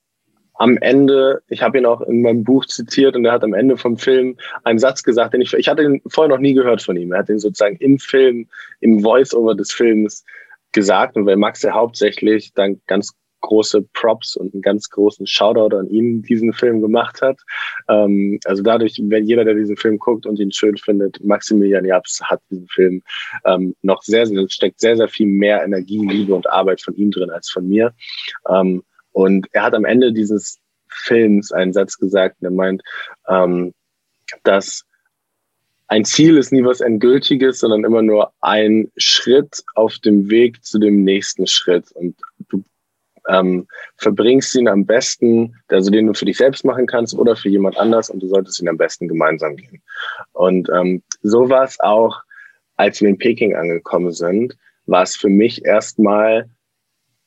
am 0.55 0.77
Ende, 0.77 1.41
ich 1.47 1.61
habe 1.61 1.77
ihn 1.77 1.85
auch 1.85 2.01
in 2.01 2.21
meinem 2.21 2.43
Buch 2.43 2.65
zitiert 2.65 3.15
und 3.15 3.23
er 3.23 3.31
hat 3.31 3.43
am 3.43 3.53
Ende 3.53 3.77
vom 3.77 3.97
Film 3.97 4.37
einen 4.65 4.77
Satz 4.77 5.03
gesagt, 5.03 5.33
den 5.33 5.41
ich, 5.41 5.53
ich 5.53 5.69
hatte 5.69 5.83
ihn 5.83 6.01
vorher 6.07 6.35
noch 6.35 6.41
nie 6.41 6.53
gehört 6.53 6.81
von 6.81 6.97
ihm. 6.97 7.13
Er 7.13 7.19
hat 7.19 7.29
ihn 7.29 7.39
sozusagen 7.39 7.77
im 7.77 7.97
Film, 7.97 8.47
im 8.81 8.99
Voice-Over 8.99 9.55
des 9.55 9.71
Films 9.71 10.25
gesagt 10.73 11.15
und 11.15 11.25
weil 11.25 11.37
Max 11.37 11.61
ja 11.61 11.73
hauptsächlich 11.73 12.53
dann 12.53 12.81
ganz 12.87 13.15
große 13.41 13.81
Props 13.93 14.35
und 14.35 14.53
einen 14.53 14.61
ganz 14.61 14.89
großen 14.89 15.25
Shoutout 15.27 15.75
an 15.75 15.89
ihn 15.89 16.21
diesen 16.21 16.53
Film 16.53 16.81
gemacht 16.81 17.21
hat. 17.21 17.39
Ähm, 17.87 18.39
also 18.45 18.63
dadurch, 18.63 19.01
wenn 19.03 19.25
jeder, 19.25 19.45
der 19.45 19.55
diesen 19.55 19.77
Film 19.77 19.97
guckt 19.97 20.25
und 20.25 20.39
ihn 20.39 20.51
schön 20.51 20.77
findet, 20.77 21.23
Maximilian 21.23 21.85
Japs 21.85 22.21
hat 22.23 22.41
diesen 22.49 22.67
Film 22.67 23.01
ähm, 23.45 23.75
noch 23.81 24.03
sehr, 24.03 24.25
sehr, 24.25 24.49
steckt 24.49 24.79
sehr, 24.79 24.97
sehr 24.97 25.07
viel 25.07 25.27
mehr 25.27 25.63
Energie, 25.63 26.05
Liebe 26.05 26.33
und 26.33 26.49
Arbeit 26.49 26.81
von 26.81 26.95
ihm 26.95 27.11
drin 27.11 27.29
als 27.29 27.49
von 27.49 27.67
mir. 27.67 27.93
Ähm, 28.49 28.83
und 29.11 29.47
er 29.51 29.63
hat 29.63 29.73
am 29.73 29.85
Ende 29.85 30.13
dieses 30.13 30.59
Films 30.87 31.51
einen 31.51 31.73
Satz 31.73 31.97
gesagt, 31.97 32.37
der 32.41 32.51
meint, 32.51 32.81
ähm, 33.27 33.73
dass 34.43 34.85
ein 35.87 36.05
Ziel 36.05 36.37
ist 36.37 36.51
nie 36.51 36.63
was 36.63 36.81
Endgültiges, 36.81 37.59
sondern 37.59 37.83
immer 37.83 38.03
nur 38.03 38.31
ein 38.41 38.91
Schritt 38.97 39.63
auf 39.73 39.97
dem 39.97 40.29
Weg 40.29 40.63
zu 40.63 40.77
dem 40.77 41.03
nächsten 41.03 41.47
Schritt. 41.47 41.91
Und 41.93 42.15
du 42.49 42.63
ähm, 43.29 43.67
verbringst 43.97 44.55
ihn 44.55 44.67
am 44.67 44.85
besten, 44.85 45.55
also 45.69 45.91
den 45.91 46.07
du 46.07 46.13
für 46.13 46.25
dich 46.25 46.37
selbst 46.37 46.65
machen 46.65 46.87
kannst 46.87 47.17
oder 47.17 47.35
für 47.35 47.49
jemand 47.49 47.77
anders 47.77 48.09
und 48.09 48.21
du 48.21 48.27
solltest 48.27 48.59
ihn 48.61 48.69
am 48.69 48.77
besten 48.77 49.07
gemeinsam 49.07 49.55
gehen. 49.55 49.81
Und 50.33 50.69
ähm, 50.69 51.03
so 51.21 51.49
war 51.49 51.63
es 51.63 51.79
auch, 51.79 52.21
als 52.75 53.01
wir 53.01 53.09
in 53.09 53.17
Peking 53.17 53.55
angekommen 53.55 54.11
sind, 54.11 54.57
war 54.85 55.03
es 55.03 55.15
für 55.15 55.29
mich 55.29 55.63
erstmal, 55.65 56.49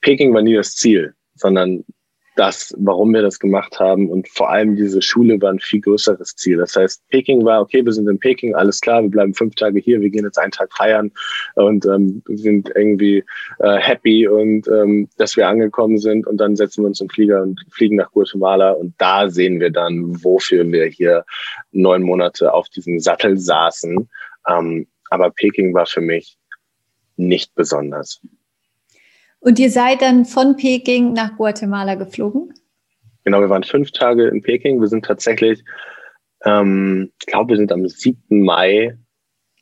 Peking 0.01 0.35
war 0.35 0.43
nie 0.43 0.55
das 0.55 0.75
Ziel 0.77 1.15
sondern 1.35 1.85
das, 2.37 2.75
warum 2.79 3.13
wir 3.13 3.23
das 3.23 3.39
gemacht 3.39 3.79
haben. 3.79 4.11
Und 4.11 4.29
vor 4.29 4.51
allem 4.51 4.77
diese 4.77 5.03
Schule 5.03 5.41
war 5.41 5.51
ein 5.51 5.59
viel 5.59 5.81
größeres 5.81 6.35
Ziel. 6.37 6.57
Das 6.57 6.75
heißt, 6.75 7.07
Peking 7.09 7.45
war, 7.45 7.61
okay, 7.61 7.85
wir 7.85 7.93
sind 7.93 8.09
in 8.09 8.19
Peking, 8.19 8.55
alles 8.55 8.81
klar, 8.81 9.03
wir 9.03 9.11
bleiben 9.11 9.35
fünf 9.35 9.55
Tage 9.55 9.79
hier, 9.81 10.01
wir 10.01 10.11
gehen 10.11 10.25
jetzt 10.25 10.39
einen 10.39 10.53
Tag 10.53 10.73
feiern 10.73 11.11
und 11.55 11.85
ähm, 11.87 12.23
sind 12.29 12.71
irgendwie 12.75 13.25
äh, 13.59 13.77
happy 13.77 14.27
und 14.27 14.67
ähm, 14.69 15.09
dass 15.19 15.37
wir 15.37 15.49
angekommen 15.49 15.99
sind 15.99 16.27
und 16.27 16.39
dann 16.39 16.57
setzen 16.57 16.83
wir 16.83 16.89
uns 16.89 17.01
im 17.01 17.09
Flieger 17.11 17.43
und 17.43 17.61
fliegen 17.71 17.97
nach 17.97 18.11
Guatemala 18.13 18.73
und 18.73 18.95
da 18.99 19.29
sehen 19.29 19.61
wir 19.61 19.71
dann, 19.71 20.25
wofür 20.25 20.71
wir 20.71 20.87
hier 20.87 21.25
neun 21.73 22.03
Monate 22.03 22.53
auf 22.53 22.69
diesem 22.71 22.99
Sattel 22.99 23.39
saßen. 23.39 24.09
Ähm, 24.49 24.87
aber 25.11 25.31
Peking 25.31 25.75
war 25.75 25.87
für 25.87 26.01
mich 26.01 26.39
nicht 27.17 27.55
besonders. 27.55 28.21
Und 29.43 29.59
ihr 29.59 29.71
seid 29.71 30.03
dann 30.03 30.25
von 30.25 30.57
Peking 30.57 31.15
nach 31.15 31.37
Guatemala 31.37 31.97
geflogen? 31.97 32.55
Genau, 33.25 33.41
wir 33.41 33.51
waren 33.51 33.65
fünf 33.65 33.91
Tage 33.91 34.29
in 34.29 34.41
Peking. 34.41 34.81
Wir 34.81 34.87
sind 34.87 35.05
tatsächlich, 35.05 35.65
ähm, 36.45 37.11
ich 37.21 37.27
glaube, 37.27 37.51
wir 37.51 37.57
sind 37.57 37.73
am 37.73 37.87
7. 37.87 38.43
Mai, 38.45 38.97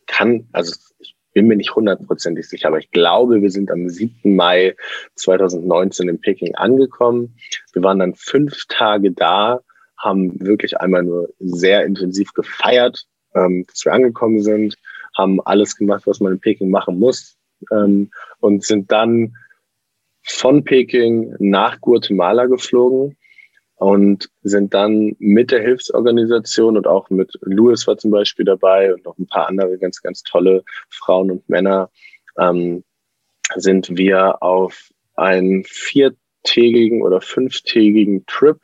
kann, 0.07 0.49
also 0.53 0.75
ich 0.99 1.17
bin 1.33 1.47
mir 1.47 1.57
nicht 1.57 1.75
hundertprozentig 1.75 2.47
sicher, 2.47 2.69
aber 2.69 2.79
ich 2.79 2.91
glaube, 2.91 3.41
wir 3.41 3.51
sind 3.51 3.71
am 3.71 3.89
7. 3.89 4.37
Mai 4.37 4.77
2019 5.15 6.11
in 6.11 6.21
Peking 6.21 6.55
angekommen. 6.57 7.37
Wir 7.73 7.83
waren 7.83 8.01
dann 8.01 8.15
fünf 8.15 8.67
Tage 8.69 9.13
da, 9.13 9.61
haben 9.97 10.39
wirklich 10.41 10.79
einmal 10.79 11.05
nur 11.05 11.31
sehr 11.39 11.87
intensiv 11.87 12.35
gefeiert, 12.35 13.07
ähm, 13.35 13.65
dass 13.67 13.87
wir 13.87 13.95
angekommen 13.95 14.43
sind, 14.43 14.77
haben 15.17 15.41
alles 15.47 15.75
gemacht, 15.75 16.03
was 16.07 16.21
man 16.21 16.33
in 16.33 16.41
Peking 16.41 16.69
machen 16.69 16.99
muss 16.99 17.39
ähm, 17.73 18.11
und 18.41 18.63
sind 18.63 18.93
dann 18.93 19.35
von 20.33 20.65
Peking 20.65 21.35
nach 21.39 21.81
Guatemala 21.81 22.47
geflogen 22.47 23.17
und 23.77 24.29
sind 24.43 24.75
dann 24.75 25.17
mit 25.19 25.51
der 25.51 25.63
Hilfsorganisation 25.63 26.77
und 26.77 26.87
auch 26.87 27.09
mit 27.11 27.33
Louis 27.43 27.87
war 27.87 27.97
zum 27.97 28.11
Beispiel 28.11 28.45
dabei 28.45 28.93
und 28.93 29.05
noch 29.05 29.17
ein 29.19 29.27
paar 29.27 29.49
andere 29.49 29.79
ganz, 29.79 30.03
ganz 30.03 30.23
tolle 30.23 30.63
Frauen 30.91 31.31
und 31.31 31.49
Männer, 31.49 31.91
ähm, 32.39 32.85
sind 33.57 33.97
wir 33.97 34.43
auf 34.43 34.91
einen 35.17 35.65
viertägigen 35.65 37.03
oder 37.03 37.21
fünftägigen 37.21 38.25
Trip 38.27 38.59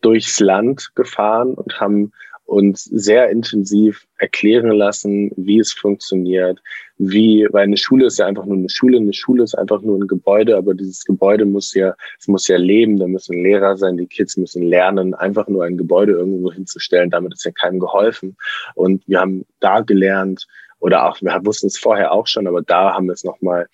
durchs 0.00 0.40
Land 0.40 0.94
gefahren 0.94 1.54
und 1.54 1.80
haben 1.80 2.12
uns 2.46 2.84
sehr 2.84 3.28
intensiv 3.30 4.06
erklären 4.18 4.70
lassen, 4.70 5.30
wie 5.36 5.58
es 5.58 5.72
funktioniert, 5.72 6.60
wie, 6.96 7.46
weil 7.50 7.64
eine 7.64 7.76
Schule 7.76 8.06
ist 8.06 8.18
ja 8.18 8.26
einfach 8.26 8.46
nur 8.46 8.56
eine 8.56 8.70
Schule, 8.70 8.98
eine 8.98 9.12
Schule 9.12 9.42
ist 9.42 9.56
einfach 9.56 9.82
nur 9.82 9.98
ein 9.98 10.06
Gebäude, 10.06 10.56
aber 10.56 10.74
dieses 10.74 11.04
Gebäude 11.04 11.44
muss 11.44 11.74
ja, 11.74 11.94
es 12.18 12.28
muss 12.28 12.46
ja 12.48 12.56
leben, 12.56 12.98
da 12.98 13.06
müssen 13.08 13.42
Lehrer 13.42 13.76
sein, 13.76 13.96
die 13.96 14.06
Kids 14.06 14.36
müssen 14.36 14.62
lernen, 14.62 15.14
einfach 15.14 15.48
nur 15.48 15.64
ein 15.64 15.76
Gebäude 15.76 16.12
irgendwo 16.12 16.52
hinzustellen, 16.52 17.10
damit 17.10 17.34
ist 17.34 17.44
ja 17.44 17.50
keinem 17.50 17.80
geholfen. 17.80 18.36
Und 18.74 19.02
wir 19.06 19.20
haben 19.20 19.44
da 19.60 19.80
gelernt, 19.80 20.46
oder 20.78 21.08
auch, 21.08 21.20
wir 21.20 21.40
wussten 21.44 21.66
es 21.66 21.78
vorher 21.78 22.12
auch 22.12 22.26
schon, 22.26 22.46
aber 22.46 22.62
da 22.62 22.94
haben 22.94 23.06
wir 23.06 23.14
es 23.14 23.24
nochmal 23.24 23.66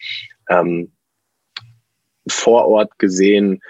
ähm, 0.48 0.92
vor 2.28 2.66
Ort 2.66 2.98
gesehen, 2.98 3.60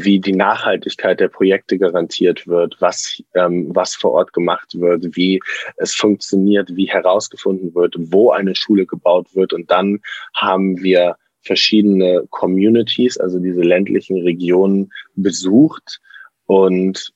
wie 0.00 0.20
die 0.20 0.32
Nachhaltigkeit 0.32 1.20
der 1.20 1.28
Projekte 1.28 1.78
garantiert 1.78 2.46
wird, 2.46 2.76
was, 2.80 3.22
ähm, 3.34 3.70
was 3.74 3.94
vor 3.94 4.12
Ort 4.12 4.32
gemacht 4.32 4.80
wird, 4.80 5.16
wie 5.16 5.40
es 5.76 5.94
funktioniert, 5.94 6.74
wie 6.74 6.86
herausgefunden 6.86 7.74
wird, 7.74 7.94
wo 7.98 8.30
eine 8.30 8.54
Schule 8.54 8.86
gebaut 8.86 9.34
wird. 9.34 9.52
Und 9.52 9.70
dann 9.70 10.00
haben 10.34 10.82
wir 10.82 11.16
verschiedene 11.42 12.24
Communities, 12.30 13.18
also 13.18 13.38
diese 13.38 13.62
ländlichen 13.62 14.22
Regionen 14.22 14.90
besucht 15.14 16.00
und 16.46 17.12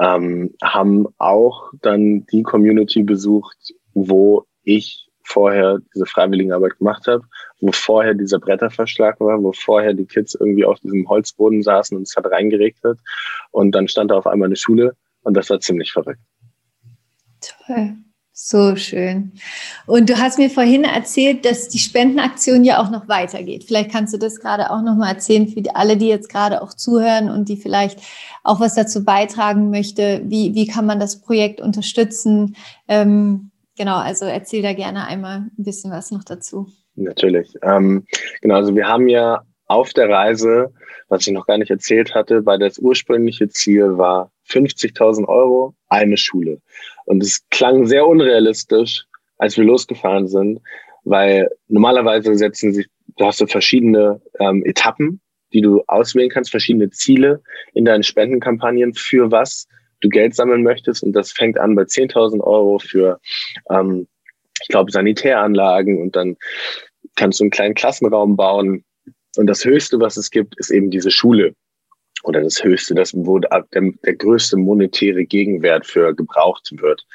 ähm, 0.00 0.54
haben 0.62 1.06
auch 1.18 1.70
dann 1.80 2.26
die 2.32 2.42
Community 2.42 3.02
besucht, 3.02 3.74
wo 3.94 4.46
ich 4.62 5.09
vorher 5.30 5.78
diese 5.94 6.06
Freiwilligenarbeit 6.06 6.78
gemacht 6.78 7.06
habe, 7.06 7.24
wo 7.60 7.70
vorher 7.72 8.14
dieser 8.14 8.38
Bretterverschlag 8.38 9.20
war, 9.20 9.42
wo 9.42 9.52
vorher 9.52 9.94
die 9.94 10.06
Kids 10.06 10.34
irgendwie 10.34 10.64
auf 10.64 10.80
diesem 10.80 11.08
Holzboden 11.08 11.62
saßen 11.62 11.96
und 11.96 12.02
es 12.02 12.16
hat 12.16 12.26
reingeregnet 12.26 12.98
und 13.52 13.72
dann 13.72 13.88
stand 13.88 14.10
da 14.10 14.16
auf 14.16 14.26
einmal 14.26 14.46
eine 14.46 14.56
Schule 14.56 14.96
und 15.22 15.36
das 15.36 15.48
war 15.50 15.60
ziemlich 15.60 15.92
verrückt. 15.92 16.20
Toll, 17.40 17.96
So 18.32 18.74
schön. 18.76 19.32
Und 19.86 20.10
du 20.10 20.18
hast 20.18 20.38
mir 20.38 20.50
vorhin 20.50 20.84
erzählt, 20.84 21.44
dass 21.44 21.68
die 21.68 21.78
Spendenaktion 21.78 22.64
ja 22.64 22.82
auch 22.82 22.90
noch 22.90 23.08
weitergeht. 23.08 23.64
Vielleicht 23.64 23.92
kannst 23.92 24.12
du 24.12 24.18
das 24.18 24.40
gerade 24.40 24.70
auch 24.70 24.82
noch 24.82 24.96
mal 24.96 25.10
erzählen 25.10 25.46
für 25.46 25.62
alle, 25.74 25.96
die 25.96 26.08
jetzt 26.08 26.28
gerade 26.28 26.60
auch 26.60 26.74
zuhören 26.74 27.30
und 27.30 27.48
die 27.48 27.56
vielleicht 27.56 28.00
auch 28.42 28.58
was 28.58 28.74
dazu 28.74 29.04
beitragen 29.04 29.70
möchte. 29.70 30.22
Wie, 30.24 30.54
wie 30.54 30.66
kann 30.66 30.86
man 30.86 30.98
das 30.98 31.20
Projekt 31.20 31.60
unterstützen? 31.60 32.56
Ähm, 32.88 33.49
genau, 33.80 33.96
also 33.96 34.26
erzähl 34.26 34.60
da 34.60 34.74
gerne 34.74 35.06
einmal 35.06 35.38
ein 35.38 35.64
bisschen 35.64 35.90
was 35.90 36.10
noch 36.10 36.22
dazu. 36.22 36.66
Natürlich. 36.96 37.54
Ähm, 37.62 38.04
genau, 38.42 38.56
also 38.56 38.76
wir 38.76 38.86
haben 38.86 39.08
ja 39.08 39.40
auf 39.68 39.94
der 39.94 40.10
Reise, 40.10 40.74
was 41.08 41.26
ich 41.26 41.32
noch 41.32 41.46
gar 41.46 41.56
nicht 41.56 41.70
erzählt 41.70 42.14
hatte, 42.14 42.44
weil 42.44 42.58
das 42.58 42.78
ursprüngliche 42.78 43.48
Ziel 43.48 43.96
war 43.96 44.32
50.000 44.50 45.26
Euro, 45.28 45.74
eine 45.88 46.18
Schule. 46.18 46.60
Und 47.06 47.22
es 47.22 47.48
klang 47.48 47.86
sehr 47.86 48.06
unrealistisch, 48.06 49.06
als 49.38 49.56
wir 49.56 49.64
losgefahren 49.64 50.28
sind, 50.28 50.60
weil 51.04 51.48
normalerweise 51.68 52.34
setzen 52.34 52.74
sich, 52.74 52.86
du 53.16 53.24
hast 53.24 53.38
so 53.38 53.46
verschiedene 53.46 54.20
ähm, 54.40 54.62
Etappen, 54.66 55.22
die 55.54 55.62
du 55.62 55.82
auswählen 55.86 56.28
kannst, 56.28 56.50
verschiedene 56.50 56.90
Ziele 56.90 57.40
in 57.72 57.86
deinen 57.86 58.02
Spendenkampagnen 58.02 58.92
für 58.92 59.30
was 59.30 59.66
du 60.00 60.08
Geld 60.08 60.34
sammeln 60.34 60.62
möchtest. 60.62 61.02
Und 61.02 61.12
das 61.12 61.32
fängt 61.32 61.58
an 61.58 61.74
bei 61.74 61.82
10.000 61.82 62.40
Euro 62.40 62.78
für, 62.78 63.20
ähm, 63.70 64.06
ich 64.60 64.68
glaube, 64.68 64.90
Sanitäranlagen 64.90 66.00
und 66.00 66.16
dann 66.16 66.36
kannst 67.16 67.40
du 67.40 67.44
einen 67.44 67.50
kleinen 67.50 67.74
Klassenraum 67.74 68.36
bauen 68.36 68.84
und 69.36 69.46
das 69.46 69.64
Höchste, 69.64 70.00
was 70.00 70.16
es 70.16 70.30
gibt, 70.30 70.58
ist 70.58 70.70
eben 70.70 70.90
diese 70.90 71.10
Schule. 71.10 71.54
Oder 72.22 72.42
das 72.42 72.62
Höchste, 72.62 72.94
das 72.94 73.14
wo 73.14 73.38
der, 73.38 73.64
der 73.72 74.14
größte 74.14 74.56
monetäre 74.56 75.24
Gegenwert 75.24 75.86
für 75.86 76.14
gebraucht 76.14 76.70
wird. 76.72 77.06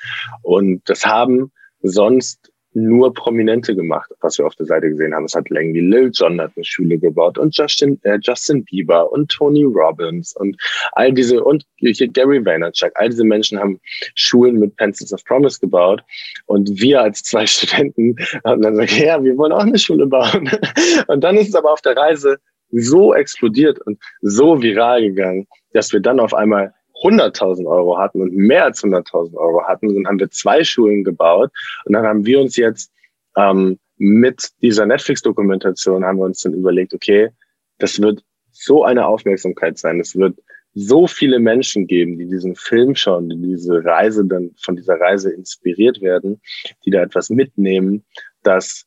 Und 0.42 0.82
das 0.90 1.06
haben 1.06 1.52
sonst 1.82 2.52
nur 2.76 3.14
Prominente 3.14 3.76
gemacht, 3.76 4.12
was 4.20 4.38
wir 4.38 4.46
auf 4.46 4.56
der 4.56 4.66
Seite 4.66 4.90
gesehen 4.90 5.16
haben. 5.16 5.26
Es 5.26 5.34
hat 5.34 5.50
Langley 5.50 5.80
Lil 5.80 6.12
Jon 6.14 6.40
hat 6.42 6.52
eine 6.56 6.66
Schule 6.66 6.98
gebaut 6.98 7.38
und 7.38 7.56
Justin, 7.58 8.00
äh, 8.04 8.20
Justin 8.22 8.66
Bieber 8.66 9.12
und 9.12 9.32
Tony 9.32 9.64
Robbins 9.64 10.36
und 10.36 10.58
all 10.92 11.14
diese 11.14 11.44
und 11.44 11.66
Gary 11.80 12.46
Vaynerchuk, 12.46 12.92
all 12.96 13.10
diese 13.10 13.24
Menschen 13.24 13.60
haben 13.60 13.80
Schulen 14.16 14.60
mit 14.60 14.76
Pencils 14.76 15.14
of 15.14 15.24
Promise 15.24 15.60
gebaut 15.60 16.04
und 16.48 16.70
wir 16.82 17.02
als 17.02 17.24
zwei 17.24 17.48
Studenten 17.48 18.18
haben 18.44 18.62
dann 18.62 18.74
gesagt, 18.74 18.98
ja, 19.00 19.24
wir 19.24 19.38
wollen 19.38 19.54
auch 19.54 19.60
eine 19.64 19.80
Schule 19.80 20.06
bauen. 20.06 20.50
Und 21.08 21.24
dann 21.24 21.38
ist 21.38 21.50
es 21.50 21.56
aber 21.56 21.72
auf 21.72 21.82
der 21.82 21.96
Reise 21.96 22.38
so 22.72 23.14
explodiert 23.14 23.80
und 23.86 24.00
so 24.22 24.62
viral 24.62 25.02
gegangen, 25.02 25.48
dass 25.72 25.94
wir 25.94 26.00
dann 26.00 26.20
auf 26.20 26.34
einmal 26.34 26.74
100.000 27.06 27.66
Euro 27.66 27.98
hatten 27.98 28.22
und 28.22 28.34
mehr 28.34 28.66
als 28.66 28.84
100.000 28.84 29.36
Euro 29.36 29.64
hatten, 29.64 29.94
dann 29.94 30.08
haben 30.08 30.20
wir 30.20 30.30
zwei 30.32 30.64
Schulen 30.64 31.04
gebaut 31.04 31.52
und 31.86 31.94
dann 31.94 32.06
haben 32.06 32.26
wir 32.26 32.40
uns 32.40 32.56
jetzt 32.56 32.92
ähm, 33.38 33.80
mit 33.98 34.50
dieser 34.62 34.86
Netflix-Dokumentation 34.86 36.04
haben 36.04 36.18
wir 36.18 36.26
uns 36.26 36.42
dann 36.42 36.54
überlegt, 36.54 36.94
okay, 36.94 37.30
das 37.78 38.02
wird 38.02 38.24
so 38.52 38.84
eine 38.84 39.06
Aufmerksamkeit 39.06 39.78
sein, 39.78 40.00
es 40.00 40.16
wird 40.16 40.38
so 40.74 41.08
viele 41.08 41.40
Menschen 41.40 41.88
geben, 41.88 42.18
die 42.18 42.28
diesen 42.28 42.56
Film 42.56 42.96
schauen, 42.96 43.30
die 43.30 43.42
diese 43.42 43.84
Reise 43.86 44.26
dann 44.26 44.52
von 44.58 44.76
dieser 44.76 45.00
Reise 45.00 45.32
inspiriert 45.32 46.02
werden, 46.02 46.42
die 46.86 46.92
da 46.92 47.02
etwas 47.02 47.30
mitnehmen, 47.30 48.04
dass 48.44 48.86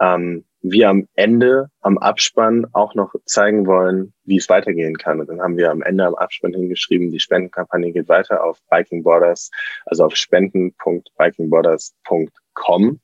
ähm, 0.00 0.44
wir 0.62 0.88
am 0.88 1.06
Ende, 1.14 1.70
am 1.80 1.98
Abspann 1.98 2.66
auch 2.72 2.94
noch 2.94 3.14
zeigen 3.24 3.66
wollen, 3.66 4.14
wie 4.24 4.36
es 4.36 4.48
weitergehen 4.48 4.96
kann. 4.96 5.20
Und 5.20 5.28
dann 5.28 5.40
haben 5.40 5.56
wir 5.56 5.70
am 5.70 5.82
Ende 5.82 6.06
am 6.06 6.16
Abspann 6.16 6.52
hingeschrieben, 6.52 7.12
die 7.12 7.20
Spendenkampagne 7.20 7.92
geht 7.92 8.08
weiter 8.08 8.42
auf 8.42 8.58
Biking 8.70 9.02
Borders, 9.02 9.50
also 9.84 10.04
auf 10.04 10.16
spenden.bikingborders.com. 10.16 13.00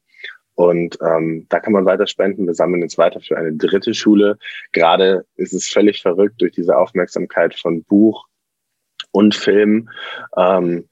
Und 0.54 0.98
ähm, 1.00 1.46
da 1.48 1.60
kann 1.60 1.72
man 1.72 1.86
weiter 1.86 2.06
spenden. 2.06 2.46
Wir 2.46 2.54
sammeln 2.54 2.82
jetzt 2.82 2.98
weiter 2.98 3.20
für 3.20 3.38
eine 3.38 3.54
dritte 3.54 3.94
Schule. 3.94 4.38
Gerade 4.72 5.24
ist 5.36 5.54
es 5.54 5.68
völlig 5.68 6.02
verrückt 6.02 6.40
durch 6.40 6.52
diese 6.52 6.76
Aufmerksamkeit 6.76 7.58
von 7.58 7.84
Buch 7.84 8.26
und 9.12 9.34
Film. 9.34 9.88
Ähm, 10.36 10.88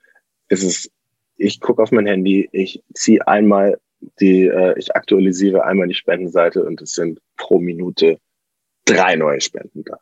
ist 0.49 0.65
es, 0.65 0.91
ich 1.37 1.61
gucke 1.61 1.83
auf 1.83 1.93
mein 1.93 2.07
Handy, 2.07 2.49
ich 2.53 2.83
ziehe 2.95 3.29
einmal 3.29 3.79
die, 4.21 4.47
äh, 4.47 4.79
ich 4.79 4.95
aktualisiere 4.95 5.65
einmal 5.65 5.89
die 5.89 5.95
Spendenseite 5.95 6.65
und 6.65 6.81
es 6.81 6.93
sind 6.93 7.21
pro 7.37 7.59
Minute 7.59 8.19
drei 8.85 9.17
neue 9.17 9.41
Spenden 9.41 9.85
da. 9.85 9.99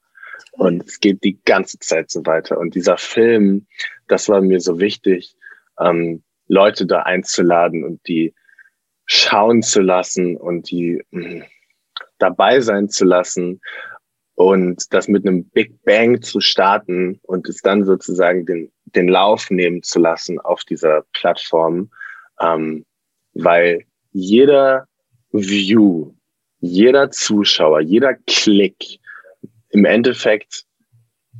Und 0.52 0.86
es 0.86 1.00
geht 1.00 1.22
die 1.24 1.38
ganze 1.44 1.78
Zeit 1.78 2.10
so 2.10 2.24
weiter. 2.26 2.58
Und 2.58 2.74
dieser 2.74 2.96
Film, 2.96 3.66
das 4.06 4.28
war 4.28 4.40
mir 4.40 4.60
so 4.60 4.78
wichtig, 4.78 5.36
ähm, 5.78 6.22
Leute 6.46 6.86
da 6.86 7.02
einzuladen 7.02 7.84
und 7.84 8.06
die 8.08 8.34
schauen 9.04 9.62
zu 9.62 9.80
lassen 9.80 10.36
und 10.36 10.70
die 10.70 11.02
mh, 11.10 11.28
hm, 11.28 11.44
dabei 12.18 12.60
sein 12.60 12.88
zu 12.88 13.04
lassen 13.04 13.60
und 14.34 14.92
das 14.92 15.08
mit 15.08 15.26
einem 15.26 15.44
Big 15.48 15.82
Bang 15.84 16.22
zu 16.22 16.40
starten 16.40 17.18
und 17.22 17.48
es 17.48 17.60
dann 17.62 17.84
sozusagen 17.84 18.46
den, 18.46 18.70
den 18.84 19.08
Lauf 19.08 19.50
nehmen 19.50 19.82
zu 19.82 19.98
lassen 19.98 20.38
auf 20.40 20.64
dieser 20.64 21.04
Plattform, 21.12 21.90
ähm, 22.40 22.84
weil 23.34 23.84
jeder 24.12 24.86
View, 25.32 26.14
jeder 26.60 27.10
Zuschauer, 27.10 27.80
jeder 27.80 28.14
Klick 28.26 28.98
im 29.70 29.84
Endeffekt 29.84 30.64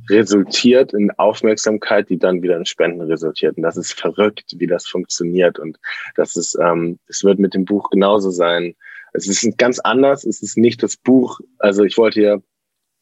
resultiert 0.09 0.93
in 0.93 1.11
Aufmerksamkeit, 1.11 2.09
die 2.09 2.17
dann 2.17 2.41
wieder 2.41 2.57
in 2.57 2.65
Spenden 2.65 3.01
resultiert. 3.01 3.57
Und 3.57 3.63
das 3.63 3.77
ist 3.77 3.93
verrückt, 3.93 4.55
wie 4.57 4.67
das 4.67 4.87
funktioniert. 4.87 5.59
Und 5.59 5.77
das 6.15 6.35
ist, 6.35 6.57
ähm, 6.61 6.99
es 7.07 7.23
wird 7.23 7.39
mit 7.39 7.53
dem 7.53 7.65
Buch 7.65 7.89
genauso 7.89 8.31
sein. 8.31 8.75
Es 9.13 9.27
ist 9.27 9.57
ganz 9.57 9.79
anders. 9.79 10.23
Es 10.23 10.41
ist 10.41 10.57
nicht 10.57 10.81
das 10.81 10.97
Buch. 10.97 11.39
Also 11.59 11.83
ich 11.83 11.97
wollte 11.97 12.21
ja 12.21 12.37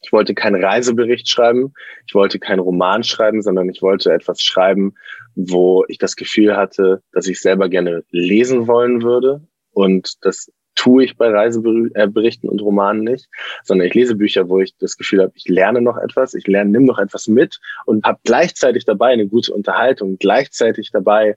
ich 0.00 0.12
wollte 0.12 0.34
keinen 0.34 0.62
Reisebericht 0.62 1.28
schreiben, 1.28 1.72
ich 2.06 2.14
wollte 2.14 2.38
keinen 2.38 2.60
Roman 2.60 3.02
schreiben, 3.02 3.42
sondern 3.42 3.68
ich 3.68 3.82
wollte 3.82 4.12
etwas 4.12 4.40
schreiben, 4.40 4.94
wo 5.34 5.84
ich 5.88 5.98
das 5.98 6.16
Gefühl 6.16 6.56
hatte, 6.56 7.02
dass 7.12 7.26
ich 7.26 7.40
selber 7.40 7.68
gerne 7.68 8.04
lesen 8.10 8.68
wollen 8.68 9.02
würde. 9.02 9.42
Und 9.78 10.14
das 10.22 10.50
tue 10.74 11.04
ich 11.04 11.16
bei 11.16 11.30
Reiseberichten 11.30 12.48
und 12.48 12.60
Romanen 12.60 13.04
nicht, 13.04 13.28
sondern 13.62 13.86
ich 13.86 13.94
lese 13.94 14.16
Bücher, 14.16 14.48
wo 14.48 14.58
ich 14.58 14.76
das 14.78 14.96
Gefühl 14.96 15.22
habe, 15.22 15.30
ich 15.36 15.46
lerne 15.46 15.80
noch 15.80 15.96
etwas, 15.96 16.34
ich 16.34 16.48
lerne, 16.48 16.72
nimm 16.72 16.84
noch 16.84 16.98
etwas 16.98 17.28
mit 17.28 17.60
und 17.86 18.04
habe 18.04 18.18
gleichzeitig 18.24 18.86
dabei 18.86 19.10
eine 19.10 19.28
gute 19.28 19.54
Unterhaltung. 19.54 20.16
Gleichzeitig 20.18 20.90
dabei 20.90 21.36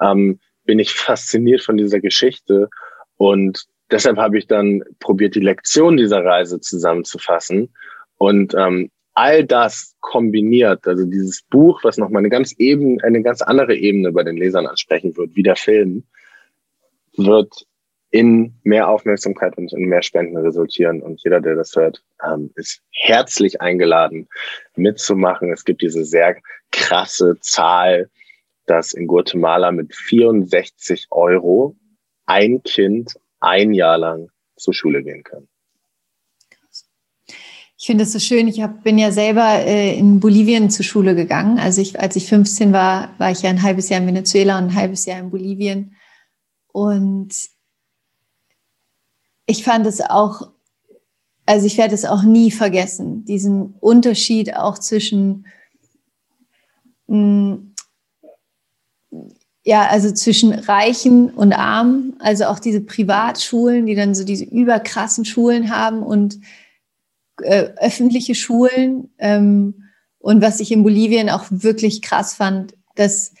ähm, 0.00 0.40
bin 0.64 0.78
ich 0.78 0.90
fasziniert 0.94 1.60
von 1.60 1.76
dieser 1.76 2.00
Geschichte 2.00 2.70
und 3.18 3.66
deshalb 3.90 4.16
habe 4.16 4.38
ich 4.38 4.46
dann 4.46 4.82
probiert, 4.98 5.34
die 5.34 5.40
Lektion 5.40 5.98
dieser 5.98 6.24
Reise 6.24 6.60
zusammenzufassen 6.60 7.74
und 8.16 8.54
ähm, 8.54 8.90
all 9.12 9.44
das 9.44 9.96
kombiniert, 10.00 10.88
also 10.88 11.04
dieses 11.04 11.42
Buch, 11.42 11.84
was 11.84 11.98
nochmal 11.98 12.20
eine 12.20 12.30
ganz 12.30 12.54
eben, 12.56 13.02
eine 13.02 13.22
ganz 13.22 13.42
andere 13.42 13.76
Ebene 13.76 14.12
bei 14.12 14.22
den 14.22 14.38
Lesern 14.38 14.66
ansprechen 14.66 15.14
wird, 15.14 15.36
wie 15.36 15.42
der 15.42 15.56
Film, 15.56 16.04
wird 17.18 17.66
in 18.12 18.52
mehr 18.62 18.88
Aufmerksamkeit 18.88 19.56
und 19.56 19.72
in 19.72 19.86
mehr 19.88 20.02
Spenden 20.02 20.36
resultieren. 20.36 21.00
Und 21.02 21.22
jeder, 21.24 21.40
der 21.40 21.56
das 21.56 21.74
hört, 21.74 22.04
ähm, 22.24 22.50
ist 22.56 22.82
herzlich 22.90 23.60
eingeladen, 23.62 24.28
mitzumachen. 24.76 25.50
Es 25.50 25.64
gibt 25.64 25.80
diese 25.80 26.04
sehr 26.04 26.36
krasse 26.70 27.38
Zahl, 27.40 28.10
dass 28.66 28.92
in 28.92 29.06
Guatemala 29.06 29.72
mit 29.72 29.94
64 29.94 31.06
Euro 31.10 31.74
ein 32.26 32.62
Kind 32.62 33.18
ein 33.40 33.72
Jahr 33.72 33.96
lang 33.96 34.28
zur 34.56 34.74
Schule 34.74 35.02
gehen 35.02 35.24
kann. 35.24 35.48
Ich 37.78 37.86
finde 37.86 38.04
es 38.04 38.12
so 38.12 38.18
schön. 38.18 38.46
Ich 38.46 38.60
hab, 38.60 38.84
bin 38.84 38.98
ja 38.98 39.10
selber 39.10 39.64
äh, 39.64 39.98
in 39.98 40.20
Bolivien 40.20 40.68
zur 40.68 40.84
Schule 40.84 41.14
gegangen. 41.16 41.58
Also 41.58 41.80
ich, 41.80 41.98
als 41.98 42.14
ich 42.14 42.28
15 42.28 42.74
war, 42.74 43.14
war 43.18 43.30
ich 43.30 43.40
ja 43.40 43.48
ein 43.48 43.62
halbes 43.62 43.88
Jahr 43.88 44.02
in 44.02 44.06
Venezuela 44.06 44.58
und 44.58 44.66
ein 44.66 44.74
halbes 44.74 45.06
Jahr 45.06 45.18
in 45.18 45.30
Bolivien. 45.30 45.96
Und 46.68 47.51
ich 49.52 49.64
fand 49.64 49.86
es 49.86 50.00
auch, 50.00 50.50
also 51.44 51.66
ich 51.66 51.76
werde 51.76 51.94
es 51.94 52.06
auch 52.06 52.22
nie 52.22 52.50
vergessen, 52.50 53.26
diesen 53.26 53.74
Unterschied 53.80 54.56
auch 54.56 54.78
zwischen, 54.78 55.46
mh, 57.06 57.16
mm, 57.16 57.74
ja, 59.64 59.86
also 59.86 60.10
zwischen 60.10 60.52
Reichen 60.52 61.30
und 61.30 61.52
Armen, 61.52 62.16
also 62.18 62.46
auch 62.46 62.58
diese 62.58 62.80
Privatschulen, 62.80 63.86
die 63.86 63.94
dann 63.94 64.14
so 64.14 64.24
diese 64.24 64.44
überkrassen 64.44 65.24
Schulen 65.24 65.70
haben 65.70 66.02
und 66.02 66.40
äh, 67.42 67.68
öffentliche 67.76 68.34
Schulen. 68.34 69.10
Ähm, 69.18 69.84
und 70.18 70.42
was 70.42 70.60
ich 70.60 70.72
in 70.72 70.82
Bolivien 70.82 71.30
auch 71.30 71.44
wirklich 71.50 72.00
krass 72.02 72.34
fand, 72.34 72.74
dass 72.96 73.34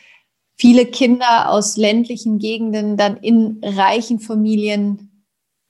viele 0.56 0.86
Kinder 0.86 1.48
aus 1.48 1.76
ländlichen 1.76 2.38
Gegenden 2.38 2.96
dann 2.96 3.16
in 3.16 3.58
reichen 3.64 4.20
Familien 4.20 5.11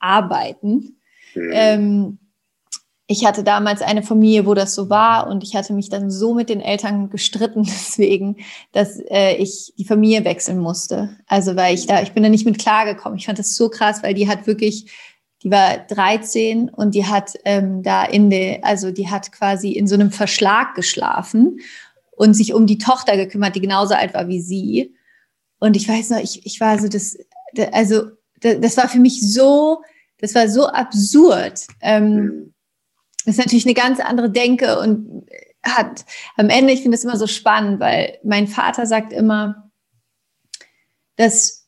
arbeiten. 0.03 0.97
Mhm. 1.33 1.49
Ähm, 1.51 2.19
ich 3.07 3.25
hatte 3.25 3.43
damals 3.43 3.81
eine 3.81 4.01
Familie, 4.01 4.45
wo 4.45 4.53
das 4.53 4.75
so 4.75 4.89
war 4.89 5.27
und 5.27 5.43
ich 5.43 5.55
hatte 5.55 5.73
mich 5.73 5.89
dann 5.89 6.09
so 6.09 6.33
mit 6.33 6.49
den 6.49 6.61
Eltern 6.61 7.09
gestritten 7.09 7.63
deswegen, 7.67 8.37
dass 8.71 8.99
äh, 9.09 9.35
ich 9.35 9.73
die 9.77 9.85
Familie 9.85 10.25
wechseln 10.25 10.59
musste. 10.59 11.17
Also 11.27 11.55
weil 11.55 11.75
ich 11.75 11.85
da, 11.85 12.01
ich 12.01 12.13
bin 12.13 12.23
da 12.23 12.29
nicht 12.29 12.45
mit 12.45 12.59
klargekommen. 12.59 13.17
Ich 13.17 13.25
fand 13.25 13.39
das 13.39 13.55
so 13.55 13.69
krass, 13.69 14.03
weil 14.03 14.13
die 14.13 14.27
hat 14.27 14.47
wirklich, 14.47 14.91
die 15.43 15.51
war 15.51 15.77
13 15.77 16.69
und 16.69 16.95
die 16.95 17.05
hat 17.05 17.33
ähm, 17.43 17.83
da 17.83 18.05
in 18.05 18.29
der, 18.29 18.63
also 18.63 18.91
die 18.91 19.09
hat 19.09 19.31
quasi 19.31 19.71
in 19.71 19.87
so 19.87 19.95
einem 19.95 20.11
Verschlag 20.11 20.73
geschlafen 20.73 21.59
und 22.11 22.33
sich 22.33 22.53
um 22.53 22.67
die 22.67 22.77
Tochter 22.77 23.17
gekümmert, 23.17 23.55
die 23.55 23.61
genauso 23.61 23.95
alt 23.95 24.13
war 24.13 24.27
wie 24.27 24.41
sie. 24.41 24.95
Und 25.59 25.75
ich 25.75 25.89
weiß 25.89 26.11
noch, 26.11 26.19
ich, 26.19 26.45
ich 26.45 26.59
war 26.61 26.79
so 26.79 26.87
das, 26.87 27.17
also 27.71 28.03
das 28.39 28.77
war 28.77 28.87
für 28.89 28.99
mich 28.99 29.21
so, 29.21 29.81
das 30.23 30.35
war 30.35 30.47
so 30.47 30.67
absurd. 30.67 31.67
Ähm, 31.81 32.53
das 33.25 33.35
ist 33.35 33.45
natürlich 33.45 33.65
eine 33.65 33.73
ganz 33.73 33.99
andere 33.99 34.31
Denke 34.31 34.79
und 34.79 35.25
hat 35.61 36.05
am 36.37 36.47
Ende, 36.47 36.71
ich 36.71 36.81
finde 36.81 36.95
das 36.95 37.03
immer 37.03 37.17
so 37.17 37.27
spannend, 37.27 37.81
weil 37.81 38.19
mein 38.23 38.47
Vater 38.47 38.85
sagt 38.85 39.11
immer, 39.11 39.69
dass 41.17 41.67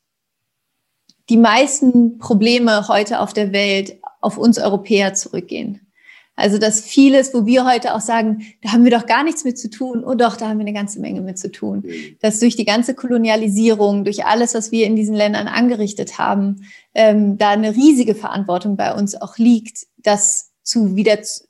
die 1.28 1.36
meisten 1.36 2.18
Probleme 2.18 2.88
heute 2.88 3.20
auf 3.20 3.34
der 3.34 3.51
Welt 3.51 3.99
auf 4.22 4.38
uns 4.38 4.58
Europäer 4.58 5.14
zurückgehen. 5.14 5.91
Also 6.38 6.58
dass 6.58 6.80
vieles, 6.80 7.34
wo 7.34 7.45
wir 7.45 7.66
heute 7.66 7.93
auch 7.93 8.01
sagen, 8.01 8.45
da 8.62 8.72
haben 8.72 8.86
wir 8.86 8.91
doch 8.91 9.06
gar 9.06 9.26
nichts 9.26 9.43
mit 9.43 9.58
zu 9.58 9.70
tun, 9.70 10.03
oh 10.06 10.16
doch, 10.16 10.38
da 10.38 10.47
haben 10.47 10.60
wir 10.60 10.66
eine 10.66 10.74
ganze 10.74 11.01
Menge 11.01 11.20
mit 11.20 11.38
zu 11.38 11.51
tun. 11.51 11.84
Dass 12.22 12.39
durch 12.39 12.56
die 12.56 12.66
ganze 12.66 12.93
Kolonialisierung, 12.93 14.06
durch 14.06 14.26
alles, 14.26 14.53
was 14.53 14.72
wir 14.72 14.86
in 14.86 14.95
diesen 14.95 15.16
Ländern 15.16 15.47
angerichtet 15.47 16.18
haben, 16.18 16.66
ähm, 16.96 17.38
da 17.38 17.50
eine 17.50 17.76
riesige 17.76 18.16
Verantwortung 18.16 18.78
bei 18.78 18.93
uns 18.93 19.20
auch 19.22 19.38
liegt, 19.38 19.86
das 19.98 20.52
zu 20.64 20.96
wieder 20.96 21.22
zu, 21.22 21.43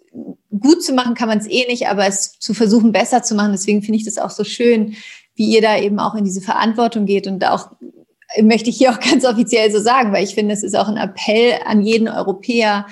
gut 0.60 0.84
zu 0.84 0.93
machen 0.93 1.14
kann 1.14 1.30
man 1.30 1.38
es 1.38 1.48
eh 1.48 1.66
nicht, 1.68 1.88
aber 1.88 2.08
es 2.08 2.38
zu 2.39 2.54
versuchen 2.54 2.91
besser 2.91 3.24
zu 3.24 3.36
machen. 3.36 3.54
Deswegen 3.54 3.82
finde 3.82 4.00
ich 4.00 4.06
das 4.06 4.18
auch 4.18 4.32
so 4.32 4.43
schön, 4.43 4.96
wie 5.36 5.50
ihr 5.50 5.62
da 5.62 5.78
eben 5.78 6.00
auch 6.00 6.16
in 6.16 6.26
diese 6.26 6.41
Verantwortung 6.41 7.06
geht 7.06 7.28
und 7.28 7.46
auch 7.46 7.72
möchte 8.41 8.70
ich 8.70 8.78
hier 8.78 8.91
auch 8.91 9.00
ganz 9.12 9.24
offiziell 9.24 9.72
so 9.72 9.80
sagen, 9.80 10.12
weil 10.12 10.24
ich 10.24 10.36
finde, 10.36 10.54
es 10.54 10.64
ist 10.64 10.76
auch 10.76 10.88
ein 10.88 10.98
Appell 10.98 11.60
an 11.66 11.82
jeden 11.82 12.10
Europäer, 12.10 12.86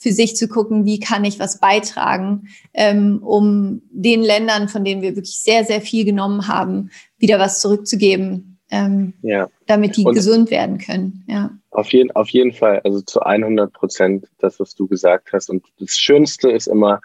für 0.00 0.12
sich 0.12 0.34
zu 0.34 0.48
gucken, 0.48 0.86
wie 0.86 0.98
kann 0.98 1.26
ich 1.26 1.38
was 1.38 1.60
beitragen, 1.60 2.48
ähm, 2.72 3.22
um 3.22 3.82
den 3.90 4.22
Ländern, 4.22 4.68
von 4.68 4.82
denen 4.82 5.02
wir 5.02 5.14
wirklich 5.14 5.42
sehr, 5.42 5.64
sehr 5.64 5.82
viel 5.82 6.06
genommen 6.06 6.48
haben, 6.48 6.90
wieder 7.18 7.38
was 7.38 7.60
zurückzugeben, 7.60 8.49
ähm, 8.70 9.14
ja. 9.22 9.48
damit 9.66 9.96
die 9.96 10.04
Und 10.04 10.14
gesund 10.14 10.50
werden 10.50 10.78
können. 10.78 11.24
Ja. 11.28 11.50
Auf 11.70 11.92
jeden, 11.92 12.10
auf 12.12 12.28
jeden 12.28 12.52
Fall, 12.52 12.80
also 12.84 13.00
zu 13.00 13.20
100 13.20 13.72
Prozent 13.72 14.28
das, 14.38 14.60
was 14.60 14.74
du 14.74 14.86
gesagt 14.86 15.32
hast. 15.32 15.50
Und 15.50 15.64
das 15.78 15.98
Schönste 15.98 16.50
ist 16.50 16.66
immer, 16.66 17.00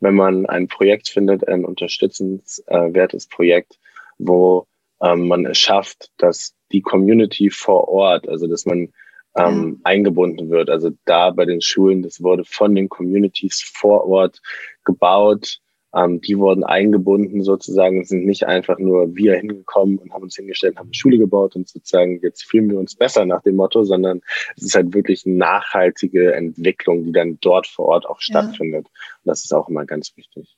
wenn 0.00 0.14
man 0.14 0.46
ein 0.46 0.68
Projekt 0.68 1.08
findet, 1.08 1.46
ein 1.46 1.64
unterstützenswertes 1.64 3.26
Projekt, 3.26 3.78
wo 4.18 4.66
ähm, 5.02 5.28
man 5.28 5.46
es 5.46 5.58
schafft, 5.58 6.10
dass 6.18 6.54
die 6.72 6.82
Community 6.82 7.50
vor 7.50 7.88
Ort, 7.88 8.28
also 8.28 8.46
dass 8.46 8.66
man 8.66 8.92
ähm, 9.36 9.78
ja. 9.78 9.80
eingebunden 9.84 10.50
wird. 10.50 10.70
Also 10.70 10.90
da 11.04 11.30
bei 11.30 11.44
den 11.44 11.60
Schulen, 11.60 12.02
das 12.02 12.22
wurde 12.22 12.44
von 12.44 12.74
den 12.74 12.88
Communities 12.88 13.62
vor 13.62 14.06
Ort 14.06 14.40
gebaut 14.84 15.60
ähm, 15.94 16.20
die 16.20 16.38
wurden 16.38 16.64
eingebunden 16.64 17.42
sozusagen, 17.42 18.04
sind 18.04 18.24
nicht 18.24 18.46
einfach 18.46 18.78
nur 18.78 19.14
wir 19.16 19.36
hingekommen 19.36 19.98
und 19.98 20.12
haben 20.12 20.22
uns 20.22 20.36
hingestellt, 20.36 20.76
haben 20.76 20.86
eine 20.86 20.94
Schule 20.94 21.18
gebaut 21.18 21.56
und 21.56 21.68
sozusagen 21.68 22.20
jetzt 22.22 22.44
fühlen 22.44 22.70
wir 22.70 22.78
uns 22.78 22.94
besser 22.94 23.26
nach 23.26 23.42
dem 23.42 23.56
Motto, 23.56 23.82
sondern 23.82 24.20
es 24.56 24.62
ist 24.62 24.74
halt 24.74 24.94
wirklich 24.94 25.26
eine 25.26 25.36
nachhaltige 25.36 26.32
Entwicklung, 26.34 27.04
die 27.04 27.12
dann 27.12 27.38
dort 27.40 27.66
vor 27.66 27.86
Ort 27.86 28.06
auch 28.06 28.20
stattfindet. 28.20 28.86
Ja. 28.86 28.92
Und 29.22 29.28
das 29.28 29.44
ist 29.44 29.52
auch 29.52 29.68
immer 29.68 29.84
ganz 29.84 30.16
wichtig. 30.16 30.56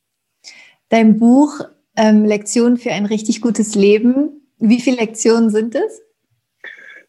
Dein 0.88 1.18
Buch 1.18 1.60
ähm, 1.96 2.24
Lektionen 2.24 2.76
für 2.76 2.90
ein 2.90 3.06
richtig 3.06 3.40
gutes 3.40 3.74
Leben, 3.74 4.42
wie 4.58 4.80
viele 4.80 4.98
Lektionen 4.98 5.50
sind 5.50 5.74
es? 5.74 6.02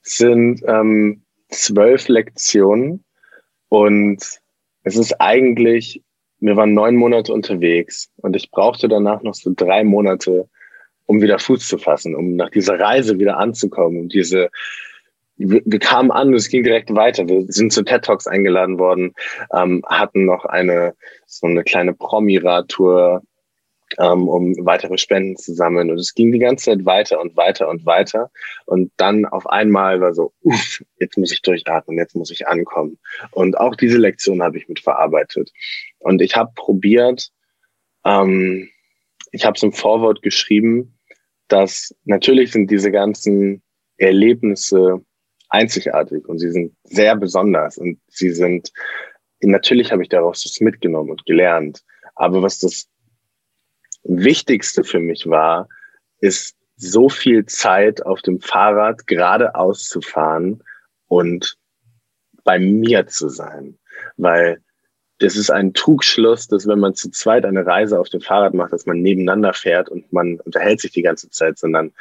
Es 0.01 0.17
sind 0.17 0.61
ähm, 0.65 1.23
zwölf 1.49 2.07
Lektionen 2.07 3.03
und 3.69 4.41
es 4.83 4.97
ist 4.97 5.21
eigentlich 5.21 6.03
wir 6.43 6.57
waren 6.57 6.73
neun 6.73 6.97
Monate 6.97 7.31
unterwegs 7.31 8.09
und 8.17 8.35
ich 8.35 8.51
brauchte 8.51 8.89
danach 8.89 9.21
noch 9.23 9.33
so 9.33 9.53
drei 9.55 9.83
Monate, 9.85 10.49
um 11.05 11.21
wieder 11.21 11.39
Fuß 11.39 11.65
zu 11.67 11.77
fassen, 11.77 12.15
um 12.15 12.35
nach 12.35 12.49
dieser 12.49 12.77
Reise 12.77 13.17
wieder 13.17 13.37
anzukommen. 13.37 14.01
Und 14.01 14.13
diese, 14.13 14.49
wir, 15.37 15.61
wir 15.63 15.79
kamen 15.79 16.11
an 16.11 16.29
und 16.29 16.33
es 16.33 16.49
ging 16.49 16.63
direkt 16.63 16.93
weiter. 16.93 17.29
Wir 17.29 17.45
sind 17.47 17.71
zu 17.71 17.83
TED 17.83 18.03
Talks 18.03 18.27
eingeladen 18.27 18.77
worden, 18.77 19.13
ähm, 19.53 19.83
hatten 19.87 20.25
noch 20.25 20.43
eine 20.43 20.95
so 21.25 21.47
eine 21.47 21.63
kleine 21.63 21.93
Promi-Radtour 21.93 23.21
ähm, 23.97 24.27
um 24.27 24.53
weitere 24.65 24.97
Spenden 24.97 25.37
zu 25.37 25.53
sammeln. 25.53 25.91
Und 25.91 25.99
es 25.99 26.13
ging 26.13 26.31
die 26.31 26.39
ganze 26.39 26.65
Zeit 26.65 26.85
weiter 26.85 27.19
und 27.19 27.35
weiter 27.35 27.69
und 27.69 27.85
weiter. 27.85 28.31
Und 28.65 28.91
dann 28.97 29.25
auf 29.25 29.47
einmal 29.47 30.01
war 30.01 30.13
so, 30.13 30.33
uff, 30.41 30.83
jetzt 30.99 31.17
muss 31.17 31.31
ich 31.31 31.41
durchatmen, 31.41 31.97
jetzt 31.97 32.15
muss 32.15 32.31
ich 32.31 32.47
ankommen. 32.47 32.97
Und 33.31 33.57
auch 33.57 33.75
diese 33.75 33.97
Lektion 33.97 34.41
habe 34.41 34.57
ich 34.57 34.67
mit 34.67 34.79
verarbeitet. 34.79 35.51
Und 35.99 36.21
ich 36.21 36.35
habe 36.35 36.51
probiert, 36.55 37.29
ähm, 38.05 38.69
ich 39.31 39.45
habe 39.45 39.55
es 39.55 39.63
im 39.63 39.73
Vorwort 39.73 40.21
geschrieben, 40.21 40.97
dass 41.47 41.93
natürlich 42.05 42.51
sind 42.51 42.71
diese 42.71 42.91
ganzen 42.91 43.61
Erlebnisse 43.97 45.03
einzigartig 45.49 46.27
und 46.27 46.39
sie 46.39 46.51
sind 46.51 46.75
sehr 46.83 47.15
besonders 47.15 47.77
und 47.77 47.99
sie 48.07 48.31
sind, 48.31 48.71
natürlich 49.41 49.91
habe 49.91 50.01
ich 50.01 50.09
daraus 50.09 50.43
was 50.45 50.59
mitgenommen 50.61 51.11
und 51.11 51.25
gelernt. 51.25 51.83
Aber 52.15 52.41
was 52.41 52.59
das 52.59 52.87
Wichtigste 54.03 54.83
für 54.83 54.99
mich 54.99 55.27
war, 55.27 55.69
ist 56.19 56.55
so 56.75 57.09
viel 57.09 57.45
Zeit 57.45 58.05
auf 58.05 58.21
dem 58.21 58.41
Fahrrad 58.41 59.07
geradeaus 59.07 59.87
zu 59.87 60.01
fahren 60.01 60.63
und 61.07 61.57
bei 62.43 62.59
mir 62.59 63.07
zu 63.07 63.29
sein. 63.29 63.77
Weil 64.17 64.61
das 65.19 65.35
ist 65.35 65.51
ein 65.51 65.73
Trugschluss, 65.73 66.47
dass 66.47 66.67
wenn 66.67 66.79
man 66.79 66.95
zu 66.95 67.09
zweit 67.09 67.45
eine 67.45 67.65
Reise 67.65 67.99
auf 67.99 68.09
dem 68.09 68.21
Fahrrad 68.21 68.53
macht, 68.53 68.73
dass 68.73 68.85
man 68.85 69.01
nebeneinander 69.01 69.53
fährt 69.53 69.89
und 69.89 70.11
man 70.11 70.39
unterhält 70.41 70.81
sich 70.81 70.91
die 70.91 71.01
ganze 71.01 71.29
Zeit, 71.29 71.57
sondern 71.57 71.93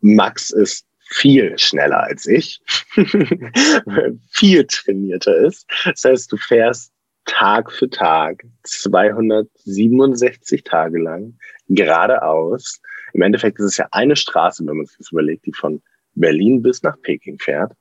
Max 0.00 0.50
ist 0.50 0.86
viel 1.10 1.58
schneller 1.58 2.02
als 2.02 2.26
ich, 2.26 2.60
viel 4.30 4.66
trainierter 4.66 5.36
ist. 5.36 5.66
Das 5.84 6.04
heißt, 6.04 6.30
du 6.30 6.36
fährst 6.36 6.92
Tag 7.28 7.70
für 7.70 7.88
Tag, 7.88 8.42
267 8.64 10.64
Tage 10.64 10.98
lang, 10.98 11.38
geradeaus. 11.68 12.80
Im 13.12 13.22
Endeffekt 13.22 13.60
ist 13.60 13.66
es 13.66 13.76
ja 13.76 13.86
eine 13.92 14.16
Straße, 14.16 14.66
wenn 14.66 14.78
man 14.78 14.86
sich 14.86 14.98
das 14.98 15.12
überlegt, 15.12 15.46
die 15.46 15.52
von 15.52 15.80
Berlin 16.14 16.62
bis 16.62 16.82
nach 16.82 17.00
Peking 17.02 17.38
fährt, 17.38 17.72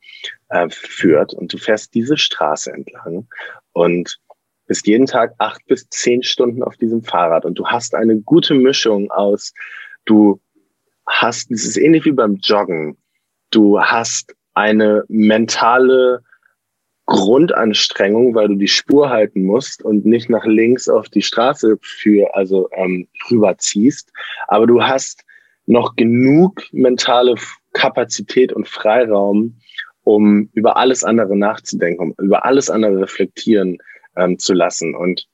äh, 0.49 0.69
führt. 0.69 1.33
Und 1.33 1.53
du 1.53 1.57
fährst 1.57 1.95
diese 1.95 2.17
Straße 2.17 2.71
entlang 2.71 3.27
und 3.71 4.19
bist 4.67 4.85
jeden 4.85 5.05
Tag 5.05 5.33
acht 5.37 5.65
bis 5.65 5.87
zehn 5.89 6.23
Stunden 6.23 6.61
auf 6.61 6.75
diesem 6.75 7.01
Fahrrad. 7.01 7.45
Und 7.45 7.57
du 7.57 7.65
hast 7.65 7.95
eine 7.95 8.19
gute 8.19 8.53
Mischung 8.53 9.09
aus, 9.11 9.53
du 10.05 10.41
hast, 11.07 11.49
es 11.51 11.65
ist 11.65 11.77
ähnlich 11.77 12.05
wie 12.05 12.11
beim 12.11 12.35
Joggen. 12.35 12.97
Du 13.49 13.79
hast 13.79 14.35
eine 14.53 15.03
mentale 15.07 16.21
Grundanstrengung, 17.07 18.35
weil 18.35 18.49
du 18.49 18.55
die 18.55 18.67
Spur 18.67 19.09
halten 19.09 19.43
musst 19.43 19.81
und 19.81 20.05
nicht 20.05 20.29
nach 20.29 20.45
links 20.45 20.89
auf 20.89 21.07
die 21.07 21.21
Straße 21.21 21.77
für, 21.81 22.35
also 22.35 22.69
ähm, 22.73 23.07
rüberziehst. 23.31 24.11
Aber 24.47 24.67
du 24.67 24.83
hast 24.83 25.23
noch 25.65 25.95
genug 25.95 26.61
mentale 26.73 27.35
Kapazität 27.73 28.51
und 28.51 28.67
Freiraum, 28.67 29.57
um 30.03 30.49
über 30.53 30.75
alles 30.77 31.05
andere 31.05 31.37
nachzudenken, 31.37 32.01
um 32.01 32.25
über 32.25 32.45
alles 32.45 32.69
andere 32.69 32.99
reflektieren 33.01 33.77
ähm, 34.17 34.37
zu 34.37 34.53
lassen. 34.53 34.93
Und 34.93 35.27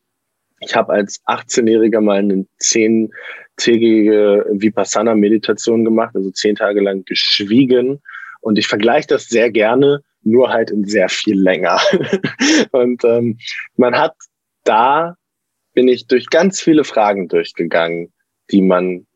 ich 0.59 0.76
habe 0.76 0.93
als 0.93 1.24
18-Jähriger 1.26 2.01
mal 2.01 2.19
eine 2.19 2.45
zehntägige 2.59 4.45
Vipassana-Meditation 4.51 5.84
gemacht, 5.84 6.15
also 6.15 6.30
zehn 6.30 6.55
Tage 6.55 6.82
lang 6.82 7.03
geschwiegen. 7.05 7.99
Und 8.41 8.59
ich 8.59 8.67
vergleiche 8.67 9.07
das 9.07 9.26
sehr 9.26 9.49
gerne 9.49 10.03
nur 10.24 10.49
halt 10.49 10.71
in 10.71 10.86
sehr 10.86 11.09
viel 11.09 11.39
länger. 11.39 11.80
und 12.71 13.03
ähm, 13.03 13.38
man 13.76 13.95
hat 13.95 14.15
da 14.63 15.15
bin 15.74 15.88
ich 15.88 16.07
durch 16.07 16.30
ganz 16.30 16.61
viele 16.61 16.84
Fragen 16.84 17.28
durchgegangen, 17.28 18.13
die 18.51 18.61
man, 18.61 19.07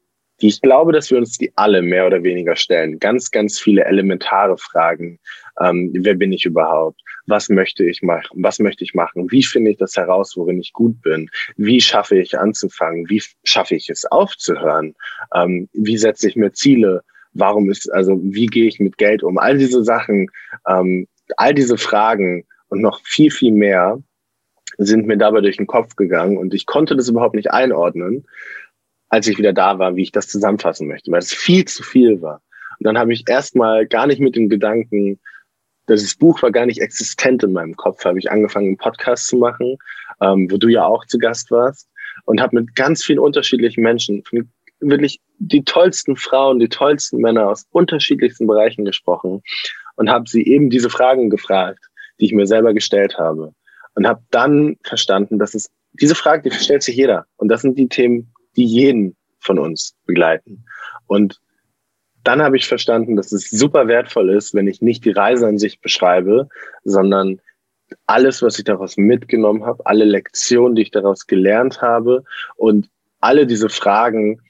die 0.42 0.48
ich 0.48 0.62
glaube, 0.62 0.92
dass 0.92 1.12
wir 1.12 1.18
uns 1.18 1.38
die 1.38 1.52
alle 1.56 1.82
mehr 1.82 2.08
oder 2.08 2.24
weniger 2.24 2.56
stellen. 2.56 3.00
Ganz, 3.00 3.32
ganz 3.32 3.60
viele 3.60 3.86
elementare 3.86 4.58
Fragen. 4.58 5.20
Ähm, 5.60 5.92
wer 5.94 6.16
bin 6.16 6.34
ich 6.34 6.46
überhaupt? 6.46 7.02
Was 7.28 7.50
möchte 7.50 7.84
ich 7.84 8.02
machen? 8.02 8.44
Was 8.44 8.60
möchte 8.60 8.84
ich 8.84 8.94
machen? 8.94 9.32
Wie 9.32 9.44
finde 9.44 9.72
ich 9.72 9.78
das 9.78 9.96
heraus, 9.96 10.36
worin 10.36 10.60
ich 10.60 10.74
gut 10.74 11.02
bin? 11.02 11.30
Wie 11.58 11.82
schaffe 11.82 12.20
ich 12.20 12.38
anzufangen? 12.38 13.10
Wie 13.10 13.22
schaffe 13.44 13.76
ich 13.76 13.90
es 13.90 14.06
aufzuhören? 14.06 14.96
Ähm, 15.34 15.70
wie 15.74 15.98
setze 15.98 16.28
ich 16.28 16.36
mir 16.36 16.52
Ziele? 16.52 17.04
Warum 17.34 17.70
ist, 17.70 17.92
also 17.92 18.20
wie 18.22 18.48
gehe 18.48 18.68
ich 18.68 18.80
mit 18.80 18.98
Geld 18.98 19.24
um? 19.24 19.38
All 19.38 19.58
diese 19.58 19.84
Sachen, 19.84 20.30
ähm, 20.68 21.08
all 21.38 21.54
diese 21.54 21.78
Fragen 21.78 22.46
und 22.70 22.82
noch 22.82 23.02
viel, 23.04 23.32
viel 23.32 23.52
mehr, 23.52 24.02
sind 24.78 25.08
mir 25.08 25.18
dabei 25.18 25.42
durch 25.42 25.58
den 25.58 25.68
Kopf 25.68 25.96
gegangen 25.96 26.38
und 26.38 26.54
ich 26.54 26.66
konnte 26.66 26.96
das 26.96 27.10
überhaupt 27.10 27.36
nicht 27.36 27.52
einordnen, 27.52 28.26
als 29.10 29.28
ich 29.28 29.38
wieder 29.38 29.54
da 29.54 29.80
war, 29.80 29.96
wie 29.96 30.04
ich 30.04 30.12
das 30.12 30.28
zusammenfassen 30.28 30.88
möchte, 30.88 31.12
weil 31.12 31.20
es 31.20 31.34
viel 31.34 31.66
zu 31.66 31.84
viel 31.84 32.22
war. 32.22 32.42
Und 32.80 32.86
dann 32.86 32.98
habe 32.98 33.14
ich 33.14 33.28
erstmal 33.28 33.88
gar 33.88 34.08
nicht 34.08 34.20
mit 34.20 34.36
dem 34.36 34.50
Gedanken, 34.50 35.20
das 35.88 36.16
Buch 36.16 36.42
war 36.42 36.52
gar 36.52 36.66
nicht 36.66 36.82
existent 36.82 37.44
in 37.44 37.54
meinem 37.54 37.76
Kopf, 37.76 38.04
habe 38.04 38.20
ich 38.20 38.30
angefangen, 38.30 38.68
einen 38.68 38.78
Podcast 38.78 39.28
zu 39.28 39.38
machen, 39.38 39.78
ähm, 40.22 40.52
wo 40.52 40.58
du 40.58 40.68
ja 40.68 40.86
auch 40.86 41.06
zu 41.06 41.18
Gast 41.18 41.50
warst 41.50 41.90
und 42.26 42.42
habe 42.42 42.60
mit 42.60 42.76
ganz 42.76 43.04
vielen 43.04 43.20
unterschiedlichen 43.20 43.84
Menschen, 43.84 44.24
wirklich 44.80 45.20
die 45.40 45.64
tollsten 45.64 46.16
Frauen, 46.16 46.60
die 46.60 46.70
tollsten 46.70 47.20
Männer 47.20 47.50
aus 47.50 47.66
unterschiedlichsten 47.72 48.48
Bereichen 48.48 48.86
gesprochen 48.86 49.42
und 49.96 50.10
habe 50.10 50.30
sie 50.30 50.46
eben 50.46 50.70
diese 50.70 50.90
Fragen 50.90 51.30
gefragt, 51.30 51.80
die 52.20 52.26
ich 52.26 52.34
mir 52.34 52.48
selber 52.48 52.74
gestellt 52.74 53.18
habe. 53.18 53.54
Und 53.96 54.08
habe 54.08 54.22
dann 54.30 54.78
verstanden, 54.84 55.40
dass 55.40 55.56
es 55.56 55.72
diese 55.94 56.16
Frage, 56.16 56.50
die 56.50 56.56
stellt 56.56 56.84
sich 56.84 56.96
jeder. 56.96 57.26
Und 57.38 57.48
das 57.48 57.62
sind 57.62 57.78
die 57.78 57.90
Themen, 57.90 58.32
die 58.56 58.66
jeden 58.66 59.16
von 59.40 59.58
uns 59.58 59.96
begleiten. 60.06 60.66
Und 61.08 61.40
dann 62.24 62.42
habe 62.42 62.58
ich 62.58 62.68
verstanden, 62.68 63.16
dass 63.16 63.32
es 63.32 63.50
super 63.50 63.88
wertvoll 63.88 64.30
ist, 64.30 64.54
wenn 64.54 64.68
ich 64.68 64.82
nicht 64.82 65.06
die 65.06 65.12
Reise 65.12 65.48
an 65.48 65.58
sich 65.58 65.80
beschreibe, 65.80 66.50
sondern 66.84 67.40
alles, 68.06 68.42
was 68.42 68.60
ich 68.60 68.66
daraus 68.66 68.98
mitgenommen 68.98 69.66
habe, 69.66 69.86
alle 69.86 70.04
Lektionen, 70.04 70.76
die 70.76 70.82
ich 70.84 70.92
daraus 70.92 71.26
gelernt 71.26 71.82
habe 71.82 72.24
und 72.56 72.90
alle 73.22 73.48
diese 73.48 73.70
Fragen 73.70 74.42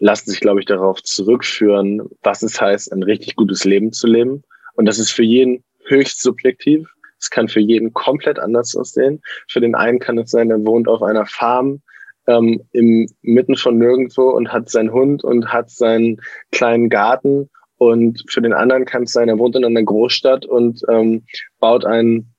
lassen 0.00 0.30
sich, 0.30 0.40
glaube 0.40 0.60
ich, 0.60 0.66
darauf 0.66 1.02
zurückführen, 1.02 2.02
was 2.22 2.42
es 2.42 2.60
heißt, 2.60 2.92
ein 2.92 3.02
richtig 3.02 3.36
gutes 3.36 3.64
Leben 3.64 3.92
zu 3.92 4.06
leben. 4.06 4.42
Und 4.74 4.86
das 4.86 4.98
ist 4.98 5.10
für 5.10 5.22
jeden 5.22 5.64
höchst 5.86 6.22
subjektiv. 6.22 6.88
Es 7.18 7.30
kann 7.30 7.48
für 7.48 7.60
jeden 7.60 7.92
komplett 7.94 8.38
anders 8.38 8.76
aussehen. 8.76 9.22
Für 9.48 9.60
den 9.60 9.74
einen 9.74 9.98
kann 9.98 10.18
es 10.18 10.30
sein, 10.30 10.50
er 10.50 10.64
wohnt 10.64 10.88
auf 10.88 11.02
einer 11.02 11.26
Farm 11.26 11.80
ähm, 12.26 12.62
im 12.72 13.08
mitten 13.22 13.56
von 13.56 13.78
nirgendwo 13.78 14.30
und 14.30 14.52
hat 14.52 14.68
seinen 14.68 14.92
Hund 14.92 15.24
und 15.24 15.52
hat 15.52 15.70
seinen 15.70 16.20
kleinen 16.52 16.88
Garten. 16.88 17.48
Und 17.78 18.24
für 18.28 18.40
den 18.40 18.52
anderen 18.52 18.84
kann 18.84 19.04
es 19.04 19.12
sein, 19.12 19.28
er 19.28 19.38
wohnt 19.38 19.56
in 19.56 19.64
einer 19.64 19.82
Großstadt 19.82 20.46
und 20.46 20.82
ähm, 20.88 21.24
baut 21.58 21.84
ein 21.84 22.32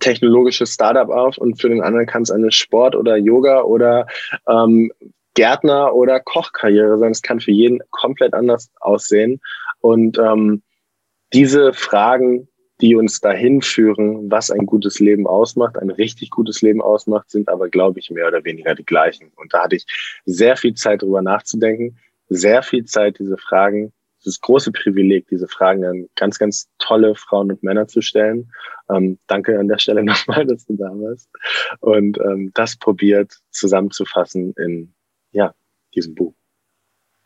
technologisches 0.00 0.74
Startup 0.74 1.08
auf. 1.08 1.38
Und 1.38 1.60
für 1.60 1.68
den 1.68 1.82
anderen 1.82 2.06
kann 2.06 2.22
es 2.22 2.30
eine 2.30 2.52
Sport- 2.52 2.96
oder 2.96 3.16
Yoga- 3.16 3.62
oder 3.62 4.06
ähm, 4.48 4.92
Gärtner- 5.34 5.94
oder 5.94 6.20
Kochkarriere 6.20 6.98
sein. 6.98 7.12
Es 7.12 7.22
kann 7.22 7.40
für 7.40 7.52
jeden 7.52 7.80
komplett 7.90 8.34
anders 8.34 8.70
aussehen. 8.80 9.40
Und 9.80 10.18
ähm, 10.18 10.62
diese 11.32 11.72
Fragen 11.72 12.48
die 12.82 12.96
uns 12.96 13.20
dahin 13.20 13.62
führen, 13.62 14.28
was 14.30 14.50
ein 14.50 14.66
gutes 14.66 14.98
Leben 14.98 15.28
ausmacht, 15.28 15.78
ein 15.78 15.90
richtig 15.90 16.30
gutes 16.30 16.62
Leben 16.62 16.82
ausmacht, 16.82 17.30
sind 17.30 17.48
aber, 17.48 17.68
glaube 17.68 18.00
ich, 18.00 18.10
mehr 18.10 18.26
oder 18.26 18.44
weniger 18.44 18.74
die 18.74 18.84
gleichen. 18.84 19.30
Und 19.36 19.54
da 19.54 19.62
hatte 19.62 19.76
ich 19.76 19.86
sehr 20.26 20.56
viel 20.56 20.74
Zeit 20.74 21.02
drüber 21.02 21.22
nachzudenken, 21.22 21.96
sehr 22.28 22.62
viel 22.62 22.84
Zeit, 22.84 23.20
diese 23.20 23.38
Fragen, 23.38 23.92
dieses 24.18 24.40
große 24.40 24.72
Privileg, 24.72 25.28
diese 25.28 25.46
Fragen 25.46 25.84
an 25.84 26.08
ganz, 26.16 26.40
ganz 26.40 26.68
tolle 26.78 27.14
Frauen 27.14 27.52
und 27.52 27.62
Männer 27.62 27.86
zu 27.86 28.00
stellen. 28.00 28.50
Ähm, 28.90 29.18
danke 29.28 29.58
an 29.58 29.68
der 29.68 29.78
Stelle 29.78 30.02
nochmal, 30.04 30.44
dass 30.44 30.66
du 30.66 30.76
da 30.76 30.90
warst. 30.90 31.28
Und 31.80 32.18
ähm, 32.18 32.50
das 32.54 32.76
probiert 32.76 33.32
zusammenzufassen 33.52 34.54
in, 34.58 34.92
ja, 35.32 35.54
diesem 35.94 36.14
Buch. 36.14 36.34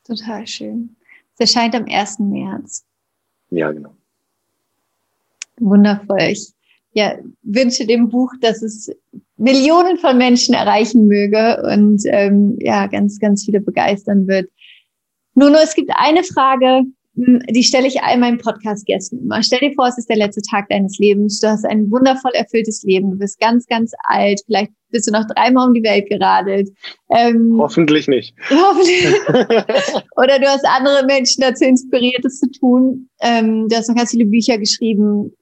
Total 0.05 0.47
schön. 0.47 0.97
Es 1.35 1.41
erscheint 1.41 1.75
am 1.75 1.85
1. 1.87 2.21
März. 2.21 2.85
Ja, 3.51 3.71
genau. 3.73 3.95
Wundervoll. 5.59 6.21
Ich 6.21 6.53
ja, 6.93 7.19
wünsche 7.43 7.87
dem 7.87 8.09
Buch, 8.09 8.33
dass 8.41 8.63
es 8.63 8.91
Millionen 9.37 9.99
von 9.99 10.17
Menschen 10.17 10.55
erreichen 10.55 11.07
möge 11.09 11.63
und 11.71 12.03
ähm, 12.07 12.57
ja, 12.61 12.87
ganz, 12.87 13.19
ganz 13.19 13.45
viele 13.45 13.61
begeistern 13.61 14.27
wird. 14.27 14.51
Nur, 15.35 15.51
nur, 15.51 15.61
es 15.61 15.75
gibt 15.75 15.91
eine 15.95 16.25
Frage, 16.25 16.85
die 17.17 17.63
stelle 17.63 17.89
ich 17.89 18.03
all 18.03 18.19
meinen 18.19 18.39
Podcast-Gästen 18.39 19.21
immer. 19.21 19.43
Stell 19.43 19.61
dir 19.61 19.73
vor, 19.75 19.87
es 19.87 19.97
ist 19.97 20.09
der 20.09 20.17
letzte 20.17 20.43
Tag 20.43 20.69
deines 20.69 20.99
Lebens. 20.99 21.41
Du 21.41 21.49
hast 21.49 21.65
ein 21.65 21.91
wundervoll 21.91 22.33
erfülltes 22.35 22.83
Leben. 22.83 23.11
Du 23.11 23.19
bist 23.19 23.41
ganz, 23.41 23.67
ganz 23.67 23.93
alt. 24.05 24.43
Vielleicht 24.45 24.71
bist 24.91 25.09
du 25.09 25.13
noch 25.13 25.27
dreimal 25.27 25.69
um 25.69 25.75
die 25.75 25.83
Welt 25.83 26.09
geradelt. 26.09 26.69
Ähm, 27.11 27.57
hoffentlich 27.59 28.07
nicht. 28.07 28.35
Hoffentlich. 28.51 29.15
Oder 30.17 30.39
du 30.39 30.47
hast 30.47 30.65
andere 30.67 31.07
Menschen 31.07 31.41
dazu 31.41 31.65
inspiriert, 31.65 32.25
es 32.25 32.39
zu 32.39 32.51
tun. 32.51 33.09
Ähm, 33.23 33.67
du 33.69 33.77
hast 33.77 33.89
noch 33.89 33.97
ganz 33.97 34.11
viele 34.11 34.27
Bücher 34.27 34.59
geschrieben 34.59 35.33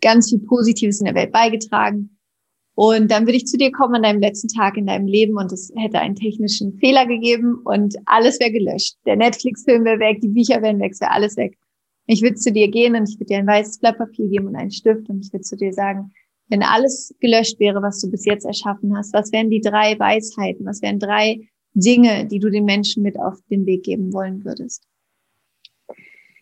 ganz 0.00 0.30
viel 0.30 0.40
Positives 0.40 1.00
in 1.00 1.06
der 1.06 1.14
Welt 1.14 1.32
beigetragen. 1.32 2.17
Und 2.80 3.10
dann 3.10 3.26
würde 3.26 3.38
ich 3.38 3.46
zu 3.46 3.58
dir 3.58 3.72
kommen 3.72 3.96
an 3.96 4.04
deinem 4.04 4.20
letzten 4.20 4.46
Tag 4.46 4.76
in 4.76 4.86
deinem 4.86 5.08
Leben 5.08 5.36
und 5.36 5.50
es 5.50 5.72
hätte 5.74 5.98
einen 5.98 6.14
technischen 6.14 6.78
Fehler 6.78 7.06
gegeben 7.06 7.60
und 7.64 7.96
alles 8.06 8.38
wäre 8.38 8.52
gelöscht. 8.52 8.94
Der 9.04 9.16
Netflix-Film 9.16 9.84
wäre 9.84 9.98
weg, 9.98 10.20
die 10.20 10.28
Bücher 10.28 10.62
wären 10.62 10.78
weg, 10.78 10.92
es 10.92 11.00
wäre 11.00 11.10
alles 11.10 11.36
weg. 11.36 11.58
Ich 12.06 12.22
würde 12.22 12.36
zu 12.36 12.52
dir 12.52 12.68
gehen 12.68 12.94
und 12.94 13.08
ich 13.08 13.16
würde 13.16 13.34
dir 13.34 13.38
ein 13.38 13.48
weißes 13.48 13.80
Blatt 13.80 13.98
Papier 13.98 14.28
geben 14.28 14.46
und 14.46 14.54
einen 14.54 14.70
Stift 14.70 15.08
und 15.08 15.26
ich 15.26 15.32
würde 15.32 15.42
zu 15.42 15.56
dir 15.56 15.72
sagen, 15.72 16.12
wenn 16.50 16.62
alles 16.62 17.12
gelöscht 17.18 17.58
wäre, 17.58 17.82
was 17.82 18.00
du 18.00 18.12
bis 18.12 18.24
jetzt 18.24 18.46
erschaffen 18.46 18.96
hast, 18.96 19.12
was 19.12 19.32
wären 19.32 19.50
die 19.50 19.60
drei 19.60 19.98
Weisheiten, 19.98 20.64
was 20.64 20.80
wären 20.80 21.00
drei 21.00 21.48
Dinge, 21.74 22.26
die 22.26 22.38
du 22.38 22.48
den 22.48 22.64
Menschen 22.64 23.02
mit 23.02 23.18
auf 23.18 23.40
den 23.50 23.66
Weg 23.66 23.82
geben 23.82 24.12
wollen 24.12 24.44
würdest? 24.44 24.84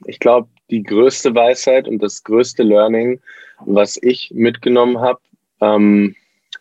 Ich 0.05 0.19
glaube, 0.19 0.51
die 0.69 0.83
größte 0.83 1.35
Weisheit 1.35 1.89
und 1.89 2.03
das 2.03 2.23
größte 2.25 2.63
Learning, 2.63 3.21
was 3.65 3.99
ich 4.03 4.31
mitgenommen 4.35 5.01
habe 5.01 5.21
ähm, 5.63 6.15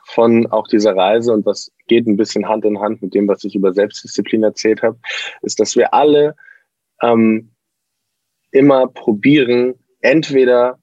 von 0.06 0.47
auch 0.51 0.68
dieser 0.68 0.95
Reise 0.95 1.34
und 1.34 1.45
das 1.47 1.72
geht 1.88 2.08
ein 2.08 2.16
bisschen 2.16 2.47
Hand 2.47 2.64
in 2.64 2.80
Hand 2.80 3.01
mit 3.01 3.14
dem, 3.14 3.28
was 3.28 3.43
ich 3.43 3.56
über 3.56 3.74
Selbstdisziplin 3.74 4.43
erzählt 4.43 4.84
habe, 4.84 4.97
ist, 5.41 5.60
dass 5.60 5.76
wir 5.76 5.93
alle 5.93 6.36
ähm, 7.01 7.51
immer 8.51 8.88
probieren, 8.88 9.76
entweder 10.01 10.80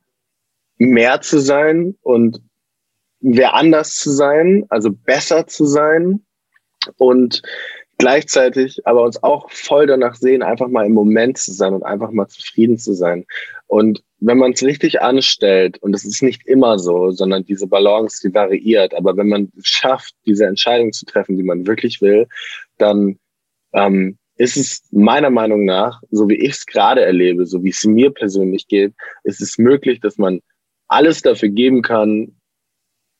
mehr 0.77 1.21
zu 1.21 1.39
sein 1.39 1.97
und 2.03 2.43
wer 3.21 3.55
anders 3.55 3.95
zu 3.95 4.11
sein, 4.11 4.67
also 4.69 4.91
besser 4.91 5.47
zu 5.47 5.65
sein 5.65 6.27
und 6.97 7.43
gleichzeitig 7.99 8.85
aber 8.85 9.03
uns 9.03 9.23
auch 9.23 9.49
voll 9.51 9.87
danach 9.87 10.17
sehen, 10.17 10.43
einfach 10.43 10.67
mal 10.67 10.85
im 10.85 10.93
Moment 10.93 11.39
zu 11.39 11.53
sein 11.53 11.73
und 11.73 11.85
einfach 11.85 12.11
mal 12.11 12.27
zufrieden 12.27 12.77
zu 12.77 12.93
sein. 12.93 13.25
Und 13.73 14.05
wenn 14.19 14.37
man 14.37 14.53
es 14.53 14.63
richtig 14.63 15.01
anstellt, 15.01 15.79
und 15.79 15.95
es 15.95 16.05
ist 16.05 16.23
nicht 16.23 16.47
immer 16.47 16.79
so, 16.79 17.11
sondern 17.11 17.47
diese 17.47 17.67
Balance, 17.67 18.21
die 18.23 18.35
variiert, 18.35 18.93
aber 18.93 19.17
wenn 19.17 19.29
man 19.29 19.51
schafft, 19.63 20.15
diese 20.27 20.45
Entscheidung 20.45 20.93
zu 20.93 21.07
treffen, 21.07 21.39
die 21.39 21.43
man 21.43 21.67
wirklich 21.67 22.03
will, 22.03 22.27
dann 22.77 23.17
ähm, 23.73 24.19
ist 24.37 24.59
es 24.59 24.87
meiner 24.91 25.31
Meinung 25.31 25.65
nach, 25.65 26.03
so 26.11 26.29
wie 26.29 26.35
ich 26.35 26.51
es 26.51 26.67
gerade 26.67 27.01
erlebe, 27.01 27.47
so 27.47 27.65
wie 27.65 27.71
es 27.71 27.83
mir 27.87 28.11
persönlich 28.11 28.69
geht, 28.69 28.93
ist 29.25 29.41
es 29.41 29.57
möglich, 29.57 30.01
dass 30.01 30.19
man 30.19 30.41
alles 30.89 31.23
dafür 31.23 31.49
geben 31.49 31.81
kann, 31.81 32.37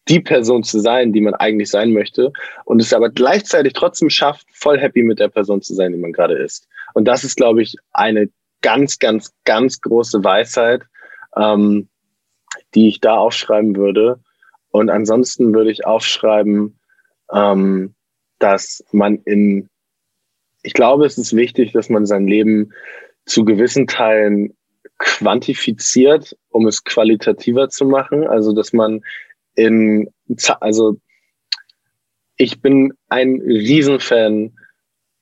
die 0.09 0.21
Person 0.21 0.65
zu 0.65 0.81
sein, 0.81 1.15
die 1.15 1.23
man 1.23 1.33
eigentlich 1.33 1.71
sein 1.71 1.95
möchte 1.95 2.31
und 2.67 2.83
es 2.83 2.93
aber 2.93 3.09
gleichzeitig 3.09 3.73
trotzdem 3.73 4.11
schafft, 4.11 4.47
voll 4.53 4.79
happy 4.79 5.03
mit 5.03 5.19
der 5.19 5.29
Person 5.29 5.63
zu 5.63 5.73
sein, 5.73 5.93
die 5.93 5.99
man 5.99 6.13
gerade 6.13 6.35
ist. 6.35 6.69
Und 6.93 7.09
das 7.09 7.25
ist, 7.25 7.37
glaube 7.37 7.63
ich, 7.63 7.77
eine 7.95 8.29
ganz, 8.63 8.99
ganz, 8.99 9.33
ganz 9.45 9.81
große 9.81 10.23
Weisheit, 10.25 10.83
ähm, 11.37 11.89
die 12.75 12.89
ich 12.89 13.01
da 13.01 13.17
aufschreiben 13.17 13.77
würde. 13.77 14.21
Und 14.71 14.89
ansonsten 14.91 15.55
würde 15.55 15.71
ich 15.71 15.85
aufschreiben, 15.87 16.79
ähm, 17.33 17.95
dass 18.39 18.85
man 18.93 19.17
in, 19.25 19.69
ich 20.63 20.73
glaube, 20.73 21.07
es 21.07 21.19
ist 21.19 21.37
wichtig, 21.37 21.73
dass 21.73 21.89
man 21.89 22.07
sein 22.07 22.27
Leben 22.27 22.73
zu 23.27 23.45
gewissen 23.45 23.87
Teilen 23.87 24.57
quantifiziert, 24.99 26.37
um 26.51 26.67
es 26.67 26.85
qualitativer 26.85 27.69
zu 27.69 27.85
machen. 27.85 28.27
Also, 28.27 28.53
dass 28.53 28.73
man 28.73 29.03
in, 29.55 30.11
also 30.61 30.97
ich 32.37 32.61
bin 32.61 32.93
ein 33.09 33.41
Riesenfan 33.41 34.57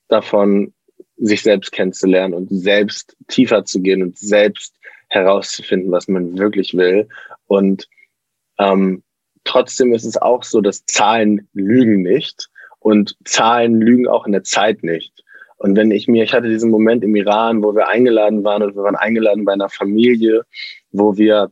davon, 0.07 0.73
sich 1.21 1.43
selbst 1.43 1.71
kennenzulernen 1.71 2.33
und 2.33 2.49
selbst 2.49 3.15
tiefer 3.27 3.63
zu 3.63 3.81
gehen 3.81 4.01
und 4.01 4.17
selbst 4.17 4.75
herauszufinden, 5.09 5.91
was 5.91 6.07
man 6.07 6.37
wirklich 6.37 6.73
will. 6.73 7.07
Und 7.47 7.87
ähm, 8.57 9.03
trotzdem 9.43 9.93
ist 9.93 10.05
es 10.05 10.17
auch 10.17 10.43
so, 10.43 10.61
dass 10.61 10.85
Zahlen 10.85 11.47
lügen 11.53 12.01
nicht 12.01 12.49
und 12.79 13.15
Zahlen 13.23 13.79
lügen 13.79 14.07
auch 14.07 14.25
in 14.25 14.31
der 14.31 14.43
Zeit 14.43 14.83
nicht. 14.83 15.23
Und 15.57 15.75
wenn 15.75 15.91
ich 15.91 16.07
mir, 16.07 16.23
ich 16.23 16.33
hatte 16.33 16.49
diesen 16.49 16.71
Moment 16.71 17.03
im 17.03 17.15
Iran, 17.15 17.61
wo 17.61 17.75
wir 17.75 17.87
eingeladen 17.87 18.43
waren 18.43 18.63
und 18.63 18.75
wir 18.75 18.81
waren 18.81 18.95
eingeladen 18.95 19.45
bei 19.45 19.53
einer 19.53 19.69
Familie, 19.69 20.43
wo 20.91 21.17
wir 21.17 21.51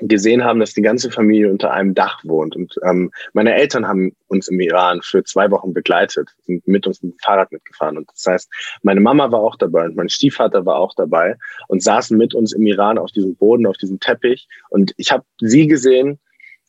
gesehen 0.00 0.44
haben, 0.44 0.60
dass 0.60 0.74
die 0.74 0.82
ganze 0.82 1.10
Familie 1.10 1.50
unter 1.50 1.72
einem 1.72 1.94
Dach 1.94 2.20
wohnt. 2.24 2.54
Und 2.56 2.74
ähm, 2.84 3.10
meine 3.32 3.54
Eltern 3.54 3.86
haben 3.86 4.14
uns 4.28 4.48
im 4.48 4.60
Iran 4.60 5.00
für 5.02 5.24
zwei 5.24 5.50
Wochen 5.50 5.72
begleitet, 5.72 6.28
sind 6.42 6.66
mit 6.66 6.86
uns 6.86 7.02
mit 7.02 7.14
dem 7.14 7.18
Fahrrad 7.18 7.50
mitgefahren. 7.52 7.98
Und 7.98 8.08
das 8.12 8.26
heißt, 8.26 8.52
meine 8.82 9.00
Mama 9.00 9.30
war 9.32 9.40
auch 9.40 9.56
dabei 9.56 9.86
und 9.86 9.96
mein 9.96 10.08
Stiefvater 10.08 10.64
war 10.66 10.76
auch 10.76 10.94
dabei 10.94 11.36
und 11.68 11.82
saßen 11.82 12.16
mit 12.16 12.34
uns 12.34 12.52
im 12.52 12.66
Iran 12.66 12.98
auf 12.98 13.10
diesem 13.12 13.36
Boden, 13.36 13.66
auf 13.66 13.76
diesem 13.76 13.98
Teppich. 14.00 14.48
Und 14.70 14.92
ich 14.96 15.10
habe 15.10 15.24
sie 15.40 15.66
gesehen 15.66 16.18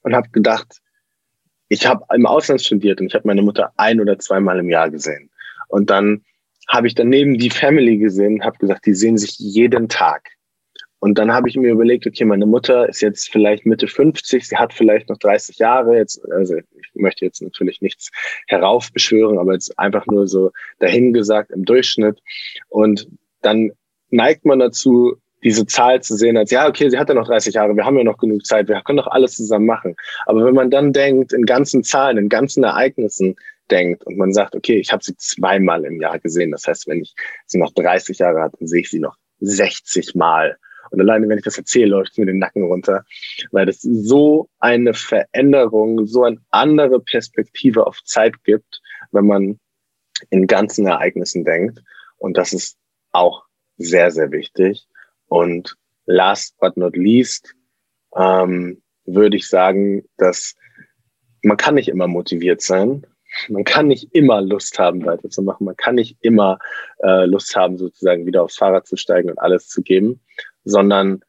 und 0.04 0.16
habe 0.16 0.30
gedacht, 0.30 0.80
ich 1.68 1.86
habe 1.86 2.04
im 2.14 2.26
Ausland 2.26 2.62
studiert 2.62 3.00
und 3.00 3.08
ich 3.08 3.14
habe 3.14 3.28
meine 3.28 3.44
Mutter 3.44 3.72
ein 3.78 4.02
oder 4.02 4.18
zweimal 4.18 4.60
im 4.60 4.70
Jahr 4.70 4.90
gesehen. 4.90 5.30
Und 5.68 5.90
dann 5.92 6.24
habe 6.68 6.88
ich 6.88 6.96
daneben 6.96 7.38
die 7.38 7.50
Family 7.50 7.98
gesehen, 7.98 8.44
habe 8.44 8.58
gesagt, 8.58 8.86
die 8.86 8.94
sehen 8.94 9.18
sich 9.18 9.38
jeden 9.38 9.88
Tag. 9.88 10.30
Und 11.00 11.18
dann 11.18 11.32
habe 11.32 11.48
ich 11.48 11.56
mir 11.56 11.72
überlegt, 11.72 12.06
okay, 12.06 12.26
meine 12.26 12.46
Mutter 12.46 12.88
ist 12.90 13.02
jetzt 13.02 13.32
vielleicht 13.32 13.66
Mitte 13.66 13.88
50, 13.88 14.48
sie 14.48 14.58
hat 14.58 14.74
vielleicht 14.74 15.10
noch 15.10 15.18
30 15.18 15.58
Jahre. 15.58 15.96
Jetzt, 15.96 16.22
also 16.32 16.58
ich 16.58 16.90
möchte 16.94 17.26
jetzt 17.26 17.42
natürlich 17.42 17.82
nichts 17.82 18.12
heraufbeschwören, 18.48 19.38
aber 19.38 19.54
jetzt 19.54 19.78
einfach 19.80 20.06
nur 20.08 20.28
so 20.28 20.52
dahin 20.80 21.14
gesagt 21.14 21.52
im 21.52 21.64
Durchschnitt. 21.64 22.20
Und 22.68 23.08
dann 23.42 23.72
neigt 24.10 24.46
man 24.46 24.60
dazu, 24.60 25.16
diese 25.44 25.66
Zahl 25.66 26.02
zu 26.02 26.16
sehen, 26.16 26.36
als 26.36 26.52
ja, 26.52 26.68
okay, 26.68 26.90
sie 26.90 26.98
hat 26.98 27.08
ja 27.08 27.16
noch 27.16 27.28
30 27.28 27.54
Jahre, 27.54 27.76
wir 27.76 27.86
haben 27.86 27.98
ja 27.98 28.04
noch 28.04 28.18
genug 28.18 28.46
Zeit, 28.46 28.68
wir 28.68 28.82
können 28.82 28.98
doch 28.98 29.08
alles 29.08 29.36
zusammen 29.36 29.66
machen. 29.66 29.96
Aber 30.26 30.44
wenn 30.46 30.54
man 30.54 30.70
dann 30.70 30.92
denkt, 30.92 31.32
in 31.32 31.46
ganzen 31.46 31.84
Zahlen, 31.84 32.18
in 32.18 32.30
ganzen 32.30 32.64
Ereignissen 32.64 33.36
denkt 33.72 34.06
und 34.06 34.18
man 34.18 34.34
sagt, 34.34 34.56
okay, 34.56 34.80
ich 34.80 34.92
habe 34.92 35.04
sie 35.04 35.16
zweimal 35.16 35.86
im 35.86 36.02
Jahr 36.02 36.20
gesehen, 36.20 36.52
das 36.52 36.68
heißt, 36.68 36.88
wenn 36.88 37.02
ich 37.02 37.16
sie 37.46 37.58
noch 37.58 37.72
30 37.72 38.18
Jahre 38.18 38.42
hat, 38.42 38.54
dann 38.60 38.68
sehe 38.68 38.82
ich 38.82 38.90
sie 38.90 39.00
noch 39.00 39.16
60 39.40 40.16
Mal. 40.16 40.58
Und 40.92 41.00
alleine, 41.02 41.28
wenn 41.30 41.38
ich 41.38 41.44
das 41.44 41.58
erzähle, 41.58 41.92
läuft 41.92 42.18
mir 42.18 42.26
den 42.26 42.40
Nacken 42.40 42.64
runter, 42.64 43.06
weil 43.52 43.66
das 43.66 43.82
so 43.82 44.50
eine 44.60 44.94
Veränderung, 44.94 46.06
so 46.06 46.24
eine 46.24 46.38
andere 46.52 47.00
Perspektive 47.00 47.86
auf 47.88 48.04
Zeit 48.04 48.44
gibt, 48.44 48.82
wenn 49.12 49.28
man 49.28 49.60
in 50.30 50.48
ganzen 50.48 50.88
Ereignissen 50.88 51.46
denkt. 51.46 51.82
Und 52.18 52.38
das 52.38 52.54
ist 52.54 52.78
auch 53.12 53.44
sehr, 53.78 54.12
sehr 54.12 54.32
wichtig. 54.32 54.88
Und 55.28 55.76
last 56.06 56.58
but 56.60 56.76
not 56.78 56.96
least 56.96 57.56
ähm, 58.16 58.82
würde 59.06 59.38
ich 59.38 59.48
sagen, 59.48 60.04
dass 60.18 60.56
man 61.44 61.58
kann 61.58 61.76
nicht 61.76 61.88
immer 61.88 62.08
motiviert 62.08 62.62
sein. 62.62 63.06
Man 63.48 63.64
kann 63.64 63.88
nicht 63.88 64.14
immer 64.14 64.42
Lust 64.42 64.80
haben, 64.80 65.06
weiterzumachen. 65.06 65.66
Man 65.66 65.78
kann 65.78 65.96
nicht 65.96 66.18
immer 66.22 66.60
äh, 67.04 67.26
Lust 67.26 67.56
haben, 67.56 67.78
sozusagen 67.78 68.26
wieder 68.26 68.44
aufs 68.44 68.58
Fahrrad 68.58 68.88
zu 68.88 68.98
steigen 68.98 69.30
und 69.30 69.40
alles 69.40 69.68
zu 69.68 69.82
geben, 69.82 70.20
sondern 70.70 71.22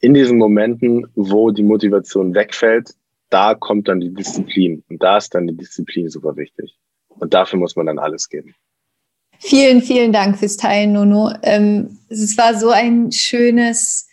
in 0.00 0.14
diesen 0.14 0.38
Momenten, 0.38 1.06
wo 1.14 1.50
die 1.50 1.62
Motivation 1.62 2.34
wegfällt, 2.34 2.94
da 3.28 3.54
kommt 3.54 3.88
dann 3.88 4.00
die 4.00 4.12
Disziplin. 4.12 4.82
Und 4.88 5.02
da 5.02 5.18
ist 5.18 5.34
dann 5.34 5.46
die 5.46 5.56
Disziplin 5.56 6.08
super 6.08 6.36
wichtig. 6.36 6.76
Und 7.08 7.34
dafür 7.34 7.58
muss 7.58 7.76
man 7.76 7.86
dann 7.86 7.98
alles 7.98 8.28
geben. 8.28 8.54
Vielen, 9.38 9.80
vielen 9.82 10.12
Dank 10.12 10.38
fürs 10.38 10.56
Teilen, 10.56 10.92
Nono. 10.92 11.32
Ähm, 11.42 11.98
es 12.08 12.36
war 12.36 12.58
so 12.58 12.70
ein 12.70 13.12
schönes, 13.12 14.08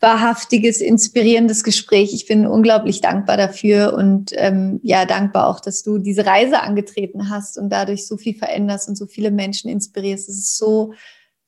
wahrhaftiges, 0.00 0.80
inspirierendes 0.80 1.64
Gespräch. 1.64 2.12
Ich 2.12 2.26
bin 2.26 2.46
unglaublich 2.46 3.00
dankbar 3.00 3.38
dafür 3.38 3.94
und 3.94 4.32
ähm, 4.34 4.80
ja, 4.82 5.06
dankbar 5.06 5.48
auch, 5.48 5.60
dass 5.60 5.82
du 5.82 5.98
diese 5.98 6.26
Reise 6.26 6.60
angetreten 6.60 7.30
hast 7.30 7.56
und 7.56 7.70
dadurch 7.70 8.06
so 8.06 8.18
viel 8.18 8.34
veränderst 8.34 8.88
und 8.88 8.96
so 8.96 9.06
viele 9.06 9.30
Menschen 9.30 9.70
inspirierst. 9.70 10.28
Es 10.28 10.36
ist 10.36 10.58
so 10.58 10.92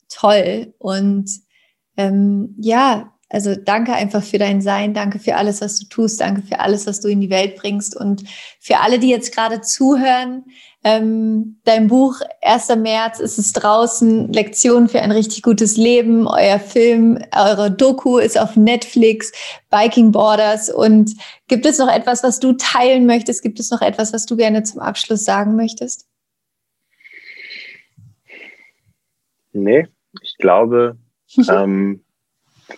toll. 0.09 0.73
Und 0.79 1.31
ähm, 1.99 2.55
ja, 2.59 3.13
also 3.29 3.55
danke 3.55 3.93
einfach 3.93 4.23
für 4.23 4.39
dein 4.39 4.63
Sein, 4.63 4.95
danke 4.95 5.19
für 5.19 5.37
alles, 5.37 5.61
was 5.61 5.79
du 5.81 5.87
tust, 5.89 6.21
danke 6.21 6.41
für 6.43 6.61
alles, 6.61 6.87
was 6.87 7.01
du 7.01 7.09
in 7.09 7.21
die 7.21 7.29
Welt 7.29 7.57
bringst 7.57 7.95
und 7.95 8.25
für 8.59 8.79
alle, 8.79 8.99
die 8.99 9.11
jetzt 9.11 9.35
gerade 9.35 9.61
zuhören. 9.61 10.45
Ähm, 10.85 11.61
dein 11.65 11.89
Buch 11.89 12.21
1. 12.41 12.69
März 12.77 13.19
ist 13.19 13.39
es 13.39 13.53
draußen, 13.53 14.33
Lektionen 14.33 14.89
für 14.89 15.03
ein 15.03 15.11
richtig 15.11 15.43
gutes 15.43 15.77
Leben. 15.77 16.27
Euer 16.27 16.59
Film, 16.59 17.23
eure 17.37 17.71
Doku 17.71 18.17
ist 18.17 18.39
auf 18.39 18.57
Netflix, 18.57 19.33
Biking 19.71 20.13
Borders. 20.13 20.71
Und 20.71 21.15
gibt 21.49 21.67
es 21.67 21.79
noch 21.79 21.93
etwas, 21.93 22.23
was 22.23 22.41
du 22.41 22.55
teilen 22.55 23.05
möchtest? 23.07 23.43
Gibt 23.43 23.61
es 23.61 23.71
noch 23.71 23.83
etwas, 23.83 24.15
was 24.15 24.25
du 24.25 24.37
gerne 24.37 24.63
zum 24.63 24.81
Abschluss 24.81 25.25
sagen 25.25 25.57
möchtest? 25.57 26.07
Nee, 29.53 29.89
ich 30.23 30.37
glaube, 30.39 30.97
ähm, 31.51 32.05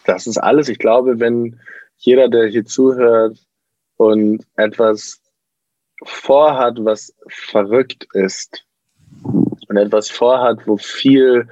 das 0.07 0.27
ist 0.27 0.39
alles. 0.39 0.69
Ich 0.69 0.79
glaube, 0.79 1.21
wenn 1.21 1.61
jeder, 1.99 2.29
der 2.29 2.47
hier 2.47 2.65
zuhört 2.65 3.39
und 3.97 4.47
etwas 4.57 5.21
vorhat, 6.05 6.79
was 6.81 7.15
verrückt 7.29 8.07
ist 8.15 8.65
und 9.69 9.77
etwas 9.77 10.11
vorhat, 10.11 10.67
wo 10.67 10.77
viel 10.77 11.49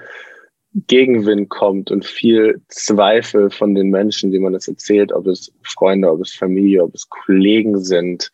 Gegenwind 0.86 1.48
kommt 1.48 1.90
und 1.90 2.04
viel 2.04 2.60
Zweifel 2.68 3.50
von 3.50 3.74
den 3.74 3.90
Menschen, 3.90 4.30
die 4.30 4.38
man 4.38 4.52
das 4.52 4.68
erzählt, 4.68 5.12
ob 5.12 5.26
es 5.26 5.52
Freunde, 5.62 6.10
ob 6.10 6.20
es 6.20 6.34
Familie, 6.34 6.84
ob 6.84 6.94
es 6.94 7.08
Kollegen 7.08 7.82
sind, 7.82 8.30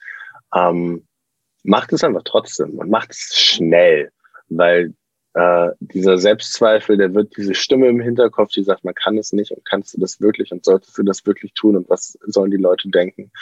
ähm, 0.54 1.06
macht 1.62 1.92
es 1.92 2.04
einfach 2.04 2.22
trotzdem 2.24 2.78
und 2.78 2.90
macht 2.90 3.12
es 3.12 3.36
schnell, 3.36 4.10
weil 4.48 4.94
äh, 5.34 5.70
dieser 5.80 6.18
Selbstzweifel, 6.18 6.96
der 6.96 7.12
wird 7.14 7.36
diese 7.36 7.54
Stimme 7.54 7.88
im 7.88 8.00
Hinterkopf, 8.00 8.52
die 8.52 8.62
sagt, 8.62 8.84
man 8.84 8.94
kann 8.94 9.18
es 9.18 9.32
nicht 9.32 9.50
und 9.50 9.64
kannst 9.64 9.94
du 9.94 10.00
das 10.00 10.20
wirklich 10.20 10.52
und 10.52 10.64
solltest 10.64 10.96
du 10.96 11.02
das 11.02 11.26
wirklich 11.26 11.54
tun 11.54 11.76
und 11.76 11.90
was 11.90 12.16
sollen 12.26 12.52
die 12.52 12.56
Leute 12.56 12.88
denken? 12.88 13.32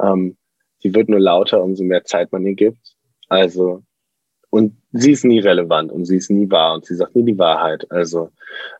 Ähm, 0.00 0.36
die 0.82 0.94
wird 0.94 1.08
nur 1.08 1.20
lauter, 1.20 1.62
umso 1.62 1.82
mehr 1.82 2.04
Zeit 2.04 2.32
man 2.32 2.46
ihr 2.46 2.54
gibt. 2.54 2.96
Also, 3.28 3.82
und 4.50 4.76
sie 4.92 5.12
ist 5.12 5.24
nie 5.24 5.40
relevant 5.40 5.92
und 5.92 6.04
sie 6.04 6.16
ist 6.16 6.30
nie 6.30 6.50
wahr 6.50 6.74
und 6.74 6.84
sie 6.84 6.94
sagt 6.94 7.14
nie 7.14 7.24
die 7.24 7.38
Wahrheit. 7.38 7.90
Also 7.90 8.30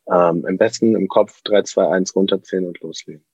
ähm, 0.07 0.45
am 0.47 0.57
besten 0.57 0.95
im 0.97 1.09
Kopf 1.09 1.43
3, 1.43 1.63
2, 1.63 1.89
1 1.89 2.17
runterzählen 2.17 2.67
und 2.67 2.81
loslegen. 2.81 3.25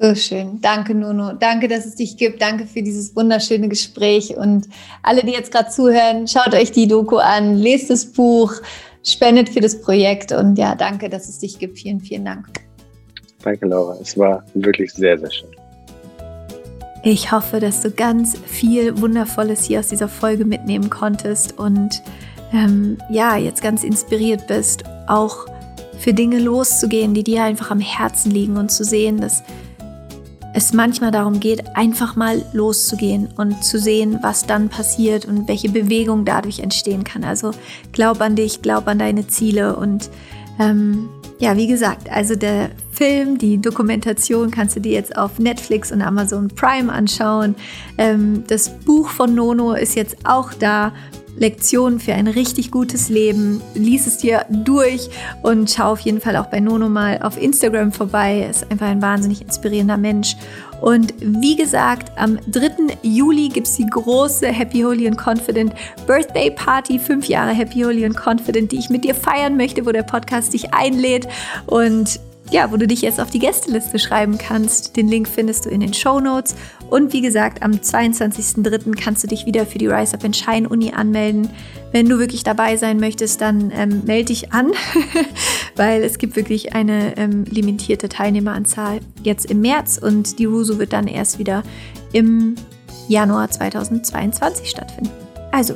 So 0.00 0.14
schön. 0.14 0.58
Danke, 0.62 0.94
Nuno. 0.94 1.34
Danke, 1.34 1.68
dass 1.68 1.84
es 1.84 1.96
dich 1.96 2.16
gibt. 2.16 2.40
Danke 2.40 2.64
für 2.66 2.82
dieses 2.82 3.14
wunderschöne 3.14 3.68
Gespräch. 3.68 4.34
Und 4.34 4.66
alle, 5.02 5.22
die 5.22 5.32
jetzt 5.32 5.52
gerade 5.52 5.68
zuhören, 5.68 6.26
schaut 6.26 6.54
euch 6.54 6.72
die 6.72 6.88
Doku 6.88 7.18
an, 7.18 7.56
lest 7.56 7.90
das 7.90 8.06
Buch, 8.06 8.54
spendet 9.04 9.50
für 9.50 9.60
das 9.60 9.78
Projekt. 9.82 10.32
Und 10.32 10.56
ja, 10.56 10.74
danke, 10.74 11.10
dass 11.10 11.28
es 11.28 11.40
dich 11.40 11.58
gibt. 11.58 11.78
Vielen, 11.78 12.00
vielen 12.00 12.24
Dank. 12.24 12.46
Danke, 13.42 13.66
Laura. 13.66 13.98
Es 14.00 14.16
war 14.16 14.42
wirklich 14.54 14.94
sehr, 14.94 15.18
sehr 15.18 15.30
schön. 15.30 15.50
Ich 17.04 17.30
hoffe, 17.30 17.60
dass 17.60 17.82
du 17.82 17.90
ganz 17.90 18.38
viel 18.46 18.98
Wundervolles 18.98 19.64
hier 19.64 19.80
aus 19.80 19.88
dieser 19.88 20.08
Folge 20.08 20.46
mitnehmen 20.46 20.88
konntest 20.88 21.58
und 21.58 22.02
ähm, 22.54 22.96
ja, 23.10 23.36
jetzt 23.36 23.60
ganz 23.60 23.84
inspiriert 23.84 24.46
bist, 24.46 24.84
auch 25.06 25.46
für 25.98 26.14
Dinge 26.14 26.38
loszugehen, 26.38 27.12
die 27.12 27.24
dir 27.24 27.42
einfach 27.42 27.70
am 27.70 27.80
Herzen 27.80 28.30
liegen 28.30 28.56
und 28.56 28.70
zu 28.70 28.84
sehen, 28.84 29.20
dass 29.20 29.42
es 30.54 30.72
manchmal 30.72 31.10
darum 31.10 31.40
geht, 31.40 31.76
einfach 31.76 32.16
mal 32.16 32.44
loszugehen 32.52 33.28
und 33.36 33.64
zu 33.64 33.78
sehen, 33.78 34.18
was 34.22 34.46
dann 34.46 34.68
passiert 34.68 35.24
und 35.24 35.48
welche 35.48 35.70
Bewegung 35.70 36.24
dadurch 36.24 36.60
entstehen 36.60 37.04
kann. 37.04 37.24
Also 37.24 37.52
glaub 37.92 38.20
an 38.20 38.36
dich, 38.36 38.62
glaub 38.62 38.86
an 38.88 38.98
deine 38.98 39.26
Ziele 39.26 39.76
und 39.76 40.10
ähm, 40.58 41.08
ja, 41.38 41.56
wie 41.56 41.66
gesagt, 41.66 42.08
also 42.10 42.36
der 42.36 42.70
Film, 42.92 43.38
die 43.38 43.60
Dokumentation 43.60 44.50
kannst 44.50 44.76
du 44.76 44.80
dir 44.80 44.92
jetzt 44.92 45.16
auf 45.16 45.38
Netflix 45.38 45.90
und 45.90 46.02
Amazon 46.02 46.48
Prime 46.48 46.92
anschauen. 46.92 47.56
Ähm, 47.98 48.44
das 48.46 48.68
Buch 48.80 49.08
von 49.08 49.34
Nono 49.34 49.72
ist 49.72 49.96
jetzt 49.96 50.18
auch 50.24 50.52
da 50.52 50.92
Lektionen 51.36 52.00
für 52.00 52.14
ein 52.14 52.26
richtig 52.26 52.70
gutes 52.70 53.08
Leben. 53.08 53.60
Lies 53.74 54.06
es 54.06 54.18
dir 54.18 54.44
durch 54.50 55.08
und 55.42 55.70
schau 55.70 55.92
auf 55.92 56.00
jeden 56.00 56.20
Fall 56.20 56.36
auch 56.36 56.46
bei 56.46 56.60
Nono 56.60 56.88
mal 56.88 57.20
auf 57.22 57.40
Instagram 57.40 57.92
vorbei. 57.92 58.40
Er 58.40 58.50
ist 58.50 58.70
einfach 58.70 58.86
ein 58.86 59.02
wahnsinnig 59.02 59.42
inspirierender 59.42 59.96
Mensch. 59.96 60.36
Und 60.80 61.14
wie 61.20 61.54
gesagt, 61.54 62.10
am 62.18 62.40
3. 62.50 62.98
Juli 63.02 63.48
gibt 63.48 63.68
es 63.68 63.76
die 63.76 63.86
große 63.86 64.48
Happy 64.48 64.80
Holy 64.80 65.06
and 65.06 65.16
Confident 65.16 65.72
Birthday 66.08 66.50
Party, 66.50 66.98
fünf 66.98 67.28
Jahre 67.28 67.52
Happy 67.52 67.82
Holy 67.82 68.04
and 68.04 68.16
Confident, 68.16 68.72
die 68.72 68.78
ich 68.78 68.90
mit 68.90 69.04
dir 69.04 69.14
feiern 69.14 69.56
möchte, 69.56 69.86
wo 69.86 69.92
der 69.92 70.02
Podcast 70.02 70.52
dich 70.52 70.74
einlädt. 70.74 71.28
Und 71.66 72.18
ja, 72.52 72.70
wo 72.70 72.76
du 72.76 72.86
dich 72.86 73.00
jetzt 73.00 73.18
auf 73.18 73.30
die 73.30 73.38
Gästeliste 73.38 73.98
schreiben 73.98 74.36
kannst. 74.36 74.96
Den 74.96 75.08
Link 75.08 75.26
findest 75.26 75.64
du 75.64 75.70
in 75.70 75.80
den 75.80 75.94
Show 75.94 76.20
Notes. 76.20 76.54
Und 76.90 77.14
wie 77.14 77.22
gesagt, 77.22 77.62
am 77.62 77.72
22.03. 77.72 78.94
kannst 78.94 79.24
du 79.24 79.26
dich 79.26 79.46
wieder 79.46 79.64
für 79.64 79.78
die 79.78 79.86
Rise 79.86 80.14
Up 80.14 80.24
and 80.24 80.36
Shine 80.36 80.68
Uni 80.68 80.92
anmelden. 80.92 81.48
Wenn 81.92 82.08
du 82.08 82.18
wirklich 82.18 82.44
dabei 82.44 82.76
sein 82.76 83.00
möchtest, 83.00 83.40
dann 83.40 83.72
ähm, 83.74 84.02
melde 84.04 84.26
dich 84.26 84.52
an, 84.52 84.72
weil 85.76 86.02
es 86.02 86.18
gibt 86.18 86.36
wirklich 86.36 86.74
eine 86.74 87.16
ähm, 87.16 87.44
limitierte 87.44 88.10
Teilnehmeranzahl 88.10 89.00
jetzt 89.22 89.50
im 89.50 89.62
März 89.62 89.98
und 89.98 90.38
die 90.38 90.44
Rusu 90.44 90.78
wird 90.78 90.92
dann 90.92 91.06
erst 91.06 91.38
wieder 91.38 91.62
im 92.12 92.54
Januar 93.08 93.50
2022 93.50 94.68
stattfinden. 94.68 95.10
Also, 95.52 95.74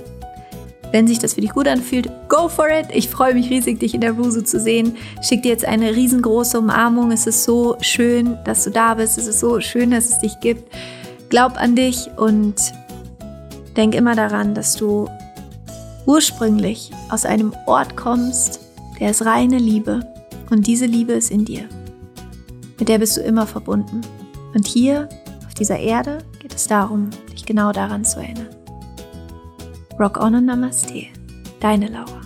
wenn 0.93 1.07
sich 1.07 1.19
das 1.19 1.35
für 1.35 1.41
dich 1.41 1.51
gut 1.51 1.69
anfühlt, 1.69 2.11
go 2.29 2.49
for 2.49 2.69
it. 2.69 2.87
Ich 2.93 3.09
freue 3.09 3.35
mich 3.35 3.51
riesig, 3.51 3.81
dich 3.81 3.95
in 3.95 4.01
der 4.01 4.13
Rusu 4.13 4.43
zu 4.43 4.61
sehen. 4.61 4.97
Schick 5.23 5.43
dir 5.43 5.51
jetzt 5.51 5.65
eine 5.65 5.95
riesengroße 5.95 6.59
Umarmung. 6.59 7.13
Es 7.13 7.27
ist 7.27 7.45
so 7.45 7.77
schön, 7.81 8.39
dass 8.45 8.65
du 8.65 8.71
da 8.71 8.95
bist. 8.95 9.19
Es 9.19 9.27
ist 9.27 9.41
so 9.41 9.61
schön, 9.61 9.91
dass 9.91 10.11
es 10.11 10.19
dich 10.21 10.39
gibt. 10.41 10.73
Glaub 11.29 11.57
an 11.57 11.75
dich 11.75 12.09
und 12.17 12.55
denk 13.77 13.95
immer 13.95 14.15
daran, 14.15 14.55
dass 14.55 14.77
du 14.77 15.09
ursprünglich 16.07 16.91
aus 17.11 17.25
einem 17.25 17.53
Ort 17.67 17.97
kommst, 17.97 18.61
der 19.01 19.11
ist 19.11 19.25
reine 19.25 19.59
Liebe. 19.59 20.01
Und 20.51 20.67
diese 20.67 20.87
Liebe 20.87 21.13
ist 21.13 21.31
in 21.31 21.45
dir. 21.45 21.65
Mit 22.79 22.89
der 22.89 22.99
bist 22.99 23.17
du 23.17 23.21
immer 23.21 23.47
verbunden. 23.47 24.01
Und 24.55 24.67
hier 24.67 25.09
auf 25.47 25.55
dieser 25.55 25.79
Erde 25.79 26.19
geht 26.41 26.55
es 26.55 26.67
darum, 26.67 27.11
dich 27.33 27.45
genau 27.45 27.73
daran 27.73 28.05
zu 28.05 28.21
erinnern. 28.21 28.56
Rock 29.99 30.19
on 30.19 30.35
und 30.35 30.45
Namaste, 30.45 31.07
deine 31.59 31.89
Laura. 31.89 32.26